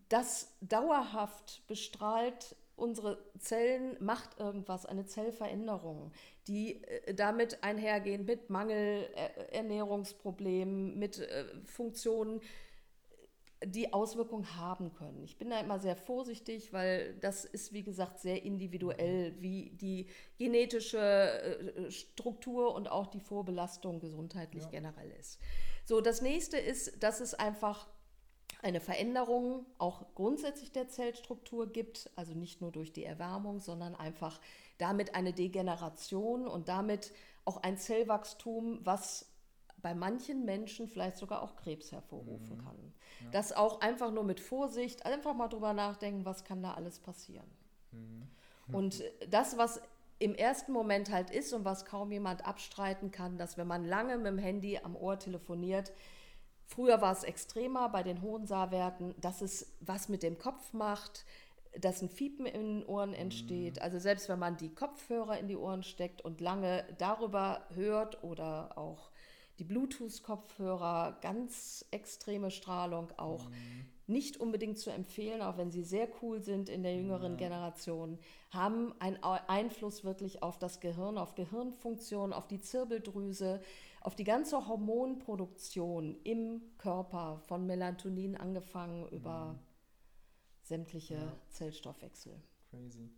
das 0.09 0.55
dauerhaft 0.61 1.63
bestrahlt 1.67 2.55
unsere 2.75 3.17
Zellen 3.39 3.95
macht 3.99 4.39
irgendwas, 4.39 4.85
eine 4.85 5.05
Zellveränderung, 5.05 6.11
die 6.47 6.83
äh, 6.83 7.13
damit 7.13 7.63
einhergehen 7.63 8.25
mit 8.25 8.49
Mangelernährungsproblemen, 8.49 10.97
mit 10.97 11.19
äh, 11.19 11.45
Funktionen, 11.65 12.41
die 13.63 13.93
Auswirkungen 13.93 14.57
haben 14.57 14.93
können. 14.93 15.23
Ich 15.23 15.37
bin 15.37 15.49
da 15.49 15.59
immer 15.59 15.79
sehr 15.79 15.95
vorsichtig, 15.95 16.73
weil 16.73 17.15
das 17.15 17.45
ist, 17.45 17.73
wie 17.73 17.83
gesagt, 17.83 18.19
sehr 18.19 18.43
individuell, 18.43 19.31
mhm. 19.31 19.41
wie 19.41 19.69
die 19.71 20.07
genetische 20.37 20.99
äh, 20.99 21.91
Struktur 21.91 22.75
und 22.75 22.91
auch 22.91 23.07
die 23.07 23.19
Vorbelastung 23.19 23.99
gesundheitlich 23.99 24.63
ja. 24.65 24.69
generell 24.69 25.11
ist. 25.19 25.39
So, 25.85 26.01
das 26.01 26.21
nächste 26.21 26.57
ist, 26.57 27.01
dass 27.01 27.21
es 27.21 27.33
einfach 27.33 27.87
eine 28.65 28.79
Veränderung 28.79 29.63
auch 29.77 30.03
grundsätzlich 30.15 30.71
der 30.71 30.89
Zellstruktur 30.89 31.71
gibt, 31.71 32.09
also 32.15 32.33
nicht 32.33 32.61
nur 32.61 32.71
durch 32.71 32.91
die 32.91 33.05
Erwärmung, 33.05 33.59
sondern 33.59 33.95
einfach 33.95 34.41
damit 34.79 35.13
eine 35.13 35.33
Degeneration 35.33 36.47
und 36.47 36.67
damit 36.67 37.13
auch 37.45 37.57
ein 37.57 37.77
Zellwachstum, 37.77 38.79
was 38.83 39.27
bei 39.83 39.93
manchen 39.93 40.45
Menschen 40.45 40.87
vielleicht 40.87 41.17
sogar 41.17 41.43
auch 41.43 41.55
Krebs 41.57 41.91
hervorrufen 41.91 42.57
mhm. 42.57 42.65
kann. 42.65 42.93
Ja. 43.23 43.29
Das 43.33 43.53
auch 43.53 43.81
einfach 43.81 44.11
nur 44.11 44.23
mit 44.23 44.39
Vorsicht, 44.39 45.05
einfach 45.05 45.35
mal 45.35 45.47
drüber 45.47 45.73
nachdenken, 45.73 46.25
was 46.25 46.43
kann 46.43 46.63
da 46.63 46.73
alles 46.73 46.97
passieren. 46.97 47.45
Mhm. 47.91 48.27
Und 48.73 49.03
das, 49.29 49.59
was 49.59 49.79
im 50.17 50.33
ersten 50.33 50.71
Moment 50.71 51.11
halt 51.11 51.29
ist 51.29 51.53
und 51.53 51.65
was 51.65 51.85
kaum 51.85 52.11
jemand 52.11 52.47
abstreiten 52.47 53.11
kann, 53.11 53.37
dass 53.37 53.57
wenn 53.57 53.67
man 53.67 53.85
lange 53.85 54.17
mit 54.17 54.25
dem 54.25 54.39
Handy 54.39 54.79
am 54.79 54.95
Ohr 54.95 55.19
telefoniert, 55.19 55.91
früher 56.65 57.01
war 57.01 57.11
es 57.13 57.23
extremer 57.23 57.89
bei 57.89 58.03
den 58.03 58.21
hohen 58.21 58.45
Saarwerten, 58.45 59.15
dass 59.21 59.41
es 59.41 59.75
was 59.79 60.09
mit 60.09 60.23
dem 60.23 60.37
Kopf 60.37 60.73
macht, 60.73 61.25
dass 61.79 62.01
ein 62.01 62.09
Fiepen 62.09 62.45
in 62.45 62.79
den 62.79 62.85
Ohren 62.85 63.13
entsteht. 63.13 63.77
Mhm. 63.77 63.81
Also 63.81 63.99
selbst 63.99 64.29
wenn 64.29 64.39
man 64.39 64.57
die 64.57 64.73
Kopfhörer 64.73 65.39
in 65.39 65.47
die 65.47 65.57
Ohren 65.57 65.83
steckt 65.83 66.21
und 66.21 66.41
lange 66.41 66.85
darüber 66.97 67.65
hört 67.73 68.23
oder 68.23 68.77
auch 68.77 69.11
die 69.59 69.63
Bluetooth-Kopfhörer, 69.63 71.17
ganz 71.21 71.85
extreme 71.91 72.51
Strahlung 72.51 73.09
auch. 73.17 73.49
Mhm. 73.49 73.85
Nicht 74.07 74.37
unbedingt 74.37 74.77
zu 74.77 74.91
empfehlen, 74.91 75.41
auch 75.41 75.57
wenn 75.57 75.71
sie 75.71 75.83
sehr 75.83 76.07
cool 76.21 76.43
sind 76.43 76.69
in 76.69 76.83
der 76.83 76.95
jüngeren 76.95 77.31
ja. 77.33 77.37
Generation, 77.37 78.19
haben 78.51 78.93
einen 78.99 79.17
Einfluss 79.23 80.03
wirklich 80.03 80.43
auf 80.43 80.59
das 80.59 80.79
Gehirn, 80.79 81.17
auf 81.17 81.33
Gehirnfunktion, 81.33 82.31
auf 82.31 82.47
die 82.47 82.61
Zirbeldrüse, 82.61 83.61
auf 84.05 84.15
die 84.15 84.23
ganze 84.23 84.67
Hormonproduktion 84.67 86.15
im 86.23 86.61
Körper, 86.77 87.39
von 87.47 87.65
Melatonin 87.65 88.37
angefangen 88.37 89.07
über 89.09 89.53
mhm. 89.53 89.59
sämtliche 90.61 91.15
ja. 91.15 91.37
Zellstoffwechsel. 91.49 92.39
Crazy. 92.69 93.09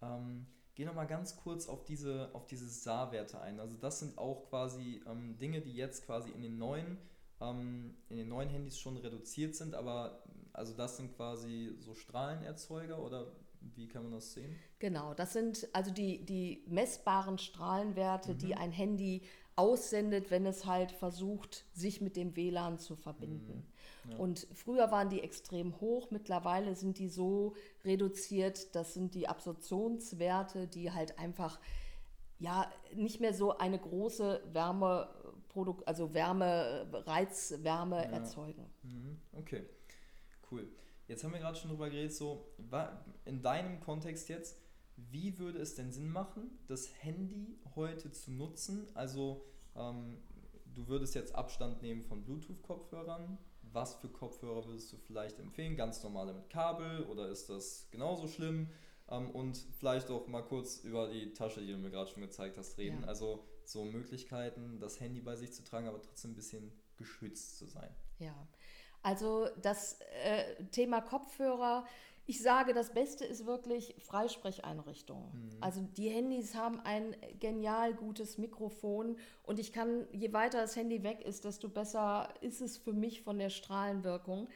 Ähm, 0.00 0.46
Geh 0.76 0.84
nochmal 0.84 1.08
ganz 1.08 1.34
kurz 1.34 1.68
auf 1.68 1.82
diese, 1.82 2.30
auf 2.34 2.46
diese 2.46 2.68
SAR-Werte 2.68 3.40
ein. 3.40 3.58
Also 3.58 3.76
das 3.76 3.98
sind 3.98 4.16
auch 4.16 4.48
quasi 4.48 5.02
ähm, 5.08 5.36
Dinge, 5.36 5.60
die 5.60 5.74
jetzt 5.74 6.06
quasi 6.06 6.30
in 6.30 6.40
den 6.40 6.56
neuen, 6.56 6.98
ähm, 7.40 7.96
in 8.08 8.16
den 8.16 8.28
neuen 8.28 8.48
Handys 8.48 8.78
schon 8.78 8.96
reduziert 8.96 9.56
sind, 9.56 9.74
aber 9.74 10.22
also 10.52 10.72
das 10.72 10.98
sind 10.98 11.16
quasi 11.16 11.74
so 11.80 11.94
Strahlenerzeuger 11.94 13.02
oder 13.02 13.32
wie 13.74 13.88
kann 13.88 14.04
man 14.04 14.12
das 14.12 14.34
sehen? 14.34 14.54
Genau, 14.78 15.14
das 15.14 15.32
sind 15.32 15.68
also 15.72 15.90
die, 15.90 16.24
die 16.24 16.62
messbaren 16.68 17.38
Strahlenwerte, 17.38 18.34
mhm. 18.34 18.38
die 18.38 18.54
ein 18.54 18.70
Handy 18.70 19.22
aussendet, 19.58 20.30
wenn 20.30 20.46
es 20.46 20.66
halt 20.66 20.92
versucht, 20.92 21.64
sich 21.72 22.00
mit 22.00 22.16
dem 22.16 22.36
WLAN 22.36 22.78
zu 22.78 22.94
verbinden. 22.94 23.66
Mhm. 24.04 24.12
Ja. 24.12 24.18
Und 24.18 24.46
früher 24.54 24.90
waren 24.90 25.10
die 25.10 25.20
extrem 25.20 25.80
hoch, 25.80 26.10
mittlerweile 26.10 26.74
sind 26.76 26.98
die 26.98 27.08
so 27.08 27.54
reduziert, 27.84 28.74
das 28.74 28.94
sind 28.94 29.14
die 29.14 29.28
Absorptionswerte, 29.28 30.68
die 30.68 30.92
halt 30.92 31.18
einfach 31.18 31.58
ja 32.38 32.70
nicht 32.94 33.20
mehr 33.20 33.34
so 33.34 33.58
eine 33.58 33.78
große 33.78 34.42
Wärme, 34.52 35.08
also 35.86 36.14
Wärme, 36.14 36.86
Reizwärme 36.92 37.96
ja. 37.96 38.10
erzeugen. 38.10 38.64
Mhm. 38.84 39.18
Okay, 39.32 39.66
cool. 40.52 40.68
Jetzt 41.08 41.24
haben 41.24 41.32
wir 41.32 41.40
gerade 41.40 41.58
schon 41.58 41.70
drüber 41.70 41.90
geredet, 41.90 42.14
so 42.14 42.46
in 43.24 43.42
deinem 43.42 43.80
Kontext 43.80 44.28
jetzt, 44.28 44.56
wie 45.10 45.38
würde 45.38 45.58
es 45.58 45.74
denn 45.74 45.92
Sinn 45.92 46.10
machen, 46.10 46.58
das 46.66 46.90
Handy 47.02 47.58
heute 47.76 48.10
zu 48.10 48.32
nutzen? 48.32 48.86
Also 48.94 49.44
ähm, 49.76 50.18
du 50.74 50.88
würdest 50.88 51.14
jetzt 51.14 51.34
Abstand 51.34 51.82
nehmen 51.82 52.02
von 52.02 52.24
Bluetooth-Kopfhörern. 52.24 53.38
Was 53.70 53.94
für 53.96 54.08
Kopfhörer 54.08 54.66
würdest 54.66 54.92
du 54.92 54.96
vielleicht 54.96 55.38
empfehlen? 55.38 55.76
Ganz 55.76 56.02
normale 56.02 56.32
mit 56.32 56.50
Kabel 56.50 57.04
oder 57.04 57.28
ist 57.28 57.48
das 57.48 57.88
genauso 57.90 58.26
schlimm? 58.26 58.70
Ähm, 59.08 59.30
und 59.30 59.56
vielleicht 59.78 60.10
auch 60.10 60.26
mal 60.26 60.42
kurz 60.42 60.78
über 60.78 61.08
die 61.08 61.32
Tasche, 61.32 61.60
die 61.60 61.72
du 61.72 61.78
mir 61.78 61.90
gerade 61.90 62.10
schon 62.10 62.22
gezeigt 62.22 62.58
hast, 62.58 62.78
reden. 62.78 63.02
Ja. 63.02 63.08
Also 63.08 63.44
so 63.64 63.84
Möglichkeiten, 63.84 64.80
das 64.80 65.00
Handy 65.00 65.20
bei 65.20 65.36
sich 65.36 65.52
zu 65.52 65.62
tragen, 65.62 65.86
aber 65.86 66.00
trotzdem 66.00 66.32
ein 66.32 66.36
bisschen 66.36 66.72
geschützt 66.96 67.58
zu 67.58 67.66
sein. 67.66 67.94
Ja, 68.18 68.34
also 69.02 69.48
das 69.62 70.00
äh, 70.24 70.64
Thema 70.72 71.00
Kopfhörer 71.00 71.86
ich 72.28 72.42
sage, 72.42 72.74
das 72.74 72.92
Beste 72.92 73.24
ist 73.24 73.46
wirklich 73.46 73.94
Freisprecheinrichtungen. 74.00 75.32
Mhm. 75.32 75.56
Also 75.62 75.80
die 75.80 76.10
Handys 76.10 76.54
haben 76.54 76.78
ein 76.78 77.16
genial 77.40 77.94
gutes 77.94 78.36
Mikrofon 78.36 79.16
und 79.44 79.58
ich 79.58 79.72
kann, 79.72 80.06
je 80.12 80.30
weiter 80.34 80.60
das 80.60 80.76
Handy 80.76 81.02
weg 81.02 81.24
ist, 81.24 81.46
desto 81.46 81.70
besser 81.70 82.28
ist 82.42 82.60
es 82.60 82.76
für 82.76 82.92
mich 82.92 83.22
von 83.22 83.38
der 83.38 83.48
Strahlenwirkung. 83.48 84.48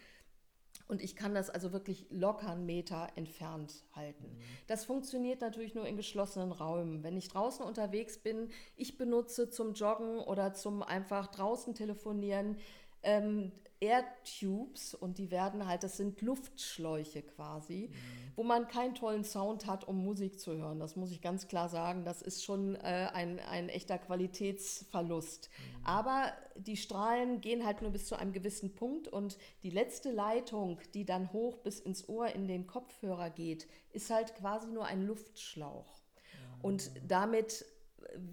Und 0.87 1.01
ich 1.01 1.17
kann 1.17 1.33
das 1.33 1.49
also 1.49 1.73
wirklich 1.73 2.05
locker 2.11 2.51
einen 2.51 2.67
Meter 2.67 3.09
entfernt 3.15 3.85
halten. 3.95 4.25
Mhm. 4.25 4.43
Das 4.67 4.85
funktioniert 4.85 5.41
natürlich 5.41 5.75
nur 5.75 5.87
in 5.87 5.97
geschlossenen 5.97 6.53
Räumen. 6.53 7.03
Wenn 7.03 7.17
ich 7.17 7.29
draußen 7.29 7.65
unterwegs 7.65 8.19
bin, 8.19 8.51
ich 8.77 8.99
benutze 8.99 9.49
zum 9.49 9.73
Joggen 9.73 10.19
oder 10.19 10.53
zum 10.53 10.83
einfach 10.83 11.29
draußen 11.29 11.75
telefonieren 11.75 12.59
ähm, 13.03 13.53
Airtubes 13.83 14.95
und 14.95 15.19
die 15.19 15.33
werden 15.33 15.67
halt, 15.67 15.83
das 15.83 15.97
sind 15.97 16.23
Luftschläuche 16.23 17.23
quasi, 17.23 17.91
mhm. 17.91 18.33
wo 18.37 18.45
man 18.45 18.69
keinen 18.69 18.95
tollen 18.95 19.25
Sound 19.25 19.67
hat, 19.67 19.89
um 19.89 20.05
Musik 20.05 20.39
zu 20.39 20.57
hören. 20.57 20.79
Das 20.79 20.95
muss 20.95 21.11
ich 21.11 21.21
ganz 21.21 21.49
klar 21.49 21.69
sagen. 21.69 22.05
Das 22.05 22.23
ist 22.23 22.45
schon 22.45 22.77
äh, 22.77 23.09
ein, 23.13 23.41
ein 23.41 23.69
echter 23.69 23.99
Qualitätsverlust. 23.99 25.51
Mhm. 25.51 25.85
Aber 25.87 26.33
die 26.57 26.77
Strahlen 26.77 27.41
gehen 27.41 27.67
halt 27.67 27.83
nur 27.83 27.91
bis 27.91 28.07
zu 28.07 28.15
einem 28.15 28.33
gewissen 28.33 28.73
Punkt 28.73 29.09
und 29.09 29.37
die 29.65 29.71
letzte 29.71 30.13
Leitung, 30.13 30.79
die 30.95 31.05
dann 31.05 31.33
hoch 31.33 31.59
bis 31.59 31.81
ins 31.81 32.09
Ohr 32.09 32.29
in 32.29 32.47
den 32.47 32.69
Kopfhörer 32.69 33.31
geht, 33.31 33.67
ist 33.91 34.11
halt 34.11 34.37
quasi 34.37 34.69
nur 34.69 34.87
ein 34.87 35.05
Luftschlauch. 35.05 35.99
Mhm. 35.99 36.65
Und 36.65 36.91
damit 37.09 37.67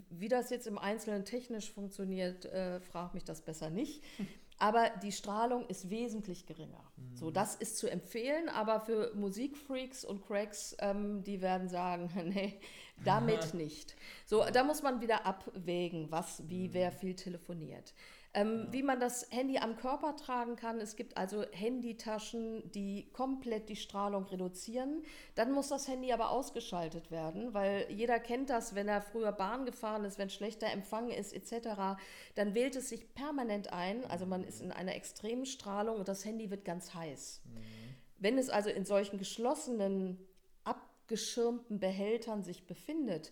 wie 0.10 0.28
das 0.28 0.50
jetzt 0.50 0.68
im 0.68 0.78
Einzelnen 0.78 1.26
technisch 1.26 1.72
funktioniert, 1.72 2.45
äh, 2.45 2.82
frag 2.82 3.14
mich 3.14 3.24
das 3.24 3.41
besser 3.41 3.70
nicht. 3.70 4.04
aber 4.60 4.89
die 5.01 5.14
Strahlung 5.14 5.66
ist 5.68 5.89
wesentlich 5.89 6.45
geringer. 6.45 6.84
Mhm. 6.97 7.16
So, 7.16 7.32
das 7.32 7.55
ist 7.55 7.78
zu 7.78 7.89
empfehlen, 7.89 8.49
aber 8.49 8.82
für 8.82 9.14
Musikfreaks 9.16 10.03
und 10.03 10.26
Cracks, 10.28 10.76
ähm, 10.80 11.24
die 11.24 11.41
werden 11.41 11.70
sagen, 11.70 12.12
nee, 12.26 12.60
damit 13.03 13.53
nicht. 13.53 13.95
So, 14.26 14.45
da 14.51 14.64
muss 14.64 14.84
man 14.84 14.99
wieder 15.01 15.26
abwägen, 15.26 16.12
was, 16.12 16.47
wie, 16.49 16.68
mhm. 16.68 16.74
wer 16.74 16.91
viel 16.91 17.16
telefoniert. 17.16 17.93
Ähm, 18.34 18.65
ja. 18.65 18.73
Wie 18.73 18.84
man 18.84 18.99
das 18.99 19.27
Handy 19.32 19.57
am 19.57 19.75
Körper 19.75 20.15
tragen 20.15 20.55
kann. 20.55 20.80
Es 20.80 20.95
gibt 20.95 21.17
also 21.17 21.43
Handytaschen, 21.51 22.69
die 22.71 23.09
komplett 23.11 23.69
die 23.69 23.75
Strahlung 23.75 24.25
reduzieren. 24.25 25.03
Dann 25.36 25.51
muss 25.51 25.69
das 25.69 25.88
Handy 25.88 26.13
aber 26.13 26.30
ausgeschaltet 26.30 27.09
werden, 27.09 27.53
weil 27.53 27.88
jeder 27.89 28.19
kennt 28.19 28.49
das, 28.51 28.75
wenn 28.75 28.88
er 28.88 29.01
früher 29.01 29.32
Bahn 29.32 29.65
gefahren 29.65 30.05
ist, 30.05 30.19
wenn 30.19 30.30
schlechter 30.30 30.67
Empfang 30.67 31.09
ist 31.09 31.34
etc., 31.34 31.99
dann 32.36 32.53
wählt 32.53 32.75
es 32.75 32.89
sich 32.89 33.13
permanent 33.15 33.73
ein. 33.73 34.05
Also 34.05 34.25
man 34.25 34.43
ist 34.43 34.61
in 34.61 34.71
einer 34.71 34.95
extremen 34.95 35.45
Strahlung 35.47 35.97
und 35.97 36.07
das 36.07 36.23
Handy 36.23 36.51
wird 36.51 36.65
ganz 36.65 36.93
heiß. 36.93 37.41
Mhm. 37.45 37.80
Wenn 38.19 38.38
es 38.38 38.49
also 38.49 38.69
in 38.69 38.86
solchen 38.86 39.17
geschlossenen, 39.17 40.19
abgeschirmten 40.65 41.80
Behältern 41.80 42.43
sich 42.43 42.67
befindet, 42.67 43.32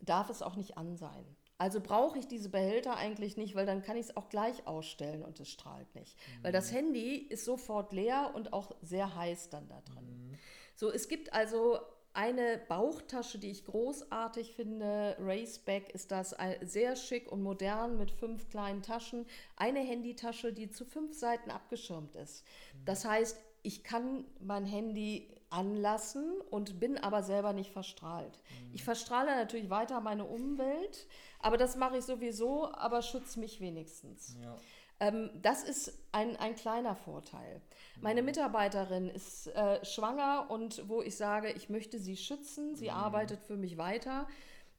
darf 0.00 0.28
es 0.28 0.42
auch 0.42 0.56
nicht 0.56 0.76
an 0.76 0.96
sein. 0.96 1.24
Also 1.56 1.80
brauche 1.80 2.18
ich 2.18 2.26
diese 2.26 2.48
Behälter 2.48 2.96
eigentlich 2.96 3.36
nicht, 3.36 3.54
weil 3.54 3.66
dann 3.66 3.82
kann 3.82 3.96
ich 3.96 4.06
es 4.06 4.16
auch 4.16 4.28
gleich 4.28 4.66
ausstellen 4.66 5.22
und 5.22 5.38
es 5.38 5.48
strahlt 5.48 5.94
nicht. 5.94 6.16
Mhm. 6.16 6.44
Weil 6.44 6.52
das 6.52 6.70
mhm. 6.70 6.76
Handy 6.76 7.16
ist 7.16 7.44
sofort 7.44 7.92
leer 7.92 8.32
und 8.34 8.52
auch 8.52 8.74
sehr 8.82 9.14
heiß 9.14 9.50
dann 9.50 9.68
da 9.68 9.80
drin. 9.82 10.30
Mhm. 10.30 10.38
So, 10.74 10.90
es 10.90 11.08
gibt 11.08 11.32
also 11.32 11.78
eine 12.12 12.60
Bauchtasche, 12.68 13.38
die 13.38 13.50
ich 13.50 13.64
großartig 13.64 14.54
finde. 14.54 15.16
Raceback 15.18 15.90
ist 15.94 16.10
das 16.12 16.34
sehr 16.62 16.96
schick 16.96 17.30
und 17.30 17.42
modern 17.42 17.98
mit 17.98 18.12
fünf 18.12 18.48
kleinen 18.48 18.82
Taschen. 18.82 19.26
Eine 19.56 19.80
Handytasche, 19.80 20.52
die 20.52 20.70
zu 20.70 20.84
fünf 20.84 21.14
Seiten 21.14 21.50
abgeschirmt 21.50 22.14
ist. 22.16 22.44
Mhm. 22.44 22.84
Das 22.84 23.04
heißt, 23.04 23.38
ich 23.62 23.82
kann 23.82 24.24
mein 24.40 24.64
Handy 24.64 25.28
anlassen 25.50 26.40
und 26.50 26.78
bin 26.80 26.98
aber 26.98 27.22
selber 27.22 27.52
nicht 27.52 27.70
verstrahlt. 27.70 28.38
Mhm. 28.38 28.74
Ich 28.74 28.84
verstrahle 28.84 29.34
natürlich 29.36 29.70
weiter 29.70 30.00
meine 30.00 30.24
Umwelt, 30.24 31.06
aber 31.44 31.58
das 31.58 31.76
mache 31.76 31.98
ich 31.98 32.04
sowieso, 32.06 32.72
aber 32.72 33.02
schütze 33.02 33.38
mich 33.38 33.60
wenigstens. 33.60 34.34
Ja. 34.42 34.56
Ähm, 34.98 35.28
das 35.42 35.62
ist 35.62 35.92
ein, 36.10 36.36
ein 36.36 36.54
kleiner 36.54 36.96
Vorteil. 36.96 37.60
Meine 38.00 38.22
mhm. 38.22 38.26
Mitarbeiterin 38.26 39.10
ist 39.10 39.48
äh, 39.48 39.84
schwanger 39.84 40.46
und 40.48 40.88
wo 40.88 41.02
ich 41.02 41.16
sage, 41.18 41.52
ich 41.52 41.68
möchte 41.68 41.98
sie 41.98 42.16
schützen, 42.16 42.76
sie 42.76 42.86
mhm. 42.86 42.96
arbeitet 42.96 43.42
für 43.42 43.58
mich 43.58 43.76
weiter. 43.76 44.26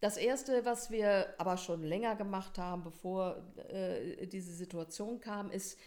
Das 0.02 0.18
Erste, 0.18 0.66
was 0.66 0.90
wir 0.90 1.36
aber 1.38 1.58
schon 1.58 1.84
länger 1.84 2.16
gemacht 2.16 2.58
haben, 2.58 2.84
bevor 2.84 3.44
äh, 3.70 4.26
diese 4.26 4.54
Situation 4.54 5.20
kam, 5.20 5.52
ist, 5.52 5.78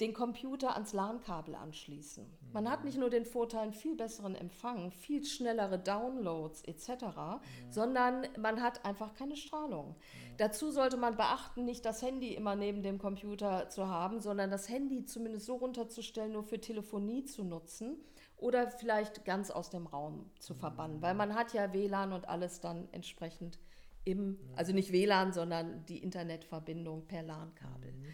den 0.00 0.14
Computer 0.14 0.74
ans 0.74 0.92
LAN-Kabel 0.92 1.54
anschließen. 1.54 2.26
Man 2.52 2.68
hat 2.68 2.84
nicht 2.84 2.98
nur 2.98 3.10
den 3.10 3.24
Vorteil, 3.24 3.62
einen 3.62 3.72
viel 3.72 3.94
besseren 3.94 4.34
Empfang, 4.34 4.90
viel 4.90 5.24
schnellere 5.24 5.78
Downloads 5.78 6.62
etc., 6.62 6.88
ja. 6.88 7.40
sondern 7.70 8.26
man 8.38 8.62
hat 8.62 8.84
einfach 8.84 9.14
keine 9.14 9.36
Strahlung. 9.36 9.94
Ja. 9.96 10.34
Dazu 10.38 10.70
sollte 10.70 10.96
man 10.96 11.16
beachten, 11.16 11.64
nicht 11.64 11.84
das 11.84 12.02
Handy 12.02 12.34
immer 12.34 12.56
neben 12.56 12.82
dem 12.82 12.98
Computer 12.98 13.68
zu 13.68 13.88
haben, 13.88 14.20
sondern 14.20 14.50
das 14.50 14.68
Handy 14.68 15.04
zumindest 15.04 15.46
so 15.46 15.56
runterzustellen, 15.56 16.32
nur 16.32 16.42
für 16.42 16.60
Telefonie 16.60 17.24
zu 17.24 17.44
nutzen 17.44 17.96
oder 18.38 18.70
vielleicht 18.70 19.24
ganz 19.24 19.50
aus 19.50 19.70
dem 19.70 19.86
Raum 19.86 20.30
zu 20.40 20.54
verbannen, 20.54 20.96
mhm. 20.96 21.02
weil 21.02 21.14
man 21.14 21.34
hat 21.34 21.52
ja 21.52 21.72
WLAN 21.72 22.12
und 22.12 22.28
alles 22.28 22.60
dann 22.60 22.88
entsprechend 22.92 23.58
im, 24.04 24.38
also 24.56 24.72
nicht 24.72 24.90
WLAN, 24.92 25.32
sondern 25.32 25.86
die 25.86 25.98
Internetverbindung 25.98 27.06
per 27.06 27.22
LAN-Kabel. 27.22 27.92
Mhm. 27.92 28.06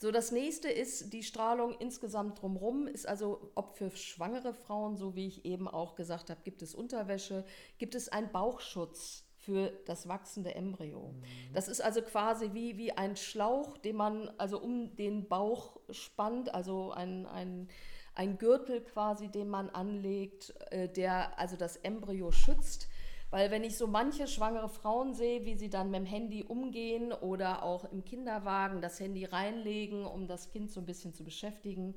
So, 0.00 0.12
das 0.12 0.30
nächste 0.30 0.68
ist 0.68 1.12
die 1.12 1.24
Strahlung 1.24 1.74
insgesamt 1.80 2.40
drumherum, 2.40 2.86
ist 2.86 3.08
also, 3.08 3.50
ob 3.56 3.76
für 3.76 3.90
schwangere 3.90 4.54
Frauen, 4.54 4.96
so 4.96 5.16
wie 5.16 5.26
ich 5.26 5.44
eben 5.44 5.66
auch 5.66 5.96
gesagt 5.96 6.30
habe, 6.30 6.40
gibt 6.44 6.62
es 6.62 6.72
Unterwäsche, 6.72 7.44
gibt 7.78 7.96
es 7.96 8.08
einen 8.08 8.30
Bauchschutz 8.30 9.24
für 9.34 9.72
das 9.86 10.06
wachsende 10.06 10.54
Embryo. 10.54 11.08
Mhm. 11.08 11.52
Das 11.52 11.66
ist 11.66 11.80
also 11.80 12.02
quasi 12.02 12.50
wie, 12.52 12.78
wie 12.78 12.92
ein 12.92 13.16
Schlauch, 13.16 13.76
den 13.76 13.96
man 13.96 14.28
also 14.38 14.60
um 14.60 14.94
den 14.94 15.26
Bauch 15.26 15.80
spannt, 15.90 16.54
also 16.54 16.92
ein, 16.92 17.26
ein, 17.26 17.68
ein 18.14 18.38
Gürtel 18.38 18.82
quasi, 18.82 19.28
den 19.28 19.48
man 19.48 19.68
anlegt, 19.68 20.54
äh, 20.70 20.88
der 20.88 21.36
also 21.40 21.56
das 21.56 21.76
Embryo 21.76 22.30
schützt. 22.30 22.88
Weil 23.30 23.50
wenn 23.50 23.62
ich 23.62 23.76
so 23.76 23.86
manche 23.86 24.26
schwangere 24.26 24.70
Frauen 24.70 25.12
sehe, 25.12 25.44
wie 25.44 25.54
sie 25.54 25.68
dann 25.68 25.90
mit 25.90 26.00
dem 26.00 26.06
Handy 26.06 26.44
umgehen 26.44 27.12
oder 27.12 27.62
auch 27.62 27.84
im 27.92 28.04
Kinderwagen 28.04 28.80
das 28.80 28.98
Handy 29.00 29.24
reinlegen, 29.26 30.06
um 30.06 30.26
das 30.26 30.48
Kind 30.48 30.70
so 30.70 30.80
ein 30.80 30.86
bisschen 30.86 31.12
zu 31.12 31.24
beschäftigen, 31.24 31.94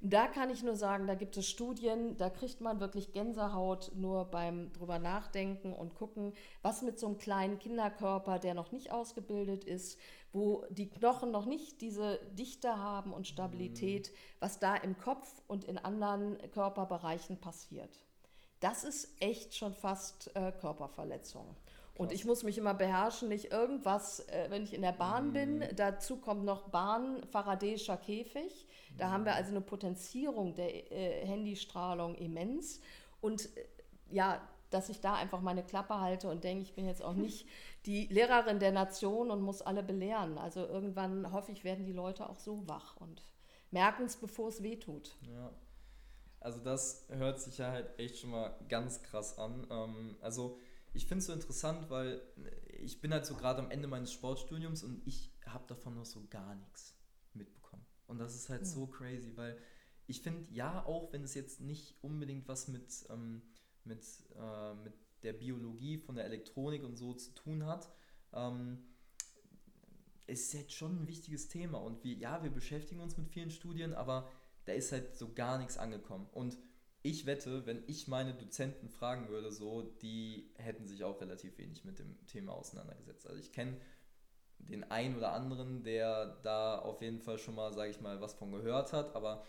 da 0.00 0.26
kann 0.26 0.50
ich 0.50 0.62
nur 0.62 0.76
sagen, 0.76 1.06
da 1.06 1.14
gibt 1.14 1.36
es 1.36 1.48
Studien, 1.48 2.16
da 2.18 2.28
kriegt 2.28 2.60
man 2.60 2.80
wirklich 2.80 3.12
Gänsehaut 3.12 3.92
nur 3.94 4.26
beim 4.26 4.72
drüber 4.72 4.98
nachdenken 4.98 5.72
und 5.72 5.94
gucken, 5.94 6.34
was 6.62 6.82
mit 6.82 6.98
so 6.98 7.06
einem 7.06 7.16
kleinen 7.16 7.58
Kinderkörper, 7.58 8.38
der 8.38 8.54
noch 8.54 8.72
nicht 8.72 8.92
ausgebildet 8.92 9.64
ist, 9.64 9.98
wo 10.32 10.64
die 10.68 10.90
Knochen 10.90 11.30
noch 11.30 11.46
nicht 11.46 11.80
diese 11.80 12.20
Dichte 12.32 12.76
haben 12.76 13.14
und 13.14 13.26
Stabilität, 13.26 14.12
was 14.38 14.58
da 14.58 14.76
im 14.76 14.98
Kopf 14.98 15.42
und 15.46 15.64
in 15.64 15.78
anderen 15.78 16.38
Körperbereichen 16.50 17.38
passiert 17.38 18.06
das 18.60 18.84
ist 18.84 19.14
echt 19.20 19.54
schon 19.54 19.74
fast 19.74 20.34
äh, 20.34 20.52
Körperverletzung. 20.52 21.56
Und 21.96 22.12
ich 22.12 22.26
muss 22.26 22.42
mich 22.42 22.58
immer 22.58 22.74
beherrschen, 22.74 23.28
nicht 23.28 23.52
irgendwas, 23.52 24.20
äh, 24.28 24.46
wenn 24.50 24.64
ich 24.64 24.74
in 24.74 24.82
der 24.82 24.92
Bahn 24.92 25.28
mhm. 25.28 25.32
bin, 25.32 25.64
dazu 25.76 26.18
kommt 26.18 26.44
noch 26.44 26.68
Bahn, 26.68 27.22
Faradäischer 27.30 27.96
Käfig. 27.96 28.66
Da 28.98 29.08
mhm. 29.08 29.12
haben 29.12 29.24
wir 29.24 29.34
also 29.34 29.50
eine 29.50 29.62
Potenzierung 29.62 30.54
der 30.54 30.92
äh, 30.92 31.26
Handystrahlung 31.26 32.14
immens. 32.16 32.80
Und 33.20 33.46
äh, 33.56 33.64
ja, 34.10 34.40
dass 34.70 34.88
ich 34.88 35.00
da 35.00 35.14
einfach 35.14 35.40
meine 35.40 35.62
Klappe 35.62 36.00
halte 36.00 36.28
und 36.28 36.44
denke, 36.44 36.64
ich 36.64 36.74
bin 36.74 36.86
jetzt 36.86 37.02
auch 37.02 37.14
nicht 37.14 37.46
die 37.86 38.06
Lehrerin 38.08 38.58
der 38.58 38.72
Nation 38.72 39.30
und 39.30 39.40
muss 39.40 39.62
alle 39.62 39.82
belehren. 39.82 40.36
Also 40.38 40.66
irgendwann 40.66 41.32
hoffe 41.32 41.52
ich, 41.52 41.64
werden 41.64 41.86
die 41.86 41.92
Leute 41.92 42.28
auch 42.28 42.38
so 42.38 42.68
wach 42.68 42.96
und 42.98 43.22
merken 43.70 44.04
es, 44.04 44.16
bevor 44.16 44.48
es 44.48 44.62
weh 44.62 44.76
tut. 44.76 45.16
Ja. 45.22 45.50
Also 46.46 46.60
das 46.60 47.04
hört 47.08 47.40
sich 47.40 47.58
ja 47.58 47.72
halt 47.72 47.98
echt 47.98 48.18
schon 48.18 48.30
mal 48.30 48.56
ganz 48.68 49.02
krass 49.02 49.36
an. 49.36 49.66
Ähm, 49.68 50.16
also 50.20 50.60
ich 50.94 51.06
finde 51.06 51.18
es 51.18 51.26
so 51.26 51.32
interessant, 51.32 51.90
weil 51.90 52.22
ich 52.78 53.00
bin 53.00 53.12
halt 53.12 53.26
so 53.26 53.34
gerade 53.34 53.58
am 53.58 53.72
Ende 53.72 53.88
meines 53.88 54.12
Sportstudiums 54.12 54.84
und 54.84 55.04
ich 55.08 55.32
habe 55.44 55.66
davon 55.66 55.96
noch 55.96 56.04
so 56.04 56.24
gar 56.30 56.54
nichts 56.54 56.94
mitbekommen. 57.32 57.84
Und 58.06 58.18
das 58.18 58.36
ist 58.36 58.48
halt 58.48 58.60
ja. 58.60 58.64
so 58.64 58.86
crazy, 58.86 59.36
weil 59.36 59.58
ich 60.06 60.22
finde, 60.22 60.46
ja, 60.52 60.86
auch 60.86 61.12
wenn 61.12 61.24
es 61.24 61.34
jetzt 61.34 61.62
nicht 61.62 61.96
unbedingt 62.00 62.46
was 62.46 62.68
mit, 62.68 62.92
ähm, 63.10 63.42
mit, 63.82 64.04
äh, 64.36 64.74
mit 64.74 64.94
der 65.24 65.32
Biologie 65.32 65.98
von 65.98 66.14
der 66.14 66.26
Elektronik 66.26 66.84
und 66.84 66.94
so 66.94 67.12
zu 67.14 67.34
tun 67.34 67.66
hat, 67.66 67.90
ähm, 68.32 68.84
ist 70.28 70.52
jetzt 70.52 70.74
schon 70.74 71.02
ein 71.02 71.08
wichtiges 71.08 71.48
Thema. 71.48 71.78
Und 71.78 72.04
wir, 72.04 72.14
ja, 72.14 72.44
wir 72.44 72.50
beschäftigen 72.50 73.00
uns 73.00 73.16
mit 73.16 73.26
vielen 73.30 73.50
Studien, 73.50 73.94
aber 73.94 74.30
da 74.66 74.72
ist 74.72 74.92
halt 74.92 75.16
so 75.16 75.32
gar 75.32 75.58
nichts 75.58 75.78
angekommen. 75.78 76.28
Und 76.32 76.58
ich 77.02 77.24
wette, 77.24 77.66
wenn 77.66 77.84
ich 77.86 78.08
meine 78.08 78.34
Dozenten 78.34 78.88
fragen 78.88 79.28
würde, 79.28 79.52
so, 79.52 79.82
die 79.82 80.52
hätten 80.56 80.86
sich 80.86 81.04
auch 81.04 81.20
relativ 81.20 81.56
wenig 81.58 81.84
mit 81.84 81.98
dem 81.98 82.26
Thema 82.26 82.52
auseinandergesetzt. 82.52 83.26
Also 83.26 83.38
ich 83.38 83.52
kenne 83.52 83.80
den 84.58 84.90
einen 84.90 85.16
oder 85.16 85.32
anderen, 85.32 85.84
der 85.84 86.40
da 86.42 86.78
auf 86.78 87.00
jeden 87.02 87.20
Fall 87.20 87.38
schon 87.38 87.54
mal, 87.54 87.72
sage 87.72 87.90
ich 87.90 88.00
mal, 88.00 88.20
was 88.20 88.34
von 88.34 88.50
gehört 88.50 88.92
hat, 88.92 89.14
aber 89.14 89.44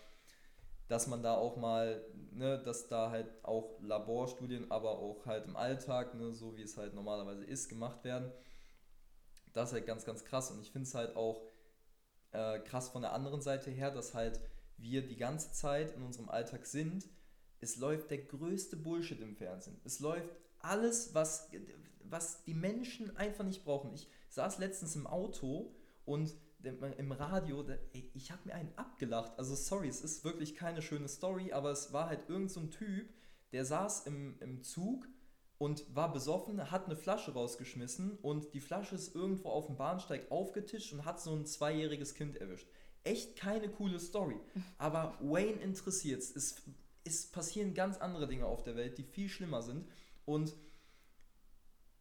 dass 0.86 1.06
man 1.06 1.22
da 1.22 1.34
auch 1.34 1.56
mal, 1.56 2.04
ne, 2.30 2.62
dass 2.62 2.88
da 2.88 3.10
halt 3.10 3.44
auch 3.44 3.78
Laborstudien, 3.82 4.70
aber 4.70 4.98
auch 4.98 5.26
halt 5.26 5.46
im 5.46 5.56
Alltag, 5.56 6.14
ne, 6.14 6.32
so 6.32 6.56
wie 6.56 6.62
es 6.62 6.76
halt 6.76 6.94
normalerweise 6.94 7.44
ist, 7.44 7.68
gemacht 7.68 8.04
werden, 8.04 8.32
das 9.52 9.70
ist 9.70 9.74
halt 9.74 9.86
ganz, 9.86 10.04
ganz 10.04 10.24
krass. 10.24 10.50
Und 10.50 10.60
ich 10.60 10.70
finde 10.70 10.86
es 10.86 10.94
halt 10.94 11.16
auch 11.16 11.42
äh, 12.32 12.60
krass 12.60 12.88
von 12.88 13.02
der 13.02 13.12
anderen 13.12 13.42
Seite 13.42 13.70
her, 13.70 13.90
dass 13.90 14.14
halt 14.14 14.40
wir 14.78 15.06
die 15.06 15.16
ganze 15.16 15.52
Zeit 15.52 15.94
in 15.94 16.02
unserem 16.02 16.28
Alltag 16.28 16.66
sind, 16.66 17.08
es 17.60 17.76
läuft 17.76 18.10
der 18.10 18.18
größte 18.18 18.76
Bullshit 18.76 19.20
im 19.20 19.36
Fernsehen. 19.36 19.80
Es 19.84 20.00
läuft 20.00 20.30
alles, 20.60 21.14
was, 21.14 21.50
was 22.04 22.44
die 22.44 22.54
Menschen 22.54 23.16
einfach 23.16 23.44
nicht 23.44 23.64
brauchen. 23.64 23.92
Ich 23.92 24.08
saß 24.30 24.58
letztens 24.58 24.96
im 24.96 25.06
Auto 25.06 25.74
und 26.04 26.34
im 26.62 27.12
Radio, 27.12 27.64
ich 27.92 28.32
habe 28.32 28.42
mir 28.46 28.54
einen 28.54 28.72
abgelacht. 28.76 29.38
Also 29.38 29.54
sorry, 29.54 29.88
es 29.88 30.00
ist 30.00 30.24
wirklich 30.24 30.56
keine 30.56 30.82
schöne 30.82 31.08
Story, 31.08 31.52
aber 31.52 31.70
es 31.70 31.92
war 31.92 32.08
halt 32.08 32.28
irgend 32.28 32.50
so 32.50 32.60
ein 32.60 32.70
Typ, 32.70 33.08
der 33.52 33.64
saß 33.64 34.06
im, 34.06 34.36
im 34.40 34.62
Zug 34.62 35.06
und 35.58 35.84
war 35.94 36.12
besoffen, 36.12 36.70
hat 36.70 36.86
eine 36.86 36.96
Flasche 36.96 37.32
rausgeschmissen 37.32 38.18
und 38.18 38.54
die 38.54 38.60
Flasche 38.60 38.96
ist 38.96 39.14
irgendwo 39.14 39.50
auf 39.50 39.66
dem 39.66 39.76
Bahnsteig 39.76 40.30
aufgetischt 40.30 40.92
und 40.92 41.04
hat 41.04 41.20
so 41.20 41.34
ein 41.34 41.46
zweijähriges 41.46 42.14
Kind 42.14 42.36
erwischt 42.36 42.68
echt 43.04 43.36
keine 43.36 43.68
coole 43.68 44.00
Story. 44.00 44.38
Aber 44.78 45.16
Wayne 45.20 45.60
interessiert 45.60 46.22
es. 46.22 46.60
Es 47.04 47.26
passieren 47.26 47.74
ganz 47.74 47.98
andere 47.98 48.26
Dinge 48.26 48.46
auf 48.46 48.62
der 48.62 48.76
Welt, 48.76 48.98
die 48.98 49.02
viel 49.02 49.28
schlimmer 49.28 49.62
sind. 49.62 49.86
Und 50.24 50.54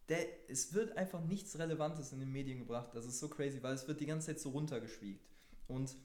der, 0.09 0.25
es 0.49 0.73
wird 0.73 0.97
einfach 0.97 1.21
nichts 1.21 1.57
Relevantes 1.59 2.11
in 2.11 2.19
den 2.19 2.31
Medien 2.31 2.59
gebracht. 2.59 2.91
Das 2.93 3.05
ist 3.05 3.19
so 3.19 3.27
crazy, 3.27 3.61
weil 3.61 3.73
es 3.73 3.87
wird 3.87 3.99
die 3.99 4.05
ganze 4.05 4.27
Zeit 4.27 4.39
so 4.39 4.49
runtergeschwiegt. 4.49 5.25
Und 5.67 5.95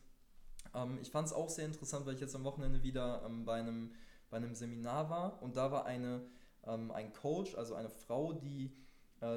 ähm, 0.74 0.98
ich 1.00 1.10
fand 1.10 1.28
es 1.28 1.32
auch 1.32 1.48
sehr 1.48 1.66
interessant, 1.66 2.06
weil 2.06 2.14
ich 2.14 2.20
jetzt 2.20 2.34
am 2.34 2.44
Wochenende 2.44 2.82
wieder 2.82 3.22
ähm, 3.24 3.44
bei, 3.44 3.60
einem, 3.60 3.94
bei 4.30 4.38
einem 4.38 4.54
Seminar 4.54 5.10
war 5.10 5.42
und 5.42 5.56
da 5.56 5.70
war 5.70 5.86
eine, 5.86 6.22
ähm, 6.64 6.90
ein 6.90 7.12
Coach, 7.12 7.54
also 7.54 7.74
eine 7.74 7.90
Frau, 7.90 8.32
die 8.32 8.72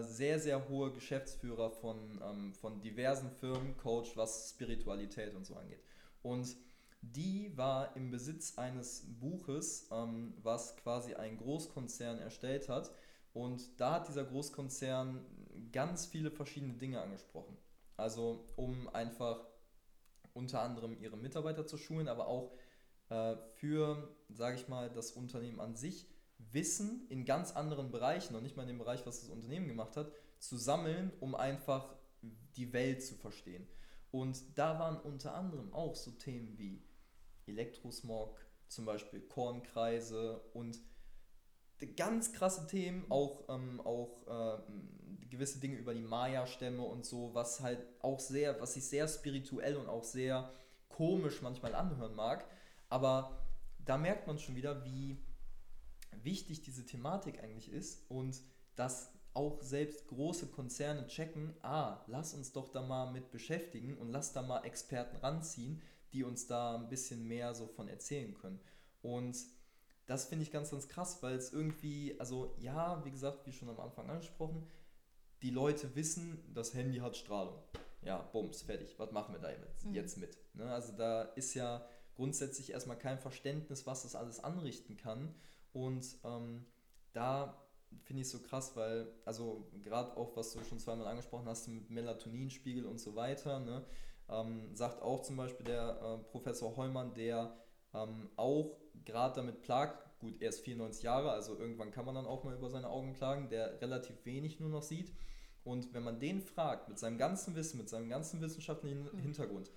sehr, 0.01 0.39
sehr 0.39 0.67
hohe 0.67 0.91
Geschäftsführer 0.91 1.69
von, 1.69 2.19
ähm, 2.23 2.53
von 2.53 2.81
diversen 2.81 3.29
Firmen, 3.29 3.77
Coach, 3.77 4.17
was 4.17 4.49
Spiritualität 4.49 5.35
und 5.35 5.45
so 5.45 5.55
angeht. 5.55 5.83
Und 6.21 6.55
die 7.01 7.55
war 7.55 7.95
im 7.95 8.09
Besitz 8.09 8.57
eines 8.57 9.05
Buches, 9.19 9.87
ähm, 9.91 10.33
was 10.41 10.75
quasi 10.77 11.13
ein 11.13 11.37
Großkonzern 11.37 12.19
erstellt 12.19 12.67
hat. 12.67 12.91
Und 13.33 13.79
da 13.79 13.95
hat 13.95 14.07
dieser 14.07 14.23
Großkonzern 14.23 15.23
ganz 15.71 16.05
viele 16.05 16.31
verschiedene 16.31 16.73
Dinge 16.73 17.01
angesprochen. 17.01 17.55
Also 17.97 18.49
um 18.55 18.89
einfach 18.89 19.45
unter 20.33 20.61
anderem 20.61 20.97
ihre 20.99 21.17
Mitarbeiter 21.17 21.65
zu 21.65 21.77
schulen, 21.77 22.07
aber 22.07 22.27
auch 22.27 22.57
äh, 23.09 23.35
für, 23.53 24.15
sage 24.29 24.55
ich 24.55 24.67
mal, 24.67 24.89
das 24.89 25.11
Unternehmen 25.11 25.59
an 25.59 25.75
sich 25.75 26.07
Wissen 26.37 27.07
in 27.09 27.25
ganz 27.25 27.51
anderen 27.51 27.91
Bereichen 27.91 28.35
und 28.35 28.43
nicht 28.43 28.55
mal 28.55 28.63
in 28.63 28.69
dem 28.69 28.77
Bereich, 28.77 29.05
was 29.05 29.21
das 29.21 29.29
Unternehmen 29.29 29.67
gemacht 29.67 29.95
hat, 29.97 30.11
zu 30.39 30.57
sammeln, 30.57 31.11
um 31.19 31.35
einfach 31.35 31.95
die 32.55 32.73
Welt 32.73 33.03
zu 33.03 33.15
verstehen. 33.15 33.67
Und 34.11 34.57
da 34.57 34.79
waren 34.79 34.97
unter 34.97 35.35
anderem 35.35 35.73
auch 35.73 35.95
so 35.95 36.11
Themen 36.11 36.57
wie 36.57 36.81
Elektrosmog, 37.47 38.39
zum 38.67 38.85
Beispiel 38.85 39.21
Kornkreise 39.21 40.41
und 40.53 40.79
ganz 41.97 42.31
krasse 42.31 42.67
Themen, 42.67 43.05
auch, 43.09 43.43
ähm, 43.49 43.81
auch 43.81 44.25
äh, 44.27 44.61
gewisse 45.29 45.59
Dinge 45.59 45.77
über 45.77 45.93
die 45.93 46.01
Maya-Stämme 46.01 46.81
und 46.81 47.05
so, 47.05 47.33
was 47.33 47.59
halt 47.59 47.85
auch 48.01 48.19
sehr, 48.19 48.59
was 48.61 48.73
sich 48.73 48.87
sehr 48.87 49.07
spirituell 49.07 49.75
und 49.75 49.87
auch 49.87 50.03
sehr 50.03 50.49
komisch 50.87 51.41
manchmal 51.41 51.75
anhören 51.75 52.15
mag. 52.15 52.45
Aber 52.89 53.45
da 53.79 53.97
merkt 53.97 54.27
man 54.27 54.39
schon 54.39 54.55
wieder, 54.55 54.85
wie 54.85 55.17
wichtig 56.23 56.61
diese 56.61 56.85
Thematik 56.85 57.43
eigentlich 57.43 57.71
ist 57.71 58.09
und 58.09 58.41
dass 58.75 59.11
auch 59.33 59.61
selbst 59.61 60.07
große 60.07 60.47
Konzerne 60.47 61.07
checken, 61.07 61.53
ah, 61.61 62.03
lass 62.07 62.33
uns 62.33 62.53
doch 62.53 62.69
da 62.69 62.81
mal 62.81 63.11
mit 63.11 63.31
beschäftigen 63.31 63.97
und 63.97 64.09
lass 64.11 64.31
da 64.33 64.41
mal 64.41 64.63
Experten 64.63 65.17
ranziehen, 65.17 65.81
die 66.13 66.23
uns 66.23 66.47
da 66.47 66.75
ein 66.75 66.87
bisschen 66.87 67.27
mehr 67.27 67.53
so 67.53 67.67
von 67.67 67.89
erzählen 67.89 68.33
können. 68.33 68.59
Und 69.01 69.37
das 70.05 70.25
finde 70.25 70.43
ich 70.43 70.51
ganz, 70.51 70.71
ganz 70.71 70.87
krass, 70.87 71.21
weil 71.21 71.35
es 71.35 71.51
irgendwie, 71.51 72.15
also 72.19 72.55
ja, 72.59 73.03
wie 73.03 73.11
gesagt, 73.11 73.45
wie 73.45 73.51
schon 73.51 73.69
am 73.69 73.79
Anfang 73.79 74.09
angesprochen, 74.09 74.65
die 75.41 75.49
Leute 75.49 75.95
wissen, 75.95 76.43
das 76.53 76.73
Handy 76.73 76.99
hat 76.99 77.17
Strahlung. 77.17 77.61
Ja, 78.01 78.17
bums, 78.17 78.61
fertig. 78.61 78.97
Was 78.97 79.11
machen 79.11 79.33
wir 79.33 79.41
da 79.41 79.49
jetzt, 79.93 80.15
mhm. 80.15 80.21
mit? 80.21 80.37
Ne? 80.53 80.71
Also 80.71 80.93
da 80.93 81.23
ist 81.23 81.55
ja 81.55 81.85
grundsätzlich 82.15 82.71
erstmal 82.71 82.97
kein 82.97 83.19
Verständnis, 83.19 83.85
was 83.85 84.03
das 84.03 84.15
alles 84.15 84.39
anrichten 84.39 84.95
kann. 84.95 85.33
Und 85.75 86.17
ähm, 86.23 86.65
da 87.11 87.61
finde 88.05 88.21
ich 88.21 88.29
so 88.29 88.39
krass, 88.39 88.77
weil, 88.77 89.11
also 89.25 89.69
gerade 89.83 90.15
auch, 90.15 90.33
was 90.37 90.53
du 90.53 90.63
schon 90.63 90.79
zweimal 90.79 91.07
angesprochen 91.07 91.47
hast 91.47 91.67
mit 91.67 91.89
Melatoninspiegel 91.89 92.85
und 92.85 92.97
so 92.97 93.15
weiter, 93.15 93.59
ne, 93.59 93.85
ähm, 94.29 94.73
sagt 94.73 95.01
auch 95.01 95.21
zum 95.21 95.35
Beispiel 95.35 95.65
der 95.65 95.99
äh, 96.01 96.31
Professor 96.31 96.77
Heumann, 96.77 97.13
der 97.13 97.57
ähm, 97.93 98.29
auch 98.37 98.77
gerade 99.03 99.35
damit 99.35 99.63
plagt, 99.63 100.01
gut, 100.19 100.41
er 100.41 100.49
ist 100.49 100.61
94 100.61 101.03
Jahre, 101.03 101.31
also 101.31 101.59
irgendwann 101.59 101.91
kann 101.91 102.05
man 102.05 102.15
dann 102.15 102.25
auch 102.25 102.45
mal 102.45 102.55
über 102.55 102.69
seine 102.69 102.89
Augen 102.89 103.13
klagen, 103.13 103.49
der 103.49 103.81
relativ 103.81 104.25
wenig 104.25 104.61
nur 104.61 104.69
noch 104.69 104.81
sieht. 104.83 105.11
Und 105.65 105.93
wenn 105.93 106.03
man 106.03 106.21
den 106.21 106.39
fragt, 106.39 106.87
mit 106.87 106.99
seinem 106.99 107.17
ganzen 107.17 107.53
Wissen, 107.53 107.77
mit 107.79 107.89
seinem 107.89 108.07
ganzen 108.07 108.39
wissenschaftlichen 108.39 109.03
mhm. 109.03 109.19
Hintergrund, 109.19 109.71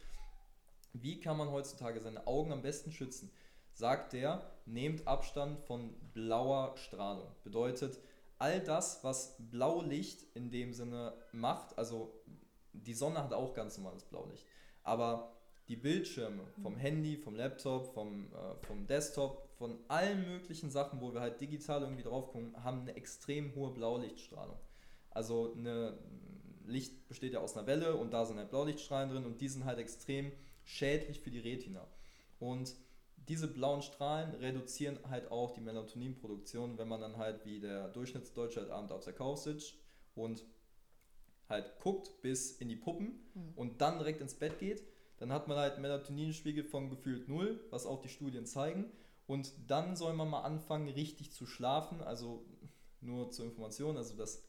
wie 0.93 1.19
kann 1.19 1.37
man 1.37 1.51
heutzutage 1.51 2.01
seine 2.01 2.29
Augen 2.29 2.53
am 2.53 2.63
besten 2.63 2.93
schützen, 2.93 3.33
sagt 3.73 4.13
der, 4.13 4.43
nehmt 4.69 5.07
Abstand 5.07 5.59
von 5.61 5.95
blauer 6.13 6.77
Strahlung. 6.77 7.29
Bedeutet, 7.43 7.99
all 8.39 8.61
das, 8.61 9.03
was 9.03 9.37
Blaulicht 9.39 10.25
in 10.35 10.51
dem 10.51 10.73
Sinne 10.73 11.15
macht, 11.33 11.77
also 11.79 12.15
die 12.73 12.95
Sonne 12.95 13.23
hat 13.23 13.33
auch 13.33 13.55
ganz 13.55 13.77
normales 13.79 14.05
Blaulicht, 14.05 14.47
aber 14.85 15.35
die 15.69 15.77
Bildschirme 15.77 16.47
vom 16.63 16.75
mhm. 16.75 16.79
Handy, 16.79 17.17
vom 17.17 17.35
Laptop, 17.35 17.93
vom, 17.93 18.33
äh, 18.33 18.67
vom 18.67 18.87
Desktop, 18.87 19.49
von 19.59 19.79
allen 19.89 20.27
möglichen 20.27 20.71
Sachen, 20.71 21.01
wo 21.01 21.13
wir 21.13 21.21
halt 21.21 21.41
digital 21.41 21.83
irgendwie 21.83 22.05
drauf 22.05 22.29
gucken, 22.29 22.55
haben 22.65 22.83
eine 22.83 22.97
extrem 22.97 23.55
hohe 23.55 23.71
Blaulichtstrahlung. 23.71 24.57
Also 25.11 25.53
eine 25.55 25.99
Licht 26.65 27.09
besteht 27.09 27.33
ja 27.35 27.41
aus 27.41 27.57
einer 27.57 27.67
Welle 27.67 27.97
und 27.97 28.13
da 28.13 28.25
sind 28.25 28.39
halt 28.39 28.51
Blaulichtstrahlen 28.51 29.11
drin 29.11 29.27
und 29.27 29.41
die 29.41 29.49
sind 29.49 29.65
halt 29.65 29.79
extrem 29.79 30.33
schädlich 30.65 31.21
für 31.21 31.31
die 31.31 31.41
Retina. 31.41 31.87
Und 32.39 32.75
diese 33.29 33.49
blauen 33.49 33.83
Strahlen 33.83 34.35
reduzieren 34.35 34.99
halt 35.09 35.31
auch 35.31 35.53
die 35.53 35.61
Melatoninproduktion, 35.61 36.79
wenn 36.79 36.89
man 36.89 37.01
dann 37.01 37.17
halt 37.17 37.45
wie 37.45 37.61
der 37.61 37.89
Durchschnittsdeutsche 37.89 38.61
halt 38.61 38.71
abends 38.71 38.93
auf 38.93 39.05
der 39.05 39.13
Couch 39.13 39.39
sitzt 39.39 39.75
und 40.15 40.45
halt 41.49 41.79
guckt 41.81 42.21
bis 42.23 42.53
in 42.53 42.69
die 42.69 42.77
Puppen 42.77 43.21
mhm. 43.35 43.53
und 43.57 43.81
dann 43.81 43.99
direkt 43.99 44.21
ins 44.21 44.35
Bett 44.35 44.59
geht, 44.59 44.83
dann 45.19 45.33
hat 45.33 45.49
man 45.49 45.57
halt 45.57 45.79
Melatoninspiegel 45.79 46.65
von 46.65 46.91
gefühlt 46.91 47.29
null, 47.29 47.61
was 47.71 47.87
auch 47.87 48.01
die 48.01 48.09
Studien 48.09 48.47
zeigen. 48.47 48.91
Und 49.27 49.53
dann 49.67 49.97
soll 49.97 50.15
man 50.15 50.29
mal 50.29 50.43
anfangen, 50.43 50.89
richtig 50.89 51.33
zu 51.33 51.47
schlafen. 51.47 52.01
Also 52.01 52.47
nur 53.01 53.31
zur 53.31 53.45
Information, 53.45 53.97
also 53.97 54.17
das 54.17 54.45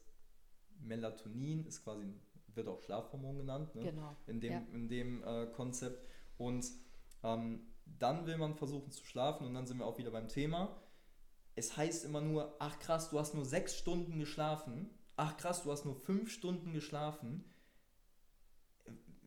Melatonin 0.80 1.66
ist 1.66 1.84
quasi, 1.84 2.06
wird 2.54 2.68
auch 2.68 2.82
Schlafhormon 2.82 3.38
genannt, 3.38 3.76
ne? 3.76 3.84
genau. 3.84 4.16
in 4.28 4.40
dem, 4.40 4.52
ja. 4.52 4.68
in 4.74 4.88
dem 4.88 5.24
äh, 5.24 5.48
Konzept. 5.48 6.08
Und 6.38 6.66
ähm, 7.24 7.62
dann 7.98 8.26
will 8.26 8.38
man 8.38 8.56
versuchen 8.56 8.92
zu 8.92 9.04
schlafen 9.06 9.48
und 9.48 9.54
dann 9.54 9.66
sind 9.66 9.78
wir 9.78 9.86
auch 9.86 9.98
wieder 9.98 10.12
beim 10.12 10.28
Thema. 10.28 10.76
Es 11.56 11.76
heißt 11.76 12.06
immer 12.06 12.22
nur, 12.22 12.56
ach 12.60 12.80
krass, 12.80 13.10
du 13.10 13.20
hast 13.20 13.34
nur 13.34 13.46
sechs 13.46 13.76
Stunden 13.76 14.20
geschlafen. 14.20 14.90
Ach 15.18 15.36
krass, 15.36 15.64
du 15.64 15.72
hast 15.72 15.86
nur 15.86 15.96
fünf 15.96 16.32
Stunden 16.32 16.72
geschlafen. 16.72 17.44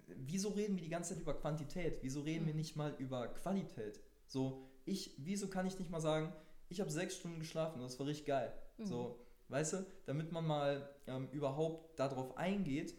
Wieso 0.07 0.51
reden 0.51 0.77
wir 0.77 0.83
die 0.83 0.89
ganze 0.89 1.15
Zeit 1.15 1.23
über 1.23 1.35
Quantität? 1.35 1.99
Wieso 2.03 2.23
reden 2.23 2.45
mhm. 2.45 2.49
wir 2.49 2.55
nicht 2.55 2.77
mal 2.77 2.95
über 2.99 3.29
Qualität? 3.29 4.01
So, 4.27 4.71
ich, 4.85 5.15
wieso 5.19 5.49
kann 5.49 5.67
ich 5.67 5.79
nicht 5.79 5.91
mal 5.91 6.01
sagen, 6.01 6.33
ich 6.69 6.81
habe 6.81 6.91
sechs 6.91 7.17
Stunden 7.17 7.41
geschlafen 7.41 7.77
und 7.77 7.83
das 7.83 7.99
war 7.99 8.07
richtig 8.07 8.27
geil. 8.27 8.53
Mhm. 8.79 8.87
So, 8.87 9.19
weißt 9.49 9.75
du, 9.75 9.87
damit 10.07 10.33
man 10.33 10.47
mal 10.47 10.89
ähm, 11.07 11.29
überhaupt 11.33 11.99
darauf 11.99 12.37
eingeht, 12.39 12.95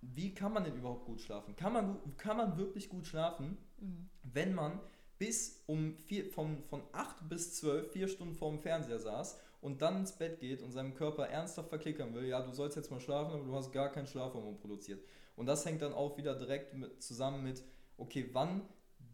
wie 0.00 0.32
kann 0.34 0.52
man 0.52 0.64
denn 0.64 0.76
überhaupt 0.76 1.04
gut 1.04 1.20
schlafen? 1.20 1.56
Kann 1.56 1.72
man, 1.72 2.16
kann 2.16 2.36
man 2.36 2.56
wirklich 2.56 2.88
gut 2.88 3.06
schlafen, 3.06 3.58
mhm. 3.80 4.08
wenn 4.22 4.54
man 4.54 4.80
bis 5.18 5.62
um 5.66 5.96
vier, 5.96 6.26
von, 6.26 6.62
von 6.64 6.82
8 6.92 7.28
bis 7.28 7.54
12, 7.54 7.92
vier 7.92 8.08
Stunden 8.08 8.34
vorm 8.34 8.58
Fernseher 8.58 8.98
saß 8.98 9.38
und 9.60 9.82
dann 9.82 9.96
ins 9.96 10.12
Bett 10.12 10.38
geht 10.38 10.62
und 10.62 10.70
seinem 10.70 10.94
Körper 10.94 11.28
ernsthaft 11.28 11.68
verklickern 11.68 12.14
will, 12.14 12.26
ja, 12.26 12.40
du 12.40 12.52
sollst 12.52 12.76
jetzt 12.76 12.90
mal 12.90 13.00
schlafen, 13.00 13.32
aber 13.32 13.44
du 13.44 13.54
hast 13.54 13.72
gar 13.72 13.90
keinen 13.90 14.06
Schlafhormon 14.06 14.58
produziert. 14.58 15.02
Und 15.34 15.46
das 15.46 15.64
hängt 15.66 15.82
dann 15.82 15.92
auch 15.92 16.16
wieder 16.16 16.34
direkt 16.36 16.74
mit, 16.74 17.02
zusammen 17.02 17.42
mit, 17.42 17.64
okay, 17.96 18.30
wann, 18.32 18.60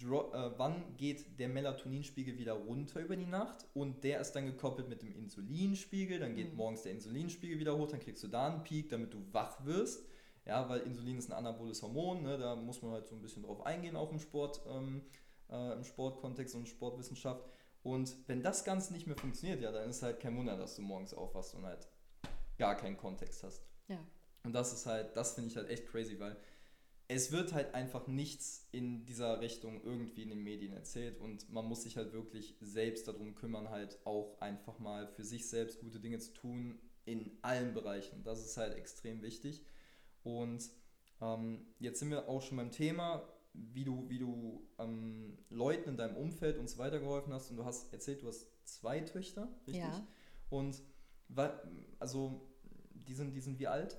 äh, 0.02 0.50
wann 0.56 0.96
geht 0.98 1.38
der 1.38 1.48
Melatoninspiegel 1.48 2.36
wieder 2.38 2.52
runter 2.52 3.00
über 3.00 3.16
die 3.16 3.26
Nacht 3.26 3.66
und 3.72 4.04
der 4.04 4.20
ist 4.20 4.32
dann 4.32 4.44
gekoppelt 4.44 4.88
mit 4.88 5.02
dem 5.02 5.14
Insulinspiegel, 5.14 6.18
dann 6.18 6.34
geht 6.34 6.50
mhm. 6.50 6.56
morgens 6.56 6.82
der 6.82 6.92
Insulinspiegel 6.92 7.58
wieder 7.58 7.76
hoch, 7.78 7.88
dann 7.88 8.00
kriegst 8.00 8.22
du 8.22 8.28
da 8.28 8.48
einen 8.48 8.64
Peak, 8.64 8.90
damit 8.90 9.14
du 9.14 9.18
wach 9.32 9.64
wirst 9.64 10.04
ja, 10.46 10.68
weil 10.68 10.80
Insulin 10.80 11.18
ist 11.18 11.30
ein 11.30 11.36
anaboles 11.36 11.82
Hormon, 11.82 12.22
ne, 12.22 12.38
da 12.38 12.54
muss 12.54 12.82
man 12.82 12.92
halt 12.92 13.06
so 13.06 13.14
ein 13.14 13.22
bisschen 13.22 13.42
drauf 13.42 13.64
eingehen, 13.64 13.96
auch 13.96 14.12
im 14.12 14.18
Sport, 14.18 14.60
ähm, 14.68 15.02
äh, 15.50 15.72
im 15.72 15.84
Sportkontext 15.84 16.54
und 16.54 16.68
Sportwissenschaft. 16.68 17.44
Und 17.82 18.16
wenn 18.26 18.42
das 18.42 18.64
Ganze 18.64 18.92
nicht 18.92 19.06
mehr 19.06 19.16
funktioniert, 19.16 19.60
ja, 19.60 19.70
dann 19.72 19.88
ist 19.90 20.02
halt 20.02 20.20
kein 20.20 20.36
Wunder, 20.36 20.56
dass 20.56 20.76
du 20.76 20.82
morgens 20.82 21.14
aufwachst 21.14 21.54
und 21.54 21.64
halt 21.66 21.88
gar 22.58 22.76
keinen 22.76 22.96
Kontext 22.96 23.42
hast. 23.42 23.62
Ja. 23.88 23.98
Und 24.44 24.52
das 24.52 24.72
ist 24.72 24.86
halt, 24.86 25.16
das 25.16 25.34
finde 25.34 25.50
ich 25.50 25.56
halt 25.56 25.68
echt 25.68 25.86
crazy, 25.86 26.18
weil 26.18 26.36
es 27.08 27.32
wird 27.32 27.52
halt 27.52 27.74
einfach 27.74 28.06
nichts 28.06 28.66
in 28.72 29.04
dieser 29.04 29.40
Richtung 29.40 29.82
irgendwie 29.82 30.22
in 30.22 30.30
den 30.30 30.42
Medien 30.42 30.72
erzählt 30.72 31.18
und 31.20 31.50
man 31.50 31.66
muss 31.66 31.82
sich 31.82 31.96
halt 31.96 32.12
wirklich 32.12 32.56
selbst 32.60 33.06
darum 33.08 33.34
kümmern, 33.34 33.68
halt 33.68 33.98
auch 34.04 34.40
einfach 34.40 34.78
mal 34.78 35.06
für 35.06 35.24
sich 35.24 35.48
selbst 35.48 35.80
gute 35.80 36.00
Dinge 36.00 36.18
zu 36.18 36.32
tun 36.32 36.78
in 37.04 37.36
allen 37.42 37.74
Bereichen. 37.74 38.22
Das 38.24 38.42
ist 38.44 38.56
halt 38.56 38.74
extrem 38.74 39.20
wichtig. 39.20 39.62
Und 40.24 40.68
ähm, 41.20 41.66
jetzt 41.78 42.00
sind 42.00 42.10
wir 42.10 42.28
auch 42.28 42.42
schon 42.42 42.56
beim 42.56 42.72
Thema, 42.72 43.28
wie 43.52 43.84
du, 43.84 44.08
wie 44.08 44.18
du 44.18 44.66
ähm, 44.78 45.38
Leuten 45.48 45.90
in 45.90 45.96
deinem 45.96 46.16
Umfeld 46.16 46.58
und 46.58 46.68
so 46.68 46.78
weiter 46.78 46.98
geholfen 46.98 47.32
hast. 47.32 47.50
Und 47.50 47.56
du 47.56 47.64
hast 47.64 47.92
erzählt, 47.92 48.22
du 48.22 48.26
hast 48.26 48.48
zwei 48.66 49.00
Töchter, 49.00 49.48
richtig? 49.66 49.84
Ja. 49.84 50.06
Und 50.50 50.82
also 51.98 52.48
die 52.92 53.14
sind, 53.14 53.34
die 53.34 53.40
sind 53.40 53.58
wie 53.58 53.66
alt? 53.66 53.98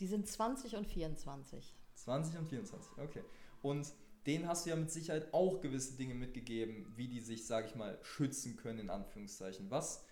Die 0.00 0.06
sind 0.06 0.26
20 0.26 0.76
und 0.76 0.86
24. 0.86 1.74
20 1.94 2.38
und 2.38 2.48
24, 2.48 2.98
okay. 2.98 3.22
Und 3.62 3.92
denen 4.26 4.46
hast 4.48 4.66
du 4.66 4.70
ja 4.70 4.76
mit 4.76 4.90
Sicherheit 4.90 5.32
auch 5.32 5.60
gewisse 5.60 5.96
Dinge 5.96 6.14
mitgegeben, 6.14 6.92
wie 6.96 7.08
die 7.08 7.20
sich, 7.20 7.46
sage 7.46 7.68
ich 7.68 7.74
mal, 7.74 7.98
schützen 8.02 8.56
können, 8.56 8.80
in 8.80 8.90
Anführungszeichen. 8.90 9.70
Was 9.70 10.04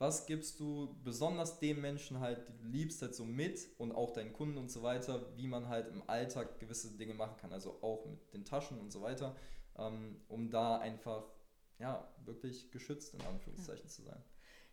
was 0.00 0.24
gibst 0.24 0.58
du 0.58 0.96
besonders 1.04 1.58
dem 1.58 1.82
Menschen 1.82 2.20
halt, 2.20 2.48
die 2.48 2.56
du 2.56 2.64
liebst, 2.64 3.02
halt 3.02 3.14
so 3.14 3.26
mit 3.26 3.68
und 3.76 3.92
auch 3.92 4.12
deinen 4.12 4.32
Kunden 4.32 4.56
und 4.56 4.70
so 4.70 4.82
weiter, 4.82 5.36
wie 5.36 5.46
man 5.46 5.68
halt 5.68 5.88
im 5.88 6.02
Alltag 6.08 6.58
gewisse 6.58 6.96
Dinge 6.96 7.12
machen 7.12 7.36
kann, 7.36 7.52
also 7.52 7.82
auch 7.82 8.06
mit 8.06 8.32
den 8.32 8.46
Taschen 8.46 8.80
und 8.80 8.90
so 8.90 9.02
weiter, 9.02 9.36
ähm, 9.76 10.16
um 10.26 10.50
da 10.50 10.78
einfach 10.78 11.24
ja 11.78 12.08
wirklich 12.24 12.70
geschützt 12.70 13.12
in 13.12 13.20
Anführungszeichen 13.20 13.84
ja. 13.84 13.90
zu 13.90 14.02
sein. 14.02 14.24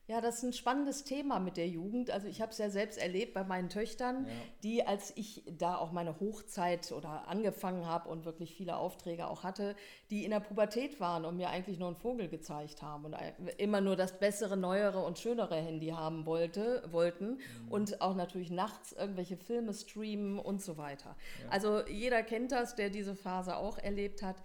Ja, 0.08 0.22
das 0.22 0.38
ist 0.38 0.44
ein 0.44 0.54
spannendes 0.54 1.04
Thema 1.04 1.40
mit 1.40 1.58
der 1.58 1.68
Jugend. 1.68 2.12
Also 2.12 2.28
ich 2.28 2.42
habe 2.42 2.54
es 2.54 2.58
ja 2.58 2.70
selbst 2.70 2.98
erlebt 2.98 3.34
bei 3.34 3.44
meinen 3.44 3.68
Töchtern, 3.68 4.26
ja. 4.26 4.34
die, 4.64 4.88
als 4.88 5.12
ich 5.18 5.44
da 5.58 5.76
auch 5.76 5.92
meine 5.92 6.18
Hochzeit 6.22 6.94
oder 6.94 7.28
angefangen 7.28 7.86
habe 7.86 8.08
und 8.08 8.24
wirklich 8.24 8.56
viele 8.56 8.78
Aufträge 8.78 9.28
auch 9.28 9.44
hatte, 9.44 9.76
die 10.10 10.24
in 10.24 10.32
der 10.32 10.40
Pubertät 10.40 11.02
waren 11.02 11.26
und 11.26 11.36
mir 11.36 11.50
eigentlich 11.50 11.78
nur 11.78 11.90
einen 11.90 11.98
Vogel 11.98 12.30
gezeigt 12.30 12.82
haben 12.82 13.04
und 13.04 13.18
immer 13.58 13.82
nur 13.82 13.98
das 13.98 14.18
bessere, 14.18 14.56
neuere 14.56 15.04
und 15.04 15.20
schönere 15.20 15.58
Handy 15.58 15.90
haben 15.90 16.26
wollte, 16.26 16.84
wollten 16.90 17.32
mhm. 17.32 17.68
und 17.70 18.02
auch 18.02 18.16
natürlich 18.16 18.50
nachts 18.50 18.94
irgendwelche 18.94 19.36
Filme 19.36 19.74
streamen 19.74 20.40
und 20.40 20.62
so 20.62 20.78
weiter. 20.78 21.18
Ja. 21.44 21.50
Also 21.50 21.86
jeder 21.86 22.24
kennt 22.24 22.54
das, 22.54 22.76
der 22.76 22.90
diese 22.90 23.14
Phase 23.14 23.58
auch 23.58 23.78
erlebt 23.78 24.24
hat 24.24 24.38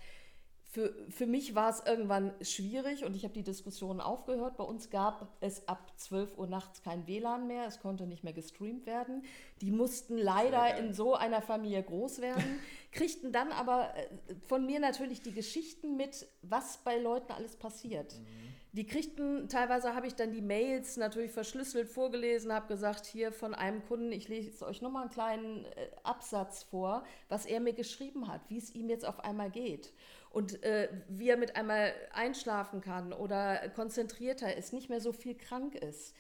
für, 0.73 0.95
für 1.11 1.27
mich 1.27 1.55
war 1.55 1.69
es 1.69 1.83
irgendwann 1.85 2.33
schwierig 2.41 3.05
und 3.05 3.15
ich 3.15 3.25
habe 3.25 3.35
die 3.35 3.43
Diskussion 3.43 4.01
aufgehört. 4.01 4.57
Bei 4.57 4.65
uns 4.65 4.89
gab 4.89 5.29
es 5.43 5.69
ab 5.69 5.93
12 5.97 6.39
Uhr 6.39 6.47
nachts 6.47 6.83
kein 6.83 7.07
WLAN 7.07 7.47
mehr, 7.47 7.67
es 7.67 7.79
konnte 7.79 8.07
nicht 8.07 8.25
mehr 8.25 8.33
gestreamt 8.33 8.87
werden. 8.87 9.23
Die 9.61 9.71
mussten 9.71 10.17
leider 10.17 10.79
in 10.79 10.95
so 10.95 11.15
einer 11.15 11.43
Familie 11.43 11.83
groß 11.83 12.23
werden, 12.23 12.43
kriegten 12.91 13.33
dann 13.33 13.53
aber 13.53 13.95
äh, 13.95 14.35
von 14.49 14.65
mir 14.65 14.81
natürlich 14.81 15.21
die 15.21 15.33
Geschichten 15.33 15.99
mit, 15.99 16.27
was 16.41 16.79
bei 16.79 16.97
Leuten 16.97 17.33
alles 17.33 17.55
passiert. 17.57 18.15
Mhm. 18.15 18.53
Die 18.75 18.87
kriegten, 18.87 19.51
teilweise 19.51 19.95
habe 19.95 20.07
ich 20.07 20.15
dann 20.15 20.33
die 20.33 20.41
Mails 20.41 20.97
natürlich 20.97 21.33
verschlüsselt 21.33 21.91
vorgelesen, 21.91 22.51
habe 22.51 22.69
gesagt, 22.69 23.05
hier 23.05 23.31
von 23.31 23.55
einem 23.55 23.85
Kunden, 23.85 24.11
ich 24.13 24.29
lese 24.29 24.65
euch 24.65 24.81
nochmal 24.81 25.03
einen 25.03 25.11
kleinen 25.11 25.65
äh, 25.67 25.91
Absatz 26.03 26.63
vor, 26.63 27.05
was 27.29 27.45
er 27.45 27.61
mir 27.61 27.75
geschrieben 27.75 28.29
hat, 28.29 28.41
wie 28.49 28.57
es 28.57 28.75
ihm 28.75 28.89
jetzt 28.89 29.05
auf 29.05 29.21
einmal 29.21 29.51
geht 29.51 29.93
und 30.33 30.63
äh, 30.63 30.89
wie 31.09 31.29
er 31.29 31.37
mit 31.37 31.57
einmal 31.57 31.93
einschlafen 32.13 32.81
kann 32.81 33.13
oder 33.13 33.69
konzentrierter 33.71 34.57
ist, 34.57 34.73
nicht 34.73 34.89
mehr 34.89 35.01
so 35.01 35.13
viel 35.13 35.35
krank 35.35 35.75
ist. 35.75 36.15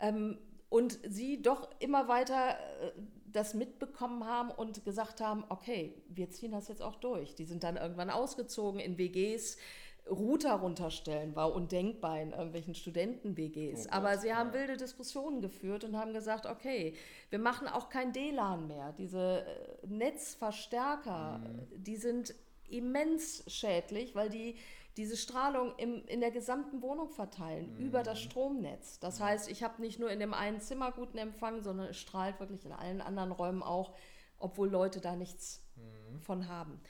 Ähm, 0.00 0.38
und 0.70 0.98
sie 1.08 1.40
doch 1.40 1.68
immer 1.78 2.08
weiter 2.08 2.58
äh, 2.80 2.92
das 3.26 3.54
mitbekommen 3.54 4.24
haben 4.24 4.50
und 4.50 4.84
gesagt 4.84 5.20
haben, 5.20 5.44
okay, 5.48 5.94
wir 6.08 6.30
ziehen 6.30 6.52
das 6.52 6.68
jetzt 6.68 6.82
auch 6.82 6.96
durch. 6.96 7.34
Die 7.34 7.44
sind 7.44 7.62
dann 7.62 7.76
irgendwann 7.76 8.10
ausgezogen 8.10 8.80
in 8.80 8.98
WGs. 8.98 9.58
Router 10.10 10.54
runterstellen 10.54 11.36
war 11.36 11.54
undenkbar 11.54 12.20
in 12.20 12.30
irgendwelchen 12.30 12.74
Studenten-WGs. 12.74 13.86
Oh 13.86 13.90
Aber 13.90 14.16
sie 14.16 14.34
haben 14.34 14.54
wilde 14.54 14.78
Diskussionen 14.78 15.42
geführt 15.42 15.84
und 15.84 15.98
haben 15.98 16.14
gesagt, 16.14 16.46
okay, 16.46 16.94
wir 17.28 17.38
machen 17.38 17.68
auch 17.68 17.90
kein 17.90 18.12
DLAN 18.12 18.66
mehr. 18.68 18.94
Diese 18.96 19.44
äh, 19.44 19.86
Netzverstärker, 19.86 21.38
mhm. 21.38 21.82
die 21.82 21.96
sind 21.96 22.34
immens 22.70 23.44
schädlich, 23.46 24.14
weil 24.14 24.28
die 24.28 24.56
diese 24.98 25.16
Strahlung 25.16 25.74
im, 25.76 26.04
in 26.06 26.20
der 26.20 26.32
gesamten 26.32 26.82
Wohnung 26.82 27.08
verteilen, 27.08 27.72
mhm. 27.74 27.86
über 27.86 28.02
das 28.02 28.20
Stromnetz. 28.20 28.98
Das 28.98 29.20
heißt, 29.20 29.48
ich 29.48 29.62
habe 29.62 29.80
nicht 29.80 30.00
nur 30.00 30.10
in 30.10 30.18
dem 30.18 30.34
einen 30.34 30.60
Zimmer 30.60 30.90
guten 30.90 31.18
Empfang, 31.18 31.62
sondern 31.62 31.86
es 31.86 31.98
strahlt 31.98 32.40
wirklich 32.40 32.64
in 32.64 32.72
allen 32.72 33.00
anderen 33.00 33.30
Räumen 33.30 33.62
auch, 33.62 33.94
obwohl 34.38 34.68
Leute 34.68 35.00
da 35.00 35.14
nichts 35.14 35.62
mhm. 35.76 36.20
von 36.20 36.48
haben. 36.48 36.80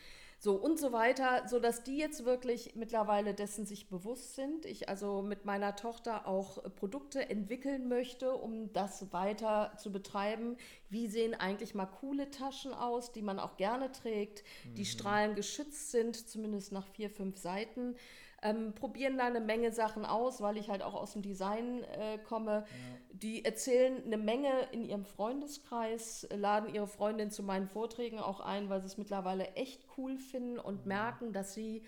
So 0.41 0.55
und 0.55 0.79
so 0.79 0.93
weiter, 0.93 1.49
sodass 1.49 1.83
die 1.83 1.99
jetzt 1.99 2.25
wirklich 2.25 2.77
mittlerweile 2.77 3.35
dessen 3.35 3.67
sich 3.67 3.89
bewusst 3.89 4.37
sind. 4.37 4.67
Ich 4.67 4.89
also 4.89 5.21
mit 5.21 5.45
meiner 5.45 5.75
Tochter 5.75 6.29
auch 6.29 6.63
Produkte 6.77 7.29
entwickeln 7.29 7.89
möchte, 7.89 8.33
um 8.35 8.73
das 8.73 9.13
weiter 9.13 9.73
zu 9.79 9.91
betreiben. 9.91 10.57
Wie 10.91 11.09
sehen 11.09 11.35
eigentlich 11.35 11.75
mal 11.75 11.87
coole 11.87 12.31
Taschen 12.31 12.73
aus, 12.73 13.11
die 13.11 13.23
man 13.23 13.41
auch 13.41 13.57
gerne 13.57 13.91
trägt, 13.91 14.45
die 14.77 14.83
mhm. 14.83 14.87
strahlengeschützt 14.87 15.91
sind, 15.91 16.29
zumindest 16.29 16.71
nach 16.71 16.87
vier, 16.87 17.11
fünf 17.11 17.37
Seiten 17.37 17.97
ähm, 18.43 18.75
probieren 18.75 19.19
da 19.19 19.25
eine 19.25 19.41
Menge 19.41 19.73
Sachen 19.73 20.05
aus, 20.05 20.41
weil 20.41 20.57
ich 20.57 20.71
halt 20.71 20.83
auch 20.83 20.95
aus 20.95 21.13
dem 21.13 21.23
Design 21.23 21.83
äh, 21.85 22.19
komme. 22.19 22.51
Ja. 22.51 22.65
Die 23.11 23.45
erzählen 23.45 24.03
eine 24.05 24.19
Menge 24.19 24.51
in 24.73 24.85
ihrem 24.85 25.05
Freundeskreis, 25.05 26.27
laden 26.31 26.73
ihre 26.73 26.87
Freundin 26.87 27.31
zu 27.31 27.43
meinen 27.43 27.67
Vorträgen 27.67 28.19
auch 28.19 28.41
ein, 28.41 28.69
weil 28.69 28.81
sie 28.81 28.87
es 28.87 28.99
mittlerweile 28.99 29.55
echt 29.55 29.85
cool 29.97 30.19
finden 30.19 30.59
und 30.59 30.83
mhm. 30.83 30.89
merken, 30.89 31.33
dass 31.33 31.55
sie 31.55 31.83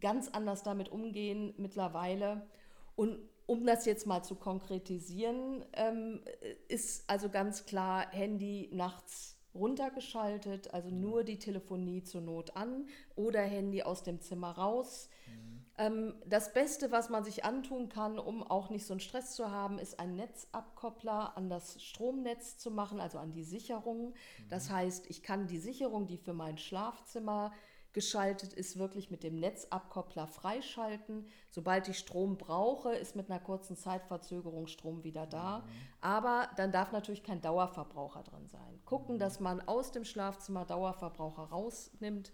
ganz 0.00 0.28
anders 0.28 0.62
damit 0.62 0.88
umgehen 0.88 1.52
mittlerweile. 1.58 2.46
Und 2.96 3.18
um 3.46 3.66
das 3.66 3.84
jetzt 3.84 4.06
mal 4.06 4.22
zu 4.22 4.34
konkretisieren, 4.34 5.64
ähm, 5.74 6.22
ist 6.68 7.08
also 7.10 7.28
ganz 7.28 7.66
klar 7.66 8.06
Handy 8.10 8.70
nachts 8.72 9.36
runtergeschaltet, 9.54 10.72
also 10.72 10.88
nur 10.88 11.24
die 11.24 11.38
Telefonie 11.38 12.02
zur 12.02 12.22
Not 12.22 12.56
an 12.56 12.86
oder 13.14 13.42
Handy 13.42 13.82
aus 13.82 14.02
dem 14.02 14.20
Zimmer 14.20 14.52
raus. 14.52 15.10
Ähm, 15.82 16.14
das 16.26 16.52
Beste, 16.52 16.92
was 16.92 17.10
man 17.10 17.24
sich 17.24 17.44
antun 17.44 17.88
kann, 17.88 18.18
um 18.18 18.44
auch 18.44 18.70
nicht 18.70 18.86
so 18.86 18.94
einen 18.94 19.00
Stress 19.00 19.34
zu 19.34 19.50
haben, 19.50 19.80
ist 19.80 19.98
ein 19.98 20.14
Netzabkoppler 20.14 21.36
an 21.36 21.50
das 21.50 21.82
Stromnetz 21.82 22.56
zu 22.56 22.70
machen, 22.70 23.00
also 23.00 23.18
an 23.18 23.32
die 23.32 23.42
Sicherung. 23.42 24.10
Mhm. 24.10 24.48
Das 24.48 24.70
heißt, 24.70 25.10
ich 25.10 25.22
kann 25.24 25.48
die 25.48 25.58
Sicherung, 25.58 26.06
die 26.06 26.18
für 26.18 26.34
mein 26.34 26.56
Schlafzimmer 26.56 27.52
geschaltet 27.92 28.52
ist, 28.52 28.78
wirklich 28.78 29.10
mit 29.10 29.24
dem 29.24 29.34
Netzabkoppler 29.40 30.26
freischalten. 30.28 31.26
Sobald 31.50 31.88
ich 31.88 31.98
Strom 31.98 32.38
brauche, 32.38 32.94
ist 32.94 33.16
mit 33.16 33.28
einer 33.28 33.40
kurzen 33.40 33.76
Zeitverzögerung 33.76 34.68
Strom 34.68 35.02
wieder 35.02 35.26
da. 35.26 35.58
Mhm. 35.58 35.64
Aber 36.00 36.48
dann 36.56 36.70
darf 36.70 36.92
natürlich 36.92 37.24
kein 37.24 37.40
Dauerverbraucher 37.40 38.22
drin 38.22 38.46
sein. 38.46 38.80
Gucken, 38.84 39.16
mhm. 39.16 39.18
dass 39.18 39.40
man 39.40 39.60
aus 39.60 39.90
dem 39.90 40.04
Schlafzimmer 40.04 40.64
Dauerverbraucher 40.64 41.42
rausnimmt 41.42 42.32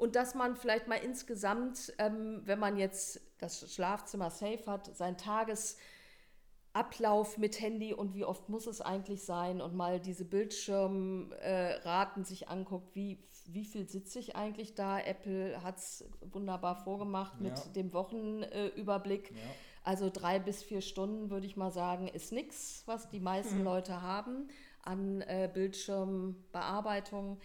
und 0.00 0.16
dass 0.16 0.34
man 0.34 0.56
vielleicht 0.56 0.88
mal 0.88 0.96
insgesamt, 0.96 1.92
ähm, 1.98 2.40
wenn 2.46 2.58
man 2.58 2.78
jetzt 2.78 3.20
das 3.36 3.70
Schlafzimmer 3.74 4.30
safe 4.30 4.64
hat, 4.66 4.96
sein 4.96 5.18
Tagesablauf 5.18 7.36
mit 7.36 7.60
Handy 7.60 7.92
und 7.92 8.14
wie 8.14 8.24
oft 8.24 8.48
muss 8.48 8.66
es 8.66 8.80
eigentlich 8.80 9.22
sein 9.22 9.60
und 9.60 9.74
mal 9.74 10.00
diese 10.00 10.24
Bildschirmraten 10.24 12.22
äh, 12.22 12.26
sich 12.26 12.48
anguckt, 12.48 12.94
wie, 12.94 13.22
wie 13.44 13.66
viel 13.66 13.90
sitze 13.90 14.20
ich 14.20 14.36
eigentlich 14.36 14.74
da. 14.74 14.98
Apple 14.98 15.62
hat 15.62 15.76
es 15.76 16.08
wunderbar 16.22 16.76
vorgemacht 16.76 17.38
mit 17.38 17.58
ja. 17.58 17.64
dem 17.76 17.92
Wochenüberblick. 17.92 19.32
Äh, 19.32 19.34
ja. 19.34 19.40
Also 19.84 20.08
drei 20.08 20.38
bis 20.38 20.62
vier 20.62 20.80
Stunden, 20.80 21.28
würde 21.28 21.46
ich 21.46 21.58
mal 21.58 21.72
sagen, 21.72 22.08
ist 22.08 22.32
nichts, 22.32 22.84
was 22.86 23.10
die 23.10 23.20
meisten 23.20 23.58
mhm. 23.58 23.64
Leute 23.64 24.00
haben 24.00 24.48
an 24.82 25.20
äh, 25.20 25.50
Bildschirmbearbeitung. 25.52 27.32
Mhm. 27.32 27.38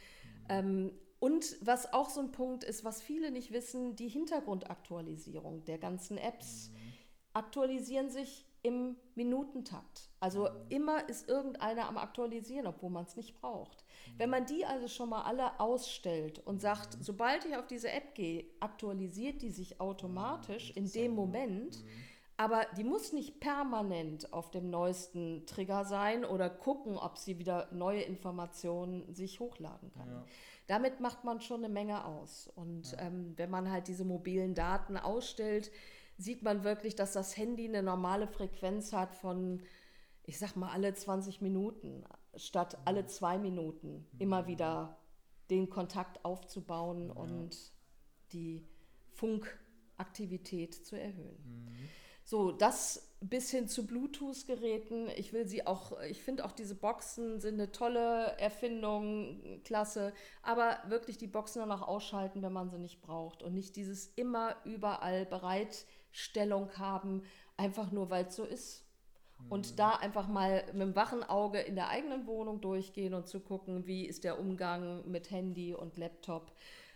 Ähm, 0.48 0.92
und 1.20 1.58
was 1.62 1.94
auch 1.94 2.10
so 2.10 2.22
ein 2.22 2.32
Punkt 2.32 2.64
ist, 2.64 2.84
was 2.84 3.02
viele 3.02 3.32
nicht 3.32 3.52
wissen, 3.52 3.96
die 3.96 4.10
Hintergrundaktualisierung 4.10 5.64
der 5.66 5.78
ganzen 5.78 6.18
Apps 6.18 6.70
mhm. 6.70 6.94
aktualisieren 7.34 8.10
sich 8.10 8.46
im 8.66 8.96
Minutentakt. 9.14 10.10
Also 10.20 10.50
mhm. 10.50 10.50
immer 10.70 11.08
ist 11.08 11.30
irgendeiner 11.30 11.88
am 11.88 11.98
Aktualisieren, 11.98 12.66
obwohl 12.66 12.90
man 12.90 13.06
es 13.06 13.16
nicht 13.16 13.40
braucht. 13.40 13.86
Mhm. 14.08 14.20
Wenn 14.20 14.30
man 14.32 14.46
die 14.46 14.66
also 14.66 14.88
schon 14.88 15.10
mal 15.10 15.22
alle 15.22 15.60
ausstellt 15.60 16.42
und 16.46 16.62
sagt, 16.62 16.98
mhm. 16.98 17.04
sobald 17.04 17.46
ich 17.46 17.56
auf 17.56 17.68
diese 17.68 17.92
App 17.92 18.16
gehe, 18.16 18.46
aktualisiert 18.60 19.42
die 19.42 19.52
sich 19.52 19.80
automatisch 19.80 20.72
in 20.72 20.92
dem 20.92 21.14
Moment. 21.14 21.84
Mhm. 21.84 21.90
Aber 22.38 22.66
die 22.76 22.84
muss 22.84 23.14
nicht 23.14 23.40
permanent 23.40 24.34
auf 24.34 24.52
dem 24.52 24.70
neuesten 24.70 25.46
Trigger 25.46 25.86
sein 25.86 26.26
oder 26.26 26.50
gucken, 26.50 26.98
ob 26.98 27.18
sie 27.18 27.40
wieder 27.40 27.70
neue 27.72 28.02
Informationen 28.02 29.14
sich 29.14 29.40
hochladen 29.40 29.90
kann. 29.94 30.10
Ja 30.10 30.26
damit 30.68 31.00
macht 31.00 31.24
man 31.24 31.42
schon 31.42 31.64
eine 31.64 31.74
Menge 31.74 32.06
aus. 32.06 32.48
Und 32.56 32.92
ja. 32.92 33.02
ähm, 33.02 33.34
wenn 33.38 33.50
man 33.50 33.72
halt 33.72 33.88
diese 33.88 34.06
mobilen 34.06 34.56
Daten 34.56 34.98
ausstellt, 34.98 35.72
sieht 36.18 36.44
man 36.44 36.64
wirklich, 36.64 36.96
dass 36.96 37.14
das 37.14 37.38
Handy 37.38 37.68
eine 37.68 37.84
normale 37.84 38.28
Frequenz 38.28 38.94
hat 38.94 39.16
von, 39.16 39.62
ich 40.24 40.40
sag 40.40 40.56
mal, 40.56 40.72
alle 40.72 40.94
20 40.94 41.42
Minuten 41.42 42.04
statt 42.38 42.78
alle 42.86 43.04
mhm. 43.04 43.08
zwei 43.08 43.38
Minuten 43.38 44.06
immer 44.20 44.44
mhm. 44.44 44.48
wieder 44.48 44.98
den 45.50 45.70
Kontakt 45.70 46.26
aufzubauen 46.26 47.12
und 47.12 47.56
die 48.34 48.68
Funkaktivität 49.14 50.74
zu 50.74 51.00
erhöhen. 51.00 51.38
Mhm. 51.46 51.90
So, 52.26 52.52
das 52.52 53.16
bis 53.22 53.52
hin 53.52 53.68
zu 53.68 53.86
Bluetooth-Geräten. 53.86 55.10
Ich 55.16 55.32
will 55.32 55.48
sie 55.48 55.66
auch, 55.66 56.00
ich 56.02 56.22
finde 56.22 56.46
auch 56.46 56.52
diese 56.52 56.76
Boxen 56.76 57.40
sind 57.40 57.56
eine 57.56 57.72
tolle 57.72 58.36
Erfindung, 58.38 59.62
klasse. 59.64 60.14
Aber 60.42 60.78
wirklich 60.88 61.18
die 61.18 61.28
Boxen 61.28 61.60
dann 61.60 61.72
auch 61.72 61.88
ausschalten, 61.88 62.42
wenn 62.42 62.54
man 62.54 62.70
sie 62.70 62.80
nicht 62.80 63.02
braucht. 63.02 63.44
Und 63.44 63.54
nicht 63.54 63.76
dieses 63.76 64.08
immer 64.16 64.56
überall 64.66 65.26
Bereitstellung 65.26 66.78
haben, 66.78 67.24
einfach 67.58 67.92
nur 67.92 68.10
weil 68.10 68.26
es 68.26 68.36
so 68.36 68.44
ist. 68.44 68.84
Und 69.50 69.72
mhm. 69.72 69.76
da 69.76 69.92
einfach 69.92 70.28
mal 70.28 70.64
mit 70.74 70.82
dem 70.82 70.96
wachen 70.96 71.24
Auge 71.24 71.60
in 71.60 71.76
der 71.76 71.90
eigenen 71.90 72.26
Wohnung 72.26 72.62
durchgehen 72.62 73.14
und 73.14 73.28
zu 73.28 73.40
gucken, 73.40 73.86
wie 73.86 74.06
ist 74.06 74.24
der 74.24 74.40
Umgang 74.40 75.10
mit 75.10 75.30
Handy 75.30 75.74
und 75.74 75.98
Laptop 75.98 76.52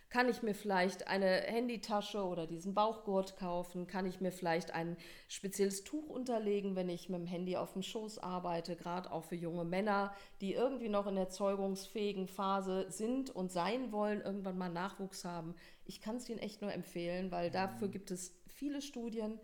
kann 0.10 0.28
ich 0.28 0.42
mir 0.42 0.56
vielleicht 0.56 1.08
eine 1.08 1.28
Handytasche 1.28 2.24
oder 2.24 2.48
diesen 2.48 2.74
Bauchgurt 2.74 3.38
kaufen? 3.38 3.86
Kann 3.86 4.08
ich 4.08 4.20
mir 4.22 4.32
vielleicht 4.32 4.74
ein 4.74 4.98
spezielles 5.28 5.84
Tuch 5.84 6.10
unterlegen, 6.10 6.76
wenn 6.76 6.90
ich 6.90 7.10
mit 7.10 7.20
dem 7.20 7.28
Handy 7.28 7.58
auf 7.58 7.74
dem 7.74 7.84
Schoß 7.84 8.18
arbeite? 8.18 8.76
Gerade 8.76 9.12
auch 9.12 9.24
für 9.26 9.36
junge 9.36 9.66
Männer, 9.66 10.12
die 10.42 10.54
irgendwie 10.54 10.90
noch 10.90 11.06
in 11.06 11.16
der 11.16 11.30
zeugungsfähigen 11.30 12.28
Phase 12.28 12.88
sind 12.90 13.30
und 13.30 13.52
sein 13.52 13.92
wollen, 13.92 14.22
irgendwann 14.22 14.58
mal 14.58 14.70
Nachwuchs 14.70 15.26
haben. 15.26 15.54
Ich 15.86 16.02
kann 16.02 16.16
es 16.16 16.28
Ihnen 16.28 16.40
echt 16.40 16.62
nur 16.62 16.74
empfehlen, 16.74 17.30
weil 17.30 17.52
dafür 17.52 17.88
mhm. 17.88 17.92
gibt 17.92 18.10
es 18.10 18.34
viele 18.48 18.82
Studien. 18.82 19.40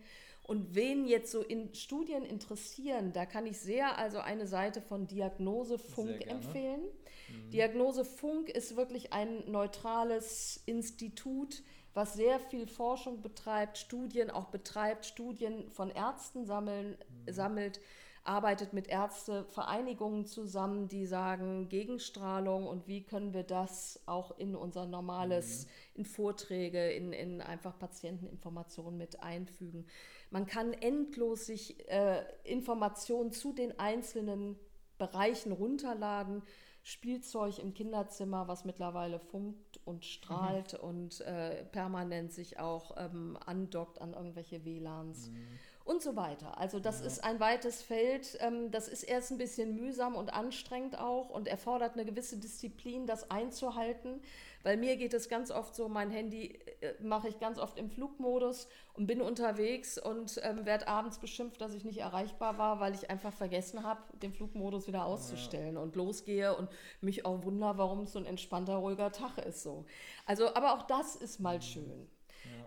Und 0.46 0.76
wen 0.76 1.08
jetzt 1.08 1.32
so 1.32 1.42
in 1.42 1.74
Studien 1.74 2.24
interessieren, 2.24 3.14
da 3.14 3.26
kann 3.26 3.48
ich 3.48 3.60
sehr 3.60 3.98
also 3.98 4.20
eine 4.20 4.46
Seite 4.46 4.80
von 4.80 5.08
Diagnose 5.08 5.80
Funk 5.80 6.28
empfehlen. 6.28 6.82
Mhm. 6.82 7.50
Diagnose 7.50 8.06
Funk 8.06 8.50
ist 8.50 8.76
wirklich 8.76 9.12
ein 9.12 9.50
neutrales 9.50 10.62
Institut, 10.68 11.64
was 11.96 12.14
sehr 12.14 12.40
viel 12.40 12.68
Forschung 12.68 13.24
betreibt, 13.24 13.80
Studien 13.80 14.30
auch 14.30 14.50
betreibt, 14.50 15.08
Studien 15.08 15.68
von 15.72 15.90
Ärzten 15.90 16.46
sammeln, 16.46 16.96
mhm. 17.26 17.34
sammelt, 17.34 17.80
arbeitet 18.24 18.72
mit 18.74 18.88
Ärztevereinigungen 18.88 20.28
zusammen, 20.28 20.88
die 20.88 21.08
sagen 21.08 21.70
Gegenstrahlung 21.70 22.68
und 22.68 22.88
wie 22.88 23.04
können 23.04 23.34
wir 23.34 23.44
das 23.44 24.00
auch 24.06 24.38
in 24.38 24.56
unser 24.56 24.86
normales, 24.86 25.66
mhm. 25.66 26.00
in 26.00 26.06
Vorträge, 26.06 26.92
in, 26.92 27.14
in 27.14 27.42
einfach 27.42 27.80
Patienteninformationen 27.80 28.98
mit 28.98 29.22
einfügen. 29.22 29.88
Man 30.32 30.46
kann 30.46 30.74
endlos 30.74 31.46
sich 31.46 31.88
äh, 31.90 32.24
Informationen 32.44 33.32
zu 33.32 33.54
den 33.54 33.78
einzelnen 33.80 34.58
Bereichen 34.98 35.52
runterladen. 35.52 36.44
Spielzeug 36.84 37.58
im 37.58 37.74
Kinderzimmer, 37.74 38.48
was 38.48 38.64
mittlerweile 38.64 39.20
funkt 39.20 39.80
und 39.86 40.06
strahlt 40.06 40.74
mhm. 40.74 40.88
und 40.88 41.22
äh, 41.22 41.66
permanent 41.66 42.32
sich 42.32 42.60
auch 42.60 42.96
ähm, 42.98 43.40
andockt 43.44 44.00
an 44.00 44.14
irgendwelche 44.14 44.64
WLANs. 44.66 45.32
Mhm. 45.32 45.48
Und 45.86 46.02
so 46.02 46.16
weiter. 46.16 46.58
Also 46.58 46.80
das 46.80 47.00
ja. 47.00 47.06
ist 47.06 47.24
ein 47.24 47.40
weites 47.40 47.84
Feld. 47.84 48.38
Ähm, 48.42 48.72
das 48.72 48.88
ist 48.88 49.04
erst 49.04 49.32
ein 49.32 49.38
bisschen 49.38 49.76
mühsam 49.76 50.16
und 50.16 50.34
anstrengend 50.34 51.00
auch 51.00 51.30
und 51.30 51.48
erfordert 51.48 51.94
eine 51.94 52.06
gewisse 52.06 52.38
Disziplin, 52.38 53.06
das 53.06 53.30
einzuhalten. 53.30 54.20
Bei 54.64 54.78
mir 54.78 54.98
geht 54.98 55.14
es 55.14 55.30
ganz 55.30 55.52
oft 55.52 55.76
so, 55.76 55.88
mein 55.88 56.10
Handy 56.10 56.60
äh, 56.82 56.96
mache 57.04 57.28
ich 57.28 57.40
ganz 57.40 57.60
oft 57.60 57.78
im 57.78 57.92
Flugmodus 57.92 58.68
und 58.96 59.06
bin 59.06 59.22
unterwegs 59.22 60.00
und 60.00 60.42
ähm, 60.44 60.66
werde 60.66 60.88
abends 60.88 61.20
beschimpft, 61.20 61.62
dass 61.62 61.76
ich 61.76 61.86
nicht 61.86 62.00
erreichbar 62.00 62.58
war, 62.58 62.80
weil 62.80 62.96
ich 62.96 63.12
einfach 63.12 63.32
vergessen 63.32 63.84
habe, 63.84 64.02
den 64.24 64.34
Flugmodus 64.34 64.88
wieder 64.88 65.06
auszustellen 65.06 65.76
ja. 65.76 65.82
und 65.82 65.96
losgehe 65.96 66.58
und 66.58 66.68
mich 67.00 67.28
auch 67.28 67.44
wundere, 67.44 67.78
warum 67.78 68.02
es 68.02 68.14
so 68.14 68.20
ein 68.20 68.26
entspannter, 68.26 68.78
ruhiger 68.78 69.12
Tag 69.12 69.38
ist. 69.38 69.62
So. 69.62 69.86
Also, 70.26 70.56
aber 70.56 70.74
auch 70.74 70.88
das 70.88 71.16
ist 71.16 71.40
mal 71.40 71.58
mhm. 71.58 71.62
schön. 71.62 72.10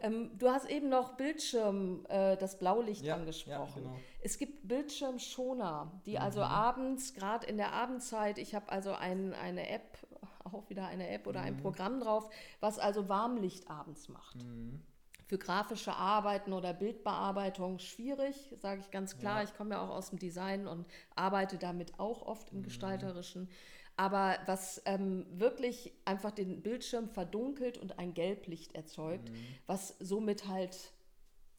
Ja. 0.03 0.09
Ähm, 0.09 0.31
du 0.39 0.49
hast 0.49 0.69
eben 0.69 0.89
noch 0.89 1.15
Bildschirm, 1.17 2.05
äh, 2.09 2.37
das 2.37 2.59
Blaulicht 2.59 3.05
ja, 3.05 3.15
angesprochen. 3.15 3.83
Ja, 3.83 3.89
genau. 3.89 4.01
Es 4.21 4.39
gibt 4.39 4.67
Bildschirmschoner, 4.69 5.93
die 6.07 6.13
mhm. 6.13 6.23
also 6.23 6.43
abends, 6.43 7.15
gerade 7.15 7.47
in 7.47 7.57
der 7.57 7.73
Abendzeit, 7.73 8.39
ich 8.39 8.55
habe 8.55 8.71
also 8.71 8.93
ein, 8.93 9.35
eine 9.35 9.69
App, 9.69 9.99
auch 10.45 10.69
wieder 10.69 10.87
eine 10.87 11.09
App 11.09 11.27
oder 11.27 11.41
mhm. 11.41 11.47
ein 11.47 11.57
Programm 11.57 12.01
drauf, 12.01 12.29
was 12.61 12.79
also 12.79 13.09
Warmlicht 13.09 13.71
abends 13.71 14.09
macht. 14.09 14.37
Mhm. 14.37 14.83
Für 15.27 15.37
grafische 15.37 15.93
Arbeiten 15.93 16.55
oder 16.55 16.73
Bildbearbeitung 16.73 17.81
schwierig, 17.81 18.55
sage 18.57 18.81
ich 18.81 18.91
ganz 18.91 19.19
klar. 19.19 19.43
Ich 19.43 19.55
komme 19.55 19.75
ja 19.75 19.83
auch 19.83 19.91
aus 19.91 20.09
dem 20.09 20.19
Design 20.19 20.67
und 20.67 20.87
arbeite 21.17 21.59
damit 21.59 22.01
auch 22.01 22.23
oft 22.23 22.51
im 22.51 22.61
mhm. 22.61 22.63
Gestalterischen 22.63 23.51
aber 23.99 24.39
was 24.47 24.81
ähm, 24.85 25.27
wirklich 25.33 25.93
einfach 26.05 26.31
den 26.31 26.63
Bildschirm 26.63 27.09
verdunkelt 27.09 27.79
und 27.79 27.99
ein 27.99 28.15
Gelblicht 28.15 28.75
erzeugt, 28.77 29.29
mhm. 29.29 29.37
was 29.67 29.97
somit 29.99 30.47
halt 30.47 30.93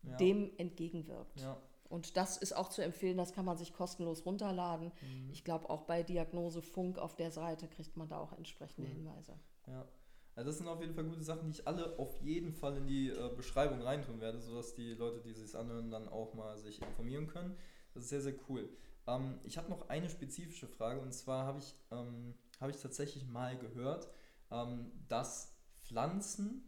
ja. 0.04 0.16
dem 0.16 0.50
entgegenwirkt. 0.58 1.42
Ja. 1.42 1.62
Und 1.90 2.16
das 2.16 2.38
ist 2.38 2.56
auch 2.56 2.70
zu 2.70 2.82
empfehlen, 2.82 3.18
das 3.18 3.34
kann 3.34 3.44
man 3.44 3.58
sich 3.58 3.74
kostenlos 3.74 4.26
runterladen. 4.26 4.94
Mhm. 5.02 5.30
Ich 5.32 5.44
glaube, 5.44 5.70
auch 5.70 5.82
bei 5.82 6.02
Diagnose 6.02 6.62
Funk 6.62 6.98
auf 6.98 7.16
der 7.18 7.32
Seite 7.32 7.68
kriegt 7.68 7.98
man 7.98 8.08
da 8.08 8.20
auch 8.20 8.32
entsprechende 8.32 8.88
cool. 8.88 8.96
Hinweise. 8.96 9.34
Ja. 9.68 9.86
Also 10.36 10.52
das 10.52 10.60
sind 10.60 10.68
auf 10.70 10.80
jeden 10.80 10.94
Fall 10.94 11.04
gute 11.04 11.24
Sachen, 11.24 11.48
die 11.48 11.60
ich 11.60 11.68
alle 11.68 12.00
auf 12.00 12.22
jeden 12.22 12.54
Fall 12.54 12.78
in 12.78 12.88
die 12.88 13.10
äh, 13.10 13.30
Beschreibung 13.36 13.82
reintun 13.82 14.22
werde, 14.22 14.40
sodass 14.40 14.76
die 14.76 14.94
Leute, 14.94 15.20
die 15.20 15.34
sich 15.34 15.54
anhören, 15.54 15.92
dann 15.92 16.08
auch 16.08 16.34
mal 16.36 16.58
sich 16.58 16.82
informieren 16.82 17.28
können. 17.28 17.58
Das 17.94 18.04
ist 18.04 18.10
sehr, 18.10 18.22
sehr 18.22 18.36
cool. 18.48 18.70
Ähm, 19.10 19.40
ich 19.44 19.58
habe 19.58 19.70
noch 19.70 19.90
eine 19.90 20.10
spezifische 20.10 20.68
Frage 20.68 21.00
und 21.02 21.14
zwar 21.14 21.46
habe 21.46 21.60
ich, 21.60 21.76
ähm, 21.92 22.36
hab 22.60 22.70
ich 22.70 22.78
tatsächlich 22.78 23.28
mal 23.28 23.58
gehört, 23.58 24.08
ähm, 24.52 24.92
dass 25.08 25.56
Pflanzen 25.84 26.64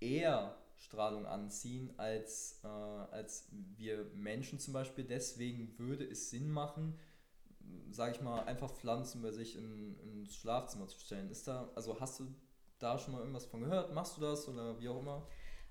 eher 0.00 0.56
Strahlung 0.76 1.26
anziehen 1.26 1.92
als, 1.98 2.60
äh, 2.64 2.66
als 2.66 3.48
wir 3.76 4.04
Menschen 4.14 4.58
zum 4.58 4.72
Beispiel. 4.72 5.04
Deswegen 5.04 5.78
würde 5.78 6.04
es 6.04 6.30
Sinn 6.30 6.50
machen, 6.50 6.98
sage 7.90 8.12
ich 8.12 8.20
mal, 8.20 8.44
einfach 8.44 8.70
Pflanzen 8.70 9.22
bei 9.22 9.30
sich 9.30 9.56
in, 9.56 9.98
ins 10.00 10.36
Schlafzimmer 10.36 10.88
zu 10.88 10.98
stellen. 10.98 11.30
Ist 11.30 11.46
da, 11.48 11.70
also 11.74 12.00
hast 12.00 12.20
du 12.20 12.26
da 12.78 12.98
schon 12.98 13.14
mal 13.14 13.20
irgendwas 13.20 13.46
von 13.46 13.60
gehört? 13.60 13.94
Machst 13.94 14.16
du 14.16 14.20
das 14.20 14.48
oder 14.48 14.78
wie 14.80 14.88
auch 14.88 15.00
immer? 15.00 15.26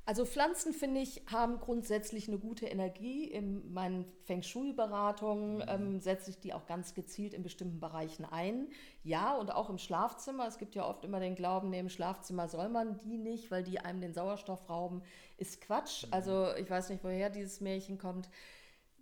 Also 0.06 0.26
Pflanzen, 0.26 0.74
finde 0.74 1.00
ich, 1.00 1.22
haben 1.32 1.62
grundsätzlich 1.62 2.28
eine 2.28 2.38
gute 2.38 2.66
Energie. 2.66 3.24
In 3.24 3.72
meinen 3.72 4.06
Feng 4.26 4.44
Shui-Beratungen 4.44 5.58
mhm. 5.58 5.64
ähm, 5.68 6.00
setze 6.02 6.30
ich 6.30 6.40
die 6.40 6.54
auch 6.54 6.66
ganz 6.66 6.94
gezielt 6.94 7.34
in 7.34 7.42
bestimmten 7.42 7.80
Bereichen 7.80 8.26
ein. 8.26 8.68
Ja, 9.04 9.38
und 9.38 9.54
auch 9.54 9.70
im 9.70 9.78
Schlafzimmer. 9.78 10.46
Es 10.46 10.58
gibt 10.58 10.76
ja 10.76 10.86
oft 10.86 11.06
immer 11.06 11.22
den 11.22 11.36
Glauben, 11.36 11.70
nee, 11.70 11.80
im 11.80 11.88
Schlafzimmer 11.88 12.50
soll 12.50 12.68
man 12.68 12.98
die 12.98 13.18
nicht, 13.18 13.50
weil 13.50 13.64
die 13.64 13.80
einem 13.80 14.02
den 14.02 14.14
Sauerstoff 14.14 14.70
rauben. 14.70 15.04
Ist 15.38 15.62
Quatsch. 15.62 16.06
Mhm. 16.06 16.14
Also 16.14 16.54
ich 16.56 16.70
weiß 16.70 16.90
nicht, 16.90 17.04
woher 17.06 17.30
dieses 17.30 17.62
Märchen 17.62 17.98
kommt. 17.98 18.30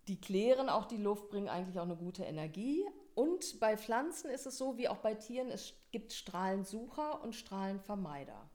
Die 0.08 0.22
klären 0.22 0.70
auch 0.70 0.86
die 0.86 0.98
Luft, 0.98 1.30
bringen 1.30 1.50
eigentlich 1.50 1.80
auch 1.80 1.84
eine 1.84 1.96
gute 1.96 2.24
Energie. 2.26 2.86
Und 3.16 3.60
bei 3.60 3.76
Pflanzen 3.76 4.30
ist 4.30 4.46
es 4.46 4.58
so, 4.58 4.78
wie 4.78 4.88
auch 4.88 4.98
bei 4.98 5.16
Tieren, 5.16 5.50
es 5.50 5.74
gibt 5.92 6.14
Strahlensucher 6.14 7.24
und 7.24 7.34
Strahlenvermeider. 7.34 8.51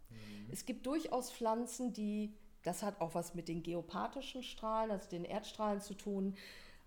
Mhm. 0.47 0.53
Es 0.53 0.67
gibt 0.67 0.87
durchaus 0.87 1.33
Pflanzen, 1.33 1.93
die, 1.93 2.35
das 2.63 2.83
hat 2.83 3.01
auch 3.01 3.15
was 3.15 3.35
mit 3.35 3.49
den 3.49 3.63
geopathischen 3.63 4.43
Strahlen, 4.43 4.91
also 4.91 5.09
den 5.09 5.25
Erdstrahlen 5.25 5.81
zu 5.81 5.95
tun. 5.95 6.37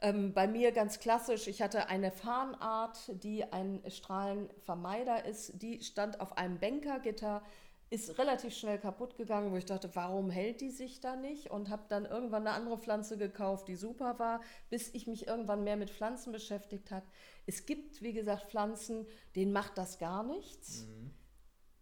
Ähm, 0.01 0.33
bei 0.33 0.47
mir 0.47 0.71
ganz 0.71 0.99
klassisch, 0.99 1.47
ich 1.47 1.61
hatte 1.61 1.89
eine 1.89 2.11
Farnart, 2.11 3.11
die 3.23 3.43
ein 3.51 3.83
Strahlenvermeider 3.87 5.25
ist, 5.25 5.61
die 5.61 5.81
stand 5.83 6.21
auf 6.21 6.37
einem 6.37 6.57
Bänkergitter, 6.57 7.43
ist 7.89 8.19
relativ 8.19 8.53
schnell 8.55 8.77
kaputt 8.77 9.17
gegangen, 9.17 9.51
wo 9.51 9.57
ich 9.57 9.65
dachte, 9.65 9.89
warum 9.95 10.29
hält 10.29 10.61
die 10.61 10.69
sich 10.69 10.99
da 10.99 11.15
nicht? 11.15 11.49
Und 11.49 11.69
habe 11.69 11.83
dann 11.89 12.05
irgendwann 12.05 12.45
eine 12.45 12.55
andere 12.55 12.77
Pflanze 12.77 13.17
gekauft, 13.17 13.67
die 13.67 13.75
super 13.75 14.19
war, 14.19 14.41
bis 14.69 14.93
ich 14.93 15.07
mich 15.07 15.27
irgendwann 15.27 15.63
mehr 15.63 15.75
mit 15.75 15.89
Pflanzen 15.89 16.31
beschäftigt 16.31 16.91
habe. 16.91 17.05
Es 17.47 17.65
gibt, 17.65 18.03
wie 18.03 18.13
gesagt, 18.13 18.51
Pflanzen, 18.51 19.07
denen 19.35 19.51
macht 19.51 19.77
das 19.77 19.97
gar 19.97 20.23
nichts. 20.23 20.85
Mhm. 20.85 21.11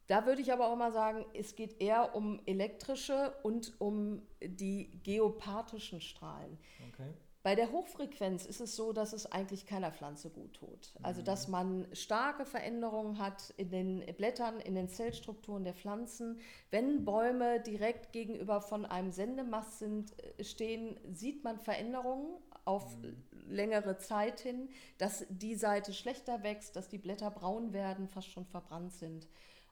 Da 0.07 0.25
würde 0.25 0.41
ich 0.41 0.53
aber 0.53 0.69
auch 0.71 0.75
mal 0.75 0.91
sagen, 0.91 1.25
es 1.33 1.55
geht 1.55 1.81
eher 1.81 2.15
um 2.15 2.39
elektrische 2.45 3.33
und 3.43 3.79
um 3.79 4.21
die 4.41 4.89
geopathischen 5.03 6.01
Strahlen. 6.01 6.57
Okay. 6.93 7.13
Bei 7.47 7.55
der 7.55 7.71
Hochfrequenz 7.71 8.45
ist 8.45 8.59
es 8.59 8.75
so, 8.75 8.91
dass 8.91 9.13
es 9.13 9.31
eigentlich 9.31 9.65
keiner 9.65 9.91
Pflanze 9.91 10.29
gut 10.29 10.55
tut. 10.55 10.91
Also 11.01 11.21
dass 11.21 11.47
mhm. 11.47 11.51
man 11.51 11.87
starke 11.93 12.45
Veränderungen 12.45 13.19
hat 13.19 13.53
in 13.55 13.69
den 13.69 14.05
Blättern, 14.17 14.59
in 14.59 14.75
den 14.75 14.89
Zellstrukturen 14.89 15.63
der 15.63 15.73
Pflanzen. 15.73 16.41
Wenn 16.71 17.05
Bäume 17.05 17.61
direkt 17.61 18.11
gegenüber 18.11 18.59
von 18.59 18.85
einem 18.85 19.11
Sendemast 19.11 19.79
sind, 19.79 20.11
äh, 20.21 20.43
stehen, 20.43 20.99
sieht 21.13 21.45
man 21.45 21.57
Veränderungen 21.57 22.35
auf 22.65 22.97
mhm. 22.97 23.15
längere 23.47 23.97
Zeit 23.97 24.41
hin, 24.41 24.69
dass 24.97 25.25
die 25.29 25.55
Seite 25.55 25.93
schlechter 25.93 26.43
wächst, 26.43 26.75
dass 26.75 26.89
die 26.89 26.97
Blätter 26.97 27.31
braun 27.31 27.71
werden, 27.71 28.09
fast 28.09 28.29
schon 28.29 28.45
verbrannt 28.45 28.91
sind 28.91 29.25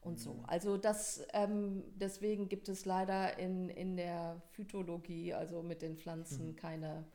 und 0.05 0.19
so. 0.19 0.43
Also 0.47 0.77
das, 0.77 1.25
ähm, 1.33 1.83
deswegen 1.95 2.47
gibt 2.47 2.69
es 2.69 2.85
leider 2.85 3.37
in, 3.39 3.69
in 3.69 3.97
der 3.97 4.41
Phytologie, 4.51 5.33
also 5.33 5.63
mit 5.63 5.81
den 5.81 5.97
Pflanzen, 5.97 6.49
mhm. 6.49 6.55
keine, 6.55 7.05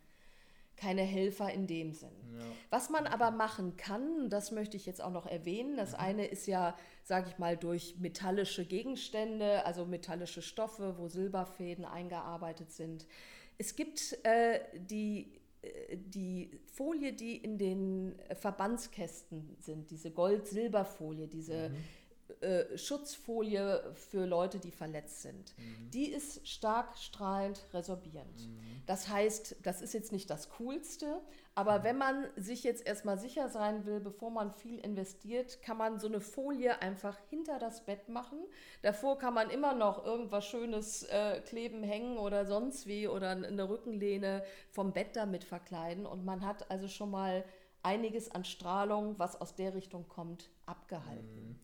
keine 0.76 1.02
Helfer 1.02 1.52
in 1.52 1.66
dem 1.66 1.92
Sinn. 1.92 2.10
Ja. 2.32 2.44
Was 2.70 2.90
man 2.90 3.06
aber 3.06 3.30
machen 3.30 3.76
kann, 3.76 4.28
das 4.28 4.50
möchte 4.50 4.76
ich 4.76 4.86
jetzt 4.86 5.02
auch 5.02 5.12
noch 5.12 5.26
erwähnen, 5.26 5.76
das 5.76 5.92
mhm. 5.92 5.98
eine 6.00 6.26
ist 6.26 6.46
ja, 6.46 6.76
sage 7.04 7.30
ich 7.30 7.38
mal, 7.38 7.56
durch 7.56 7.96
metallische 7.98 8.64
Gegenstände, 8.64 9.64
also 9.64 9.86
metallische 9.86 10.42
Stoffe, 10.42 10.96
wo 10.98 11.08
Silberfäden 11.08 11.84
eingearbeitet 11.84 12.72
sind. 12.72 13.06
Es 13.56 13.76
gibt 13.76 14.18
äh, 14.24 14.60
die 14.74 15.40
äh, 15.62 15.96
die 15.96 16.50
Folie, 16.66 17.12
die 17.12 17.36
in 17.36 17.58
den 17.58 18.14
Verbandskästen 18.34 19.56
sind, 19.60 19.90
diese 19.90 20.10
Gold-Silber-Folie, 20.10 21.28
diese 21.28 21.68
mhm. 21.68 21.76
Äh, 22.40 22.78
Schutzfolie 22.78 23.92
für 23.92 24.24
Leute, 24.24 24.60
die 24.60 24.70
verletzt 24.70 25.20
sind. 25.20 25.52
Mhm. 25.58 25.90
Die 25.90 26.10
ist 26.10 26.48
stark 26.48 26.96
strahlend 26.96 27.62
resorbierend. 27.74 28.48
Mhm. 28.48 28.82
Das 28.86 29.10
heißt, 29.10 29.56
das 29.62 29.82
ist 29.82 29.92
jetzt 29.92 30.10
nicht 30.10 30.30
das 30.30 30.48
Coolste, 30.48 31.20
aber 31.54 31.80
mhm. 31.80 31.84
wenn 31.84 31.98
man 31.98 32.26
sich 32.36 32.64
jetzt 32.64 32.86
erstmal 32.86 33.18
sicher 33.18 33.50
sein 33.50 33.84
will, 33.84 34.00
bevor 34.00 34.30
man 34.30 34.52
viel 34.52 34.78
investiert, 34.78 35.60
kann 35.60 35.76
man 35.76 36.00
so 36.00 36.06
eine 36.06 36.20
Folie 36.20 36.80
einfach 36.80 37.18
hinter 37.28 37.58
das 37.58 37.84
Bett 37.84 38.08
machen. 38.08 38.38
Davor 38.80 39.18
kann 39.18 39.34
man 39.34 39.50
immer 39.50 39.74
noch 39.74 40.06
irgendwas 40.06 40.46
Schönes 40.46 41.02
äh, 41.02 41.42
kleben, 41.42 41.82
hängen 41.82 42.16
oder 42.16 42.46
sonst 42.46 42.86
wie 42.86 43.06
oder 43.06 43.32
eine 43.32 43.68
Rückenlehne 43.68 44.44
vom 44.70 44.94
Bett 44.94 45.14
damit 45.14 45.44
verkleiden 45.44 46.06
und 46.06 46.24
man 46.24 46.46
hat 46.46 46.70
also 46.70 46.88
schon 46.88 47.10
mal 47.10 47.44
einiges 47.82 48.30
an 48.30 48.44
Strahlung, 48.44 49.18
was 49.18 49.40
aus 49.40 49.54
der 49.54 49.74
Richtung 49.74 50.08
kommt, 50.08 50.48
abgehalten. 50.64 51.60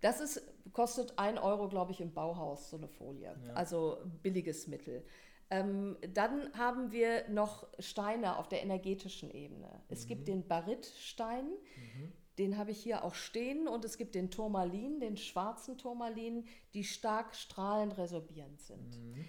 Das 0.00 0.20
ist, 0.20 0.42
kostet 0.72 1.18
1 1.18 1.40
Euro, 1.40 1.68
glaube 1.68 1.92
ich, 1.92 2.00
im 2.00 2.12
Bauhaus, 2.12 2.70
so 2.70 2.76
eine 2.76 2.88
Folie. 2.88 3.34
Ja. 3.46 3.54
Also 3.54 3.98
billiges 4.22 4.66
Mittel. 4.66 5.04
Ähm, 5.48 5.96
dann 6.12 6.52
haben 6.54 6.90
wir 6.90 7.28
noch 7.28 7.66
Steine 7.78 8.38
auf 8.38 8.48
der 8.48 8.62
energetischen 8.62 9.30
Ebene. 9.30 9.80
Es 9.88 10.04
mhm. 10.04 10.08
gibt 10.08 10.28
den 10.28 10.46
Baritstein, 10.48 11.46
mhm. 11.46 12.12
den 12.38 12.58
habe 12.58 12.72
ich 12.72 12.78
hier 12.82 13.04
auch 13.04 13.14
stehen, 13.14 13.68
und 13.68 13.84
es 13.84 13.96
gibt 13.96 14.16
den 14.16 14.30
Turmalin, 14.30 14.98
den 14.98 15.16
schwarzen 15.16 15.78
Turmalin, 15.78 16.46
die 16.74 16.82
stark 16.82 17.34
strahlend 17.36 17.96
resorbierend 17.96 18.60
sind. 18.60 18.96
Mhm. 18.98 19.24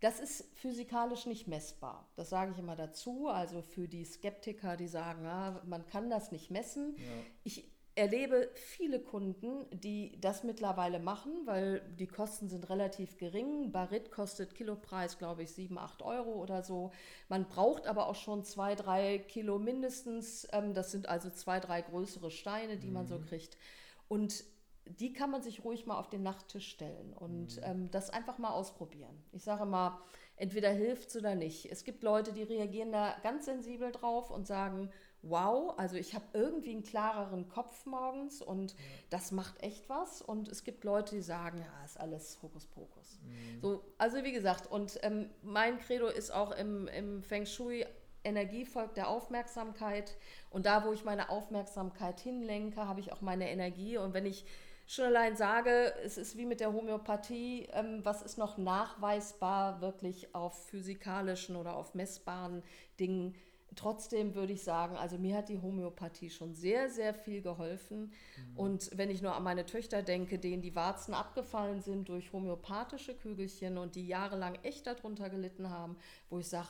Das 0.00 0.20
ist 0.20 0.44
physikalisch 0.56 1.26
nicht 1.26 1.48
messbar. 1.48 2.08
Das 2.14 2.30
sage 2.30 2.52
ich 2.52 2.58
immer 2.58 2.76
dazu. 2.76 3.26
Also 3.26 3.62
für 3.62 3.88
die 3.88 4.04
Skeptiker, 4.04 4.76
die 4.76 4.86
sagen, 4.86 5.26
ah, 5.26 5.60
man 5.66 5.86
kann 5.86 6.08
das 6.08 6.30
nicht 6.30 6.52
messen. 6.52 6.94
Ja. 6.96 7.04
Ich 7.42 7.68
erlebe 7.98 8.48
viele 8.54 9.00
Kunden, 9.00 9.66
die 9.70 10.18
das 10.20 10.44
mittlerweile 10.44 11.00
machen, 11.00 11.32
weil 11.46 11.80
die 11.98 12.06
Kosten 12.06 12.48
sind 12.48 12.70
relativ 12.70 13.16
gering. 13.18 13.72
Barit 13.72 14.10
kostet 14.12 14.54
Kilopreis, 14.54 15.18
glaube 15.18 15.42
ich, 15.42 15.50
7, 15.50 15.76
8 15.76 16.02
Euro 16.02 16.40
oder 16.40 16.62
so. 16.62 16.92
Man 17.28 17.48
braucht 17.48 17.86
aber 17.86 18.06
auch 18.06 18.14
schon 18.14 18.44
zwei, 18.44 18.76
drei 18.76 19.18
Kilo 19.18 19.58
mindestens. 19.58 20.46
Ähm, 20.52 20.74
das 20.74 20.92
sind 20.92 21.08
also 21.08 21.28
zwei, 21.30 21.58
drei 21.58 21.82
größere 21.82 22.30
Steine, 22.30 22.76
die 22.76 22.86
mhm. 22.86 22.92
man 22.94 23.06
so 23.08 23.18
mhm. 23.18 23.26
kriegt. 23.26 23.58
Und 24.06 24.44
die 24.86 25.12
kann 25.12 25.30
man 25.30 25.42
sich 25.42 25.64
ruhig 25.64 25.84
mal 25.84 25.98
auf 25.98 26.08
den 26.08 26.22
Nachttisch 26.22 26.68
stellen 26.68 27.12
und 27.12 27.56
mhm. 27.56 27.62
ähm, 27.64 27.90
das 27.90 28.10
einfach 28.10 28.38
mal 28.38 28.50
ausprobieren. 28.50 29.22
Ich 29.32 29.42
sage 29.42 29.66
mal, 29.66 30.00
entweder 30.36 30.70
hilft 30.70 31.08
es 31.08 31.16
oder 31.16 31.34
nicht. 31.34 31.66
Es 31.70 31.84
gibt 31.84 32.02
Leute, 32.02 32.32
die 32.32 32.44
reagieren 32.44 32.92
da 32.92 33.16
ganz 33.22 33.44
sensibel 33.44 33.92
drauf 33.92 34.30
und 34.30 34.46
sagen, 34.46 34.90
wow, 35.22 35.74
also 35.76 35.96
ich 35.96 36.14
habe 36.14 36.24
irgendwie 36.32 36.70
einen 36.70 36.82
klareren 36.82 37.48
Kopf 37.48 37.86
morgens 37.86 38.40
und 38.40 38.72
ja. 38.72 38.78
das 39.10 39.32
macht 39.32 39.62
echt 39.62 39.88
was. 39.88 40.22
Und 40.22 40.48
es 40.48 40.64
gibt 40.64 40.84
Leute, 40.84 41.16
die 41.16 41.22
sagen, 41.22 41.58
ja, 41.58 41.84
ist 41.84 41.98
alles 41.98 42.38
Hokuspokus. 42.42 43.18
Mhm. 43.22 43.60
So, 43.60 43.84
also 43.98 44.22
wie 44.24 44.32
gesagt, 44.32 44.70
und 44.70 44.98
ähm, 45.02 45.30
mein 45.42 45.78
Credo 45.78 46.06
ist 46.08 46.30
auch 46.30 46.52
im, 46.52 46.88
im 46.88 47.22
Feng 47.22 47.46
Shui, 47.46 47.84
Energie 48.24 48.64
folgt 48.64 48.96
der 48.96 49.08
Aufmerksamkeit. 49.08 50.16
Und 50.50 50.66
da, 50.66 50.84
wo 50.84 50.92
ich 50.92 51.04
meine 51.04 51.30
Aufmerksamkeit 51.30 52.20
hinlenke, 52.20 52.86
habe 52.86 53.00
ich 53.00 53.12
auch 53.12 53.20
meine 53.20 53.50
Energie. 53.50 53.98
Und 53.98 54.14
wenn 54.14 54.26
ich 54.26 54.44
schon 54.86 55.04
allein 55.04 55.36
sage, 55.36 55.94
es 56.02 56.16
ist 56.16 56.36
wie 56.36 56.46
mit 56.46 56.60
der 56.60 56.72
Homöopathie, 56.72 57.68
ähm, 57.72 58.00
was 58.04 58.22
ist 58.22 58.38
noch 58.38 58.56
nachweisbar 58.56 59.80
wirklich 59.80 60.34
auf 60.34 60.66
physikalischen 60.68 61.56
oder 61.56 61.76
auf 61.76 61.94
messbaren 61.94 62.62
Dingen, 62.98 63.34
trotzdem 63.78 64.34
würde 64.34 64.52
ich 64.52 64.62
sagen, 64.62 64.96
also 64.96 65.18
mir 65.18 65.36
hat 65.36 65.48
die 65.48 65.60
Homöopathie 65.60 66.30
schon 66.30 66.54
sehr, 66.54 66.90
sehr 66.90 67.14
viel 67.14 67.42
geholfen. 67.42 68.00
Mhm. 68.00 68.56
Und 68.56 68.90
wenn 68.98 69.10
ich 69.10 69.22
nur 69.22 69.34
an 69.34 69.42
meine 69.42 69.66
Töchter 69.66 70.02
denke, 70.02 70.38
denen 70.38 70.62
die 70.62 70.74
Warzen 70.74 71.14
abgefallen 71.14 71.80
sind 71.80 72.08
durch 72.08 72.32
homöopathische 72.32 73.14
Kügelchen 73.14 73.78
und 73.78 73.94
die 73.94 74.06
jahrelang 74.06 74.56
echt 74.62 74.86
darunter 74.86 75.30
gelitten 75.30 75.70
haben, 75.70 75.96
wo 76.28 76.38
ich 76.38 76.48
sage, 76.48 76.68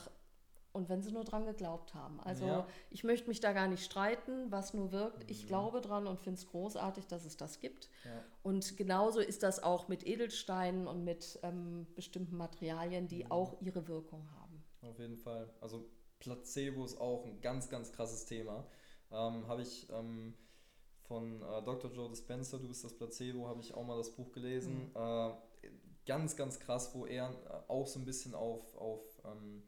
und 0.71 0.87
wenn 0.87 1.01
sie 1.01 1.11
nur 1.11 1.23
dran 1.23 1.45
geglaubt 1.45 1.95
haben. 1.95 2.19
Also 2.21 2.45
ja. 2.45 2.67
ich 2.91 3.03
möchte 3.03 3.27
mich 3.27 3.39
da 3.39 3.53
gar 3.53 3.67
nicht 3.67 3.83
streiten, 3.83 4.51
was 4.51 4.75
nur 4.75 4.91
wirkt. 4.91 5.29
Ich 5.29 5.43
mhm. 5.43 5.47
glaube 5.47 5.81
dran 5.81 6.05
und 6.05 6.19
finde 6.19 6.39
es 6.39 6.47
großartig, 6.47 7.07
dass 7.07 7.25
es 7.25 7.37
das 7.37 7.59
gibt. 7.59 7.89
Ja. 8.05 8.23
Und 8.43 8.77
genauso 8.77 9.19
ist 9.19 9.41
das 9.41 9.63
auch 9.63 9.87
mit 9.87 10.05
Edelsteinen 10.05 10.87
und 10.87 11.03
mit 11.03 11.39
ähm, 11.41 11.87
bestimmten 11.95 12.37
Materialien, 12.37 13.07
die 13.07 13.23
mhm. 13.23 13.31
auch 13.31 13.59
ihre 13.61 13.87
Wirkung 13.87 14.29
haben. 14.39 14.63
Auf 14.81 14.99
jeden 14.99 15.17
Fall. 15.17 15.49
Also 15.59 15.89
Placebo 16.19 16.85
ist 16.85 16.99
auch 16.99 17.25
ein 17.25 17.41
ganz, 17.41 17.69
ganz 17.69 17.91
krasses 17.91 18.25
Thema. 18.25 18.67
Ähm, 19.11 19.47
habe 19.47 19.61
ich 19.61 19.87
ähm, 19.89 20.35
von 21.01 21.41
äh, 21.41 21.63
Dr. 21.63 21.91
Joe 21.91 22.09
Dispenza, 22.09 22.57
Du 22.57 22.67
bist 22.67 22.83
das 22.83 22.95
Placebo, 22.95 23.47
habe 23.47 23.61
ich 23.61 23.73
auch 23.73 23.85
mal 23.85 23.97
das 23.97 24.15
Buch 24.15 24.31
gelesen. 24.31 24.91
Mhm. 24.93 24.95
Äh, 24.95 25.31
ganz, 26.05 26.35
ganz 26.35 26.59
krass, 26.59 26.93
wo 26.93 27.05
er 27.05 27.29
äh, 27.29 27.71
auch 27.71 27.87
so 27.87 27.99
ein 27.99 28.05
bisschen 28.05 28.35
auf, 28.35 28.75
auf, 28.75 29.03
ähm, 29.25 29.63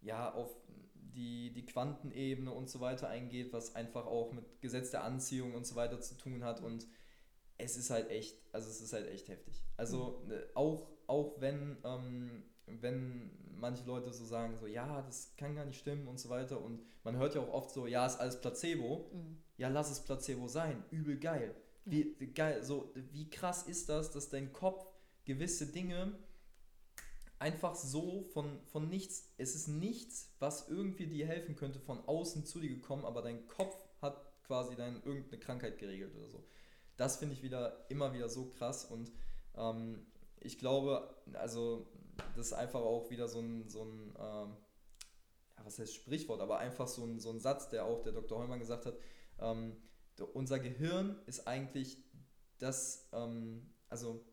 ja, 0.00 0.32
auf 0.32 0.54
die, 0.94 1.52
die 1.52 1.66
Quantenebene 1.66 2.52
und 2.52 2.68
so 2.68 2.80
weiter 2.80 3.08
eingeht, 3.08 3.52
was 3.52 3.74
einfach 3.74 4.06
auch 4.06 4.32
mit 4.32 4.60
Gesetz 4.60 4.90
der 4.90 5.04
Anziehung 5.04 5.54
und 5.54 5.66
so 5.66 5.74
weiter 5.74 6.00
zu 6.00 6.14
tun 6.14 6.44
hat. 6.44 6.62
Und 6.62 6.86
es 7.58 7.76
ist 7.76 7.90
halt 7.90 8.10
echt, 8.10 8.38
also 8.52 8.68
es 8.68 8.80
ist 8.80 8.92
halt 8.92 9.08
echt 9.08 9.28
heftig. 9.28 9.62
Also 9.76 10.22
mhm. 10.24 10.32
Äh, 10.32 10.46
auch, 10.54 10.90
auch 11.06 11.40
wenn, 11.40 11.78
ähm, 11.84 12.44
wenn 12.66 13.30
manche 13.58 13.84
Leute 13.84 14.12
so 14.12 14.24
sagen, 14.24 14.56
so 14.56 14.66
ja, 14.66 15.02
das 15.02 15.34
kann 15.36 15.54
gar 15.54 15.64
nicht 15.64 15.78
stimmen 15.78 16.06
und 16.08 16.18
so 16.18 16.28
weiter. 16.28 16.60
Und 16.60 16.80
man 17.04 17.16
hört 17.16 17.34
ja 17.34 17.40
auch 17.40 17.52
oft 17.52 17.70
so, 17.70 17.86
ja, 17.86 18.06
ist 18.06 18.20
alles 18.20 18.40
Placebo. 18.40 19.10
Mhm. 19.12 19.38
Ja, 19.56 19.68
lass 19.68 19.90
es 19.90 20.00
Placebo 20.00 20.48
sein. 20.48 20.84
Übel 20.90 21.18
geil. 21.18 21.54
Wie, 21.84 22.16
geil, 22.34 22.64
so, 22.64 22.92
wie 23.12 23.30
krass 23.30 23.62
ist 23.62 23.88
das, 23.88 24.10
dass 24.10 24.28
dein 24.28 24.52
Kopf 24.52 24.84
gewisse 25.24 25.68
Dinge 25.68 26.18
einfach 27.38 27.74
so 27.76 28.24
von, 28.32 28.58
von 28.66 28.88
nichts, 28.88 29.32
es 29.36 29.54
ist 29.54 29.68
nichts, 29.68 30.34
was 30.38 30.68
irgendwie 30.68 31.06
dir 31.06 31.26
helfen 31.26 31.54
könnte, 31.54 31.78
von 31.78 32.00
außen 32.06 32.44
zu 32.44 32.60
dir 32.60 32.70
gekommen, 32.70 33.04
aber 33.04 33.22
dein 33.22 33.46
Kopf 33.46 33.76
hat 34.00 34.32
quasi 34.46 34.74
deine 34.74 34.98
irgendeine 34.98 35.38
Krankheit 35.38 35.78
geregelt 35.78 36.14
oder 36.16 36.28
so. 36.28 36.44
Das 36.96 37.18
finde 37.18 37.34
ich 37.34 37.42
wieder 37.42 37.86
immer 37.90 38.12
wieder 38.14 38.28
so 38.28 38.46
krass 38.48 38.84
und 38.84 39.12
ähm, 39.56 40.06
ich 40.40 40.58
glaube, 40.58 41.14
also 41.34 41.86
das 42.34 42.48
ist 42.48 42.52
einfach 42.52 42.80
auch 42.80 43.10
wieder 43.10 43.28
so 43.28 43.40
ein, 43.40 43.68
so 43.68 43.84
ein 43.84 44.14
ähm, 44.18 44.56
ja, 45.56 45.64
was 45.64 45.78
heißt 45.78 45.94
Sprichwort, 45.94 46.40
aber 46.40 46.58
einfach 46.58 46.88
so 46.88 47.04
ein, 47.04 47.18
so 47.18 47.30
ein 47.30 47.40
Satz, 47.40 47.68
der 47.68 47.84
auch 47.84 48.02
der 48.02 48.12
Dr. 48.12 48.38
Heumann 48.38 48.58
gesagt 48.58 48.86
hat, 48.86 48.96
ähm, 49.38 49.76
unser 50.34 50.58
Gehirn 50.58 51.18
ist 51.26 51.46
eigentlich 51.46 51.98
das, 52.58 53.08
ähm, 53.12 53.70
also 53.88 54.24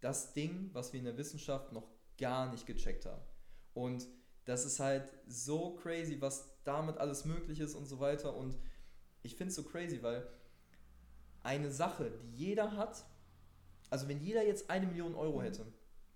das 0.00 0.32
Ding, 0.32 0.70
was 0.72 0.92
wir 0.92 1.00
in 1.00 1.06
der 1.06 1.16
Wissenschaft 1.16 1.72
noch 1.72 1.88
gar 2.18 2.50
nicht 2.50 2.66
gecheckt 2.66 3.06
haben. 3.06 3.22
Und 3.74 4.06
das 4.44 4.64
ist 4.64 4.80
halt 4.80 5.12
so 5.26 5.74
crazy, 5.76 6.20
was 6.20 6.48
damit 6.64 6.98
alles 6.98 7.24
möglich 7.24 7.60
ist 7.60 7.74
und 7.74 7.86
so 7.86 8.00
weiter. 8.00 8.36
Und 8.36 8.56
ich 9.22 9.36
finde 9.36 9.50
es 9.50 9.56
so 9.56 9.64
crazy, 9.64 10.02
weil 10.02 10.28
eine 11.42 11.70
Sache, 11.70 12.10
die 12.10 12.30
jeder 12.34 12.76
hat, 12.76 13.04
also 13.90 14.08
wenn 14.08 14.20
jeder 14.20 14.44
jetzt 14.44 14.70
eine 14.70 14.86
Million 14.86 15.14
Euro 15.14 15.42
hätte, 15.42 15.66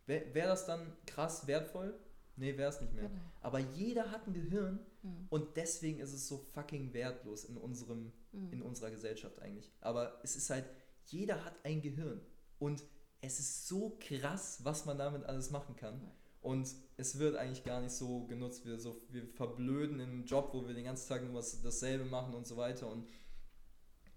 Wäre 0.06 0.34
wär 0.34 0.46
das 0.48 0.66
dann 0.66 0.92
krass 1.06 1.46
wertvoll? 1.46 1.94
Nee, 2.36 2.56
wäre 2.56 2.70
es 2.70 2.80
nicht 2.80 2.92
mehr. 2.94 3.08
Genau. 3.08 3.20
Aber 3.40 3.58
jeder 3.58 4.10
hat 4.10 4.26
ein 4.26 4.32
Gehirn 4.32 4.80
mhm. 5.02 5.26
und 5.30 5.56
deswegen 5.56 6.00
ist 6.00 6.12
es 6.12 6.26
so 6.26 6.38
fucking 6.38 6.92
wertlos 6.92 7.44
in, 7.44 7.56
unserem, 7.56 8.12
mhm. 8.32 8.52
in 8.52 8.62
unserer 8.62 8.90
Gesellschaft 8.90 9.40
eigentlich. 9.40 9.70
Aber 9.80 10.18
es 10.22 10.36
ist 10.36 10.50
halt, 10.50 10.64
jeder 11.06 11.44
hat 11.44 11.54
ein 11.64 11.82
Gehirn 11.82 12.20
und 12.58 12.82
es 13.20 13.38
ist 13.38 13.68
so 13.68 13.96
krass, 14.00 14.60
was 14.64 14.86
man 14.86 14.98
damit 14.98 15.24
alles 15.24 15.50
machen 15.50 15.76
kann. 15.76 16.00
Und 16.40 16.74
es 16.96 17.20
wird 17.20 17.36
eigentlich 17.36 17.62
gar 17.62 17.80
nicht 17.80 17.92
so 17.92 18.26
genutzt. 18.26 18.66
Wir, 18.66 18.76
so, 18.80 19.00
wir 19.10 19.24
verblöden 19.28 20.00
in 20.00 20.10
einem 20.10 20.24
Job, 20.24 20.50
wo 20.52 20.66
wir 20.66 20.74
den 20.74 20.84
ganzen 20.84 21.08
Tag 21.08 21.22
nur 21.22 21.34
was 21.34 21.62
dasselbe 21.62 22.04
machen 22.04 22.34
und 22.34 22.48
so 22.48 22.56
weiter. 22.56 22.90
Und 22.90 23.06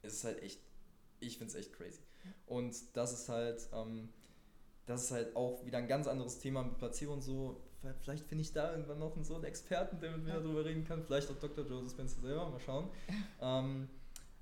es 0.01 0.13
ist 0.13 0.23
halt 0.23 0.41
echt, 0.41 0.59
ich 1.19 1.37
finde 1.37 1.51
es 1.53 1.55
echt 1.59 1.73
crazy. 1.73 2.01
Und 2.45 2.75
das 2.95 3.13
ist 3.13 3.29
halt, 3.29 3.67
ähm, 3.73 4.09
das 4.85 5.05
ist 5.05 5.11
halt 5.11 5.35
auch 5.35 5.65
wieder 5.65 5.77
ein 5.79 5.87
ganz 5.87 6.07
anderes 6.07 6.39
Thema 6.39 6.63
mit 6.63 6.77
Placebo 6.77 7.13
und 7.13 7.21
so. 7.21 7.61
Vielleicht 8.01 8.25
finde 8.25 8.41
ich 8.41 8.51
da 8.51 8.71
irgendwann 8.71 8.99
noch 8.99 9.15
so 9.23 9.35
einen 9.35 9.43
Experten, 9.43 9.99
der 9.99 10.11
mit 10.11 10.23
mir 10.23 10.33
darüber 10.33 10.65
reden 10.65 10.85
kann. 10.85 11.03
Vielleicht 11.03 11.29
auch 11.29 11.37
Dr. 11.37 11.65
Joseph 11.65 11.91
Spencer 11.91 12.21
selber, 12.21 12.49
mal 12.49 12.59
schauen. 12.59 12.89
ähm, 13.41 13.89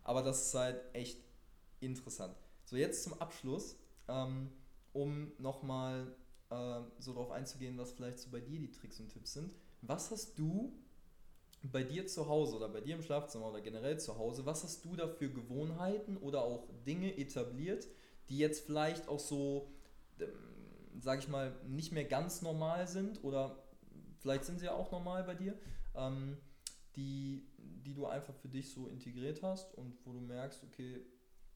aber 0.04 0.22
das 0.22 0.48
ist 0.48 0.54
halt 0.54 0.82
echt 0.94 1.20
interessant. 1.82 2.36
So, 2.66 2.78
jetzt 2.78 3.04
zum 3.04 3.20
Abschluss, 3.20 3.78
ähm, 4.08 4.50
um 4.94 5.32
nochmal 5.38 6.16
äh, 6.50 6.82
so 7.00 7.14
darauf 7.14 7.32
einzugehen, 7.32 7.78
was 7.78 7.92
vielleicht 7.92 8.20
so 8.20 8.30
bei 8.30 8.40
dir 8.40 8.60
die 8.60 8.72
Tricks 8.72 9.00
und 9.00 9.10
Tipps 9.10 9.34
sind. 9.34 9.54
Was 9.82 10.12
hast 10.12 10.40
du 10.40 10.74
bei 11.64 11.84
dir 11.84 12.08
zu 12.08 12.28
Hause 12.28 12.58
oder 12.58 12.70
bei 12.70 12.82
dir 12.82 12.96
im 12.96 13.02
Schlafzimmer 13.02 13.50
oder 13.50 13.62
generell 13.62 14.00
zu 14.00 14.18
Hause, 14.18 14.46
was 14.46 14.64
hast 14.64 14.84
du 14.86 14.96
da 14.96 15.08
für 15.08 15.30
Gewohnheiten 15.30 16.18
oder 16.18 16.44
auch 16.44 16.68
Dinge 16.86 17.18
etabliert, 17.18 17.88
die 18.30 18.38
jetzt 18.38 18.66
vielleicht 18.66 19.08
auch 19.08 19.20
so 19.20 19.70
ähm, 20.20 20.54
sage 21.00 21.22
ich 21.22 21.28
mal, 21.28 21.56
nicht 21.68 21.92
mehr 21.92 22.06
ganz 22.06 22.42
normal 22.42 22.88
sind 22.88 23.24
oder 23.24 23.64
vielleicht 24.20 24.46
sind 24.46 24.60
sie 24.60 24.66
ja 24.66 24.74
auch 24.74 24.92
normal 24.92 25.24
bei 25.24 25.36
dir, 25.36 25.58
ähm, 25.96 26.38
die, 26.96 27.48
die 27.58 27.94
du 27.94 28.06
einfach 28.06 28.36
für 28.36 28.50
dich 28.50 28.72
so 28.72 28.88
integriert 28.88 29.42
hast 29.42 29.74
und 29.76 29.98
wo 30.06 30.14
du 30.14 30.20
merkst, 30.20 30.64
okay, 30.64 31.02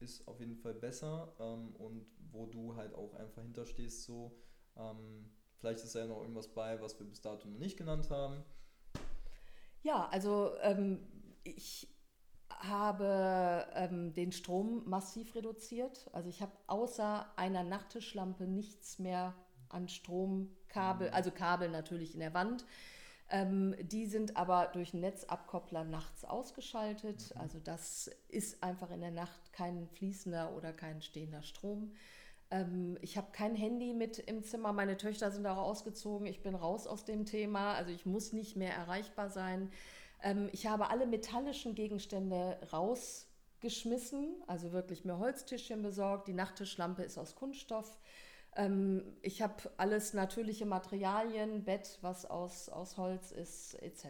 ist 0.00 0.26
auf 0.28 0.40
jeden 0.40 0.56
Fall 0.56 0.74
besser 0.74 1.32
ähm, 1.38 1.74
und 1.76 2.06
wo 2.30 2.46
du 2.46 2.76
halt 2.76 2.94
auch 2.94 3.14
einfach 3.14 3.42
hinterstehst, 3.42 4.04
so, 4.04 4.36
ähm, 4.76 5.30
vielleicht 5.58 5.82
ist 5.82 5.94
ja 5.94 6.06
noch 6.06 6.20
irgendwas 6.20 6.48
bei, 6.48 6.80
was 6.80 6.98
wir 6.98 7.06
bis 7.06 7.20
dato 7.20 7.48
noch 7.48 7.58
nicht 7.58 7.76
genannt 7.76 8.10
haben. 8.10 8.44
Ja, 9.82 10.08
also 10.08 10.52
ähm, 10.62 11.00
ich 11.44 11.88
habe 12.48 13.66
ähm, 13.74 14.12
den 14.14 14.32
Strom 14.32 14.88
massiv 14.88 15.34
reduziert. 15.34 16.08
Also 16.12 16.28
ich 16.28 16.42
habe 16.42 16.52
außer 16.66 17.26
einer 17.36 17.62
Nachttischlampe 17.62 18.44
nichts 18.46 18.98
mehr 18.98 19.34
an 19.68 19.88
Stromkabel, 19.88 21.08
mhm. 21.08 21.14
also 21.14 21.30
Kabel 21.30 21.70
natürlich 21.70 22.14
in 22.14 22.20
der 22.20 22.34
Wand. 22.34 22.64
Ähm, 23.30 23.74
die 23.80 24.06
sind 24.06 24.36
aber 24.36 24.68
durch 24.72 24.94
Netzabkoppler 24.94 25.84
nachts 25.84 26.24
ausgeschaltet. 26.24 27.32
Mhm. 27.34 27.40
Also 27.40 27.58
das 27.60 28.10
ist 28.28 28.62
einfach 28.62 28.90
in 28.90 29.00
der 29.00 29.10
Nacht 29.10 29.52
kein 29.52 29.86
fließender 29.88 30.54
oder 30.56 30.72
kein 30.72 31.02
stehender 31.02 31.42
Strom. 31.42 31.92
Ähm, 32.50 32.98
ich 33.00 33.16
habe 33.16 33.28
kein 33.32 33.54
Handy 33.54 33.92
mit 33.92 34.18
im 34.18 34.42
Zimmer. 34.42 34.72
Meine 34.72 34.96
Töchter 34.96 35.30
sind 35.30 35.46
auch 35.46 35.58
ausgezogen. 35.58 36.26
Ich 36.26 36.42
bin 36.42 36.54
raus 36.54 36.86
aus 36.86 37.04
dem 37.04 37.24
Thema. 37.24 37.74
Also 37.74 37.90
ich 37.90 38.06
muss 38.06 38.32
nicht 38.32 38.56
mehr 38.56 38.74
erreichbar 38.74 39.30
sein. 39.30 39.70
Ähm, 40.22 40.48
ich 40.52 40.66
habe 40.66 40.90
alle 40.90 41.06
metallischen 41.06 41.74
Gegenstände 41.74 42.58
rausgeschmissen, 42.72 44.42
also 44.46 44.72
wirklich 44.72 45.04
mir 45.04 45.18
Holztischchen 45.18 45.82
besorgt. 45.82 46.28
Die 46.28 46.32
Nachttischlampe 46.32 47.02
ist 47.02 47.18
aus 47.18 47.34
Kunststoff. 47.36 47.98
Ähm, 48.56 49.16
ich 49.22 49.42
habe 49.42 49.54
alles 49.76 50.14
natürliche 50.14 50.66
Materialien, 50.66 51.64
Bett, 51.64 51.98
was 52.00 52.24
aus, 52.24 52.68
aus 52.68 52.96
Holz 52.96 53.30
ist, 53.30 53.74
etc. 53.74 54.06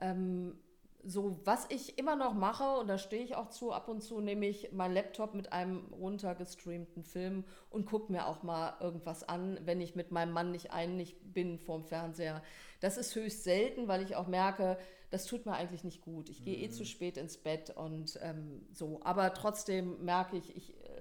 Mhm. 0.00 0.58
So, 1.02 1.40
was 1.44 1.66
ich 1.70 1.98
immer 1.98 2.14
noch 2.14 2.34
mache, 2.34 2.78
und 2.78 2.88
da 2.88 2.98
stehe 2.98 3.22
ich 3.22 3.34
auch 3.34 3.48
zu, 3.48 3.72
ab 3.72 3.88
und 3.88 4.02
zu 4.02 4.20
nehme 4.20 4.46
ich 4.46 4.72
meinen 4.72 4.94
Laptop 4.94 5.34
mit 5.34 5.52
einem 5.52 5.92
runtergestreamten 5.94 7.04
Film 7.04 7.44
und 7.70 7.86
gucke 7.86 8.12
mir 8.12 8.26
auch 8.26 8.42
mal 8.42 8.74
irgendwas 8.80 9.26
an, 9.26 9.58
wenn 9.64 9.80
ich 9.80 9.94
mit 9.94 10.10
meinem 10.10 10.32
Mann 10.32 10.50
nicht 10.50 10.72
einig 10.72 11.16
bin 11.22 11.58
vorm 11.58 11.84
Fernseher. 11.84 12.42
Das 12.80 12.98
ist 12.98 13.14
höchst 13.14 13.44
selten, 13.44 13.88
weil 13.88 14.02
ich 14.02 14.16
auch 14.16 14.26
merke, 14.26 14.78
das 15.10 15.26
tut 15.26 15.46
mir 15.46 15.52
eigentlich 15.52 15.84
nicht 15.84 16.02
gut. 16.02 16.28
Ich 16.28 16.44
gehe 16.44 16.56
mhm. 16.56 16.64
eh 16.64 16.70
zu 16.70 16.84
spät 16.84 17.16
ins 17.16 17.36
Bett 17.36 17.70
und 17.70 18.18
ähm, 18.22 18.66
so. 18.72 19.00
Aber 19.02 19.34
trotzdem 19.34 20.04
merke 20.04 20.36
ich, 20.36 20.56
ich 20.56 20.70
äh, 20.84 21.00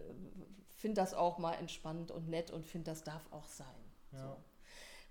finde 0.76 1.02
das 1.02 1.14
auch 1.14 1.38
mal 1.38 1.54
entspannt 1.54 2.12
und 2.12 2.30
nett 2.30 2.52
und 2.52 2.66
finde, 2.66 2.92
das 2.92 3.04
darf 3.04 3.26
auch 3.32 3.48
sein. 3.48 3.68
Ja. 4.14 4.28
So. 4.30 4.38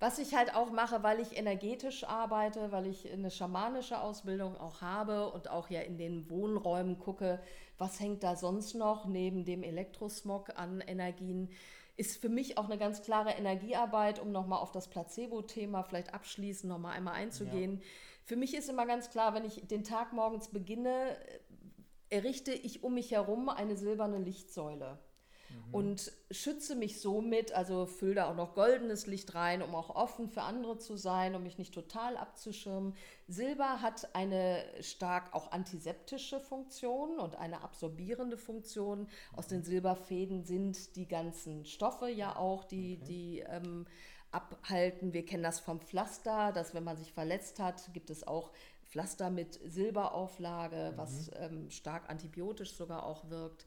Was 0.00 0.20
ich 0.20 0.34
halt 0.34 0.54
auch 0.54 0.70
mache, 0.70 1.02
weil 1.02 1.18
ich 1.18 1.36
energetisch 1.36 2.04
arbeite, 2.04 2.70
weil 2.70 2.86
ich 2.86 3.10
eine 3.12 3.32
schamanische 3.32 4.00
Ausbildung 4.00 4.56
auch 4.56 4.80
habe 4.80 5.30
und 5.32 5.50
auch 5.50 5.70
ja 5.70 5.80
in 5.80 5.98
den 5.98 6.30
Wohnräumen 6.30 7.00
gucke, 7.00 7.40
was 7.78 7.98
hängt 7.98 8.22
da 8.22 8.36
sonst 8.36 8.74
noch 8.74 9.06
neben 9.06 9.44
dem 9.44 9.64
Elektrosmog 9.64 10.56
an 10.56 10.80
Energien, 10.80 11.50
ist 11.96 12.20
für 12.20 12.28
mich 12.28 12.58
auch 12.58 12.66
eine 12.66 12.78
ganz 12.78 13.02
klare 13.02 13.30
Energiearbeit, 13.30 14.20
um 14.20 14.30
nochmal 14.30 14.60
auf 14.60 14.70
das 14.70 14.88
Placebo-Thema 14.88 15.82
vielleicht 15.82 16.14
abschließend 16.14 16.70
nochmal 16.70 16.96
einmal 16.96 17.14
einzugehen. 17.14 17.78
Ja. 17.78 17.86
Für 18.24 18.36
mich 18.36 18.54
ist 18.54 18.68
immer 18.68 18.86
ganz 18.86 19.10
klar, 19.10 19.34
wenn 19.34 19.44
ich 19.44 19.66
den 19.66 19.82
Tag 19.82 20.12
morgens 20.12 20.48
beginne, 20.48 21.16
errichte 22.08 22.52
ich 22.52 22.84
um 22.84 22.94
mich 22.94 23.10
herum 23.10 23.48
eine 23.48 23.76
silberne 23.76 24.18
Lichtsäule 24.18 25.00
mhm. 25.66 25.74
und 25.74 26.12
schütze 26.30 26.74
mich 26.74 27.00
somit, 27.00 27.52
also 27.52 27.86
fülle 27.86 28.16
da 28.16 28.30
auch 28.30 28.34
noch 28.34 28.54
goldenes 28.54 29.06
Licht 29.06 29.34
rein, 29.34 29.62
um 29.62 29.74
auch 29.74 29.90
offen 29.90 30.28
für 30.28 30.42
andere 30.42 30.78
zu 30.78 30.96
sein, 30.96 31.34
um 31.34 31.42
mich 31.42 31.58
nicht 31.58 31.74
total 31.74 32.16
abzuschirmen. 32.16 32.94
Silber 33.26 33.82
hat 33.82 34.14
eine 34.14 34.64
stark 34.80 35.34
auch 35.34 35.52
antiseptische 35.52 36.40
Funktion 36.40 37.18
und 37.18 37.36
eine 37.36 37.62
absorbierende 37.62 38.36
Funktion. 38.36 39.08
Aus 39.36 39.46
den 39.46 39.62
Silberfäden 39.62 40.44
sind 40.44 40.96
die 40.96 41.06
ganzen 41.06 41.64
Stoffe 41.64 42.08
ja 42.08 42.36
auch, 42.36 42.64
die, 42.64 42.98
okay. 43.00 43.04
die 43.06 43.38
ähm, 43.40 43.86
abhalten. 44.30 45.12
Wir 45.12 45.24
kennen 45.24 45.42
das 45.42 45.60
vom 45.60 45.80
Pflaster, 45.80 46.52
dass 46.52 46.74
wenn 46.74 46.84
man 46.84 46.96
sich 46.96 47.12
verletzt 47.12 47.58
hat, 47.60 47.92
gibt 47.92 48.10
es 48.10 48.26
auch 48.26 48.52
Pflaster 48.88 49.30
mit 49.30 49.60
Silberauflage, 49.64 50.92
mhm. 50.92 50.98
was 50.98 51.30
ähm, 51.36 51.70
stark 51.70 52.08
antibiotisch 52.08 52.72
sogar 52.74 53.04
auch 53.04 53.28
wirkt. 53.30 53.66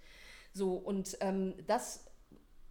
So, 0.53 0.73
und 0.73 1.17
ähm, 1.21 1.55
das 1.67 2.05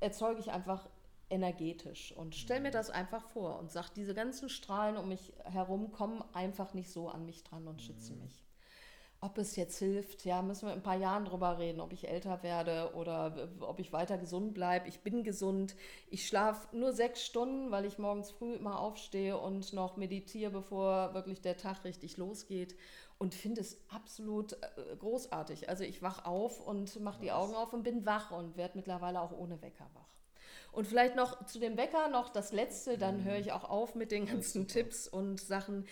erzeuge 0.01 0.41
ich 0.41 0.51
einfach 0.51 0.89
energetisch 1.31 2.12
und 2.16 2.35
stelle 2.35 2.61
mir 2.61 2.68
mhm. 2.68 2.74
das 2.74 2.91
einfach 2.91 3.24
vor 3.28 3.59
und 3.59 3.70
sage, 3.70 3.89
diese 3.95 4.14
ganzen 4.14 4.49
Strahlen 4.49 4.97
um 4.97 5.09
mich 5.09 5.33
herum 5.45 5.93
kommen 5.93 6.22
einfach 6.33 6.74
nicht 6.74 6.91
so 6.91 7.09
an 7.09 7.24
mich 7.24 7.45
dran 7.45 7.66
und 7.68 7.81
schützen 7.81 8.16
mhm. 8.16 8.24
mich. 8.24 8.45
Ob 9.22 9.37
es 9.37 9.55
jetzt 9.55 9.78
hilft, 9.78 10.24
ja, 10.24 10.41
müssen 10.41 10.66
wir 10.66 10.72
in 10.72 10.78
ein 10.78 10.83
paar 10.83 10.97
Jahren 10.97 11.26
drüber 11.26 11.59
reden, 11.59 11.81
ob 11.81 11.93
ich 11.93 12.09
älter 12.09 12.43
werde 12.43 12.93
oder 12.95 13.51
ob 13.61 13.78
ich 13.78 13.93
weiter 13.93 14.16
gesund 14.16 14.55
bleibe. 14.55 14.89
Ich 14.89 15.01
bin 15.01 15.24
gesund. 15.24 15.76
Ich 16.09 16.26
schlafe 16.26 16.74
nur 16.74 16.95
sechs 16.95 17.22
Stunden, 17.22 17.70
weil 17.70 17.85
ich 17.85 17.99
morgens 17.99 18.31
früh 18.31 18.55
immer 18.55 18.81
aufstehe 18.81 19.37
und 19.37 19.74
noch 19.74 19.99
meditiere, 19.99 20.51
bevor 20.51 21.12
wirklich 21.12 21.43
der 21.43 21.59
Tag 21.59 21.85
richtig 21.85 22.16
losgeht 22.16 22.74
und 23.21 23.35
finde 23.35 23.61
es 23.61 23.79
absolut 23.91 24.55
äh, 24.55 24.97
großartig. 24.99 25.68
Also 25.68 25.85
ich 25.85 26.01
wach 26.01 26.25
auf 26.25 26.59
und 26.59 26.99
mache 27.01 27.21
die 27.21 27.33
Augen 27.33 27.55
auf 27.55 27.75
und 27.75 27.83
bin 27.83 28.07
wach 28.07 28.31
und 28.31 28.57
werde 28.57 28.79
mittlerweile 28.79 29.21
auch 29.21 29.33
ohne 29.33 29.61
Wecker 29.61 29.87
wach. 29.93 30.09
Und 30.73 30.87
vielleicht 30.87 31.16
noch 31.16 31.45
zu 31.45 31.59
dem 31.59 31.77
Wecker 31.77 32.09
noch 32.09 32.31
das 32.31 32.51
Letzte, 32.51 32.97
dann 32.97 33.18
mhm. 33.18 33.25
höre 33.25 33.37
ich 33.37 33.53
auch 33.53 33.68
auf 33.68 33.95
mit 33.95 34.11
den 34.11 34.25
ganzen 34.25 34.68
Tipps 34.68 35.07
und 35.07 35.39
Sachen. 35.39 35.87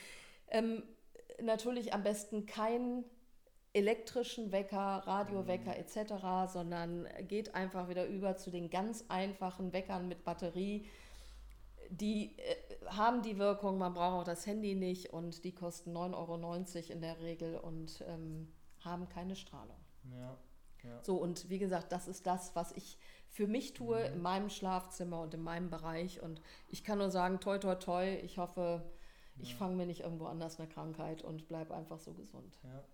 Ähm, 0.49 0.83
natürlich 1.43 1.93
am 1.93 2.03
besten 2.03 2.47
kein 2.47 3.05
elektrischen 3.74 4.51
Wecker, 4.51 5.03
Radiowecker 5.05 5.72
mhm. 5.72 5.85
etc., 5.85 6.51
sondern 6.51 7.07
geht 7.29 7.55
einfach 7.55 7.91
wieder 7.91 8.07
über 8.07 8.39
zu 8.39 8.51
den 8.51 8.70
ganz 8.70 9.05
einfachen 9.09 9.74
Weckern 9.74 10.09
mit 10.09 10.24
Batterie 10.24 10.89
die 11.91 12.37
äh, 12.39 12.68
haben 12.87 13.22
die 13.22 13.39
Wirkung, 13.39 13.79
man 13.79 13.95
braucht 13.95 14.20
auch 14.20 14.24
das 14.24 14.47
Handy 14.47 14.74
nicht 14.74 15.12
und 15.12 15.45
die 15.45 15.53
kosten 15.53 15.97
9,90 15.97 16.14
Euro 16.14 16.93
in 16.93 17.01
der 17.01 17.20
Regel 17.20 17.57
und 17.57 18.05
ähm, 18.07 18.53
haben 18.81 19.09
keine 19.09 19.37
Strahlung. 19.37 19.76
Ja, 20.11 20.39
ja. 20.85 21.03
So, 21.03 21.16
und 21.16 21.49
wie 21.51 21.59
gesagt, 21.59 21.93
das 21.93 22.09
ist 22.09 22.26
das, 22.26 22.55
was 22.55 22.72
ich 22.72 22.99
für 23.29 23.47
mich 23.47 23.74
tue 23.74 23.99
mhm. 23.99 24.14
in 24.14 24.22
meinem 24.22 24.51
Schlafzimmer 24.51 25.20
und 25.20 25.35
in 25.35 25.43
meinem 25.43 25.70
Bereich. 25.70 26.22
Und 26.22 26.41
ich 26.68 26.85
kann 26.85 26.99
nur 26.99 27.11
sagen, 27.11 27.41
toi, 27.41 27.59
toi, 27.59 27.74
toi, 27.74 28.16
ich 28.22 28.39
hoffe, 28.39 28.83
ja. 29.37 29.43
ich 29.43 29.55
fange 29.55 29.76
mir 29.76 29.87
nicht 29.87 30.01
irgendwo 30.01 30.26
anders 30.26 30.59
eine 30.59 30.68
Krankheit 30.68 31.22
und 31.22 31.49
bleibe 31.49 31.74
einfach 31.74 31.99
so 31.99 32.14
gesund. 32.14 32.59
Ja, 32.62 32.85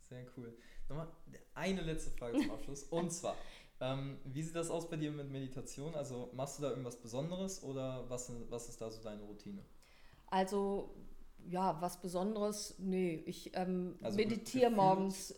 sehr 0.00 0.26
cool. 0.36 0.56
Nochmal 0.88 1.08
eine 1.54 1.82
letzte 1.82 2.10
Frage 2.10 2.38
zum 2.38 2.50
Abschluss. 2.50 2.84
und 2.84 3.10
zwar, 3.12 3.36
ähm, 3.80 4.18
wie 4.24 4.42
sieht 4.42 4.56
das 4.56 4.70
aus 4.70 4.88
bei 4.88 4.96
dir 4.96 5.10
mit 5.10 5.30
Meditation? 5.30 5.94
Also 5.94 6.30
machst 6.34 6.58
du 6.58 6.62
da 6.62 6.70
irgendwas 6.70 6.96
Besonderes 6.96 7.62
oder 7.62 8.08
was, 8.08 8.30
was 8.48 8.68
ist 8.68 8.80
da 8.80 8.90
so 8.90 9.02
deine 9.02 9.22
Routine? 9.22 9.62
Also 10.26 10.94
ja, 11.48 11.80
was 11.80 12.00
Besonderes, 12.00 12.74
nee, 12.78 13.22
ich 13.26 13.56
ähm, 13.56 13.96
also 14.02 14.16
meditiere 14.16 14.70
morgens, 14.70 15.34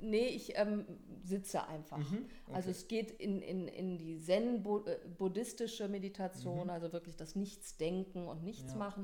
nee, 0.00 0.26
ich 0.28 0.56
ähm, 0.56 0.86
sitze 1.24 1.66
einfach. 1.66 1.98
Mhm, 1.98 2.26
okay. 2.46 2.54
Also 2.54 2.70
es 2.70 2.88
geht 2.88 3.10
in, 3.10 3.42
in, 3.42 3.66
in 3.66 3.98
die 3.98 4.18
zen-buddhistische 4.18 5.88
Meditation, 5.88 6.64
mhm. 6.64 6.70
also 6.70 6.92
wirklich 6.92 7.16
das 7.16 7.34
Nichtsdenken 7.34 8.28
und 8.28 8.44
Nichts 8.44 8.74
ja. 8.74 8.94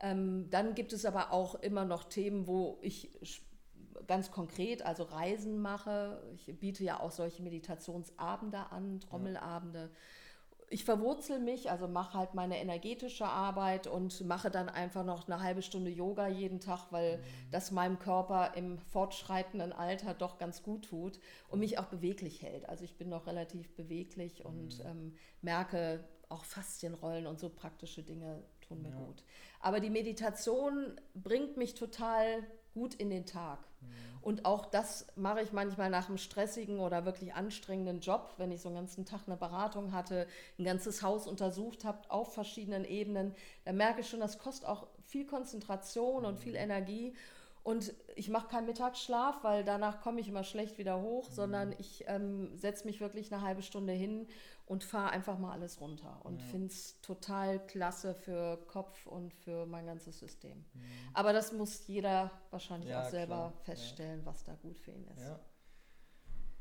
Ähm, 0.00 0.48
dann 0.50 0.74
gibt 0.74 0.92
es 0.92 1.04
aber 1.04 1.32
auch 1.32 1.54
immer 1.56 1.84
noch 1.84 2.04
Themen, 2.04 2.46
wo 2.46 2.78
ich 2.82 3.10
ganz 4.06 4.30
konkret, 4.30 4.84
also 4.84 5.04
Reisen 5.04 5.60
mache. 5.60 6.22
Ich 6.34 6.58
biete 6.58 6.84
ja 6.84 7.00
auch 7.00 7.10
solche 7.10 7.42
Meditationsabende 7.42 8.70
an, 8.70 9.00
Trommelabende. 9.00 9.90
Ich 10.70 10.84
verwurzel 10.84 11.38
mich, 11.38 11.70
also 11.70 11.86
mache 11.86 12.18
halt 12.18 12.34
meine 12.34 12.58
energetische 12.58 13.26
Arbeit 13.26 13.86
und 13.86 14.24
mache 14.24 14.50
dann 14.50 14.68
einfach 14.68 15.04
noch 15.04 15.28
eine 15.28 15.42
halbe 15.42 15.62
Stunde 15.62 15.90
Yoga 15.90 16.26
jeden 16.26 16.58
Tag, 16.58 16.90
weil 16.90 17.18
mhm. 17.18 17.22
das 17.52 17.70
meinem 17.70 17.98
Körper 17.98 18.54
im 18.54 18.78
fortschreitenden 18.78 19.72
Alter 19.72 20.14
doch 20.14 20.38
ganz 20.38 20.62
gut 20.62 20.86
tut 20.86 21.20
und 21.48 21.60
mich 21.60 21.78
auch 21.78 21.86
beweglich 21.86 22.42
hält. 22.42 22.68
Also 22.68 22.84
ich 22.84 22.96
bin 22.96 23.08
noch 23.08 23.26
relativ 23.26 23.74
beweglich 23.76 24.40
mhm. 24.40 24.46
und 24.46 24.80
ähm, 24.84 25.14
merke 25.42 26.02
auch 26.28 26.44
Faszienrollen 26.44 27.26
und 27.26 27.38
so 27.38 27.50
praktische 27.50 28.02
Dinge 28.02 28.42
tun 28.62 28.82
mir 28.82 28.90
ja. 28.90 28.96
gut. 28.96 29.22
Aber 29.60 29.80
die 29.80 29.90
Meditation 29.90 30.98
bringt 31.14 31.56
mich 31.56 31.74
total 31.74 32.44
gut 32.74 32.94
in 32.94 33.08
den 33.08 33.24
Tag. 33.24 33.58
Mhm. 33.80 33.86
Und 34.20 34.44
auch 34.44 34.66
das 34.66 35.06
mache 35.16 35.42
ich 35.42 35.52
manchmal 35.52 35.90
nach 35.90 36.08
einem 36.08 36.18
stressigen 36.18 36.80
oder 36.80 37.04
wirklich 37.04 37.34
anstrengenden 37.34 38.00
Job, 38.00 38.34
wenn 38.38 38.50
ich 38.50 38.60
so 38.60 38.68
einen 38.68 38.76
ganzen 38.76 39.04
Tag 39.04 39.22
eine 39.26 39.36
Beratung 39.36 39.92
hatte, 39.92 40.26
ein 40.58 40.64
ganzes 40.64 41.02
Haus 41.02 41.26
untersucht 41.26 41.84
habe 41.84 42.10
auf 42.10 42.34
verschiedenen 42.34 42.84
Ebenen. 42.84 43.34
Da 43.64 43.72
merke 43.72 44.00
ich 44.00 44.08
schon, 44.08 44.20
das 44.20 44.38
kostet 44.38 44.68
auch 44.68 44.86
viel 45.06 45.26
Konzentration 45.26 46.22
mhm. 46.22 46.28
und 46.28 46.38
viel 46.38 46.52
mhm. 46.52 46.58
Energie. 46.58 47.14
Und 47.62 47.94
ich 48.14 48.28
mache 48.28 48.48
keinen 48.48 48.66
Mittagsschlaf, 48.66 49.42
weil 49.42 49.64
danach 49.64 50.02
komme 50.02 50.20
ich 50.20 50.28
immer 50.28 50.44
schlecht 50.44 50.76
wieder 50.76 51.00
hoch, 51.00 51.28
mhm. 51.30 51.34
sondern 51.34 51.74
ich 51.78 52.04
ähm, 52.06 52.56
setze 52.56 52.84
mich 52.84 53.00
wirklich 53.00 53.32
eine 53.32 53.42
halbe 53.42 53.62
Stunde 53.62 53.94
hin 53.94 54.26
und 54.66 54.82
fahre 54.82 55.10
einfach 55.10 55.38
mal 55.38 55.52
alles 55.52 55.80
runter 55.80 56.24
und 56.24 56.40
ja. 56.40 56.46
finde 56.48 56.68
es 56.68 57.00
total 57.02 57.64
klasse 57.66 58.14
für 58.14 58.56
Kopf 58.66 59.06
und 59.06 59.34
für 59.34 59.66
mein 59.66 59.86
ganzes 59.86 60.18
System. 60.18 60.58
Mhm. 60.58 60.82
Aber 61.12 61.32
das 61.32 61.52
muss 61.52 61.86
jeder 61.86 62.30
wahrscheinlich 62.50 62.90
ja, 62.90 63.02
auch 63.02 63.10
selber 63.10 63.34
klar. 63.36 63.52
feststellen, 63.64 64.20
ja. 64.20 64.26
was 64.26 64.44
da 64.44 64.54
gut 64.54 64.78
für 64.78 64.92
ihn 64.92 65.06
ist. 65.08 65.30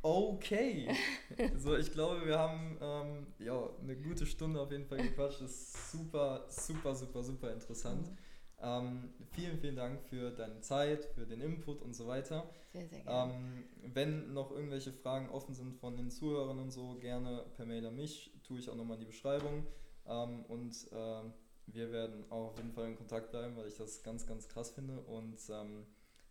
Okay. 0.02 0.94
so, 1.58 1.78
ich 1.78 1.90
glaube, 1.94 2.26
wir 2.26 2.38
haben 2.38 2.78
ähm, 2.82 3.28
ja, 3.40 3.70
eine 3.82 3.96
gute 3.96 4.26
Stunde 4.26 4.60
auf 4.60 4.70
jeden 4.70 4.86
Fall 4.86 4.98
gequatscht. 4.98 5.40
Das 5.40 5.52
ist 5.52 5.92
super, 5.94 6.46
super, 6.50 6.94
super, 6.94 7.24
super 7.24 7.54
interessant. 7.54 8.10
Mhm. 8.10 8.18
Ähm, 8.62 9.14
vielen, 9.32 9.58
vielen 9.58 9.76
Dank 9.76 10.02
für 10.02 10.32
deine 10.32 10.62
Zeit, 10.62 11.06
für 11.06 11.26
den 11.26 11.42
Input 11.42 11.82
und 11.82 11.94
so 11.94 12.08
weiter. 12.08 12.50
Sehr, 12.72 12.88
sehr 12.88 13.00
gerne. 13.02 13.34
Ähm, 13.34 13.64
wenn 13.94 14.34
noch 14.34 14.52
irgendwelche 14.52 14.94
Fragen 14.94 15.30
offen 15.30 15.54
sind 15.54 15.76
von 15.76 15.98
den 15.98 16.10
Zuhörern 16.10 16.60
und 16.60 16.72
so, 16.72 16.96
gerne 17.00 17.46
per 17.56 17.66
Mail 17.66 17.86
an 17.86 17.96
mich, 17.96 18.32
tue 18.44 18.60
ich 18.60 18.70
auch 18.70 18.76
nochmal 18.76 18.96
in 18.96 19.02
die 19.02 19.08
Beschreibung. 19.08 19.66
Ähm, 20.06 20.46
und 20.46 20.72
äh, 20.92 21.24
wir 21.68 21.92
werden 21.92 22.26
auch 22.30 22.52
auf 22.52 22.58
jeden 22.58 22.72
Fall 22.72 22.88
in 22.88 22.96
Kontakt 22.96 23.32
bleiben, 23.32 23.56
weil 23.58 23.68
ich 23.68 23.78
das 23.78 24.04
ganz, 24.04 24.26
ganz 24.26 24.48
krass 24.48 24.72
finde. 24.72 25.00
Und 25.02 25.40
ähm, 25.50 25.86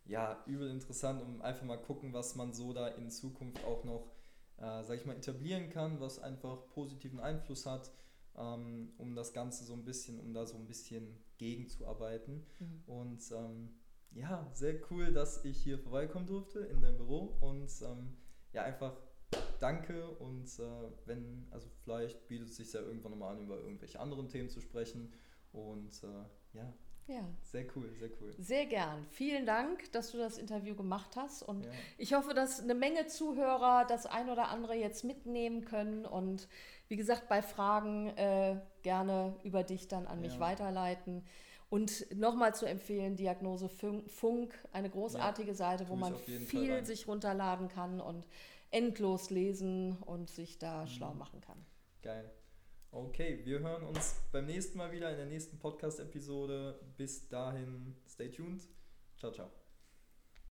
ja, 0.05 0.43
übel 0.47 0.71
interessant, 0.71 1.23
um 1.23 1.43
einfach 1.43 1.65
mal 1.65 1.79
gucken, 1.79 2.13
was 2.13 2.35
man 2.35 2.53
so 2.53 2.73
da 2.73 2.89
in 2.89 3.11
Zukunft 3.11 3.65
auch 3.65 3.85
noch, 3.85 4.11
äh, 4.57 4.83
sag 4.83 4.97
ich 4.97 5.07
mal, 5.07 5.17
etablieren 5.17 5.71
kann, 5.71 6.01
was 6.01 6.19
einfach 6.19 6.67
positiven 6.69 7.21
Einfluss 7.21 7.67
hat 7.67 7.91
ähm, 8.37 8.93
um 8.99 9.15
das 9.15 9.33
Ganze 9.33 9.65
so 9.65 9.75
ein 9.75 9.85
bisschen, 9.85 10.19
um 10.21 10.33
da 10.33 10.47
so 10.47 10.57
ein 10.57 10.67
bisschen 10.67 11.19
gegenzuarbeiten. 11.43 12.47
Mhm. 12.61 12.83
Und 12.87 13.33
ähm, 13.33 13.75
ja, 14.13 14.49
sehr 14.53 14.81
cool, 14.91 15.13
dass 15.13 15.45
ich 15.45 15.59
hier 15.59 15.79
vorbeikommen 15.79 16.27
durfte 16.27 16.61
in 16.61 16.81
deinem 16.81 16.97
Büro 16.97 17.37
und 17.41 17.71
ähm, 17.83 18.17
ja, 18.53 18.63
einfach 18.63 18.97
danke 19.61 20.09
und 20.09 20.47
äh, 20.59 20.91
wenn, 21.07 21.47
also 21.51 21.69
vielleicht 21.83 22.29
bietet 22.29 22.49
es 22.49 22.57
sich 22.57 22.73
ja 22.73 22.81
irgendwann 22.81 23.13
nochmal 23.13 23.37
an, 23.37 23.43
über 23.43 23.57
irgendwelche 23.57 23.99
anderen 23.99 24.29
Themen 24.29 24.51
zu 24.51 24.61
sprechen 24.61 25.13
und 25.53 26.03
äh, 26.03 26.59
ja, 26.59 26.75
ja. 27.09 27.29
Sehr 27.43 27.67
cool, 27.75 27.93
sehr 27.99 28.11
cool. 28.21 28.33
Sehr 28.39 28.67
gern. 28.67 29.05
Vielen 29.11 29.45
Dank, 29.45 29.91
dass 29.93 30.13
du 30.13 30.19
das 30.19 30.39
Interview 30.39 30.75
gemacht 30.75 31.17
hast. 31.17 31.43
Und 31.43 31.65
ja. 31.65 31.71
ich 31.99 32.15
hoffe, 32.15 32.33
dass 32.33 32.61
eine 32.61 32.75
Menge 32.75 33.07
Zuhörer 33.07 33.85
das 33.89 34.07
ein 34.07 34.31
oder 34.31 34.49
andere 34.49 34.75
jetzt 34.75 35.03
mitnehmen 35.03 35.65
können. 35.65 36.07
Und 36.07 36.49
wie 36.93 36.97
gesagt, 36.99 37.27
bei 37.27 37.41
Fragen 37.41 38.09
äh, 38.19 38.61
gerne 38.83 39.35
über 39.45 39.63
dich 39.63 39.89
dann 39.89 40.07
an 40.07 40.21
mich 40.21 40.39
weiterleiten. 40.39 41.25
Und 41.71 42.05
nochmal 42.15 42.55
zu 42.55 42.67
empfehlen, 42.67 43.17
Diagnose 43.17 43.71
Funk, 43.71 44.53
eine 44.73 44.91
großartige 44.91 45.53
ja, 45.53 45.55
Seite, 45.55 45.89
wo 45.89 45.97
man 45.97 46.15
viel 46.19 46.85
sich 46.85 47.09
runterladen 47.09 47.69
kann 47.69 47.99
und 47.99 48.27
endlos 48.71 49.31
lesen 49.31 49.97
und 50.03 50.29
sich 50.29 50.59
da 50.59 50.83
mhm. 50.83 50.89
schlau 50.89 51.15
machen 51.15 51.41
kann. 51.41 51.65
Geil. 52.03 52.31
Okay, 52.91 53.41
wir 53.43 53.61
hören 53.61 53.85
uns 53.85 54.17
beim 54.31 54.45
nächsten 54.45 54.77
Mal 54.77 54.93
wieder 54.93 55.11
in 55.13 55.17
der 55.17 55.25
nächsten 55.25 55.59
Podcast-Episode. 55.59 56.79
Bis 56.99 57.27
dahin, 57.27 57.97
stay 58.07 58.31
tuned. 58.31 58.69
Ciao, 59.17 59.33
ciao. 59.33 59.62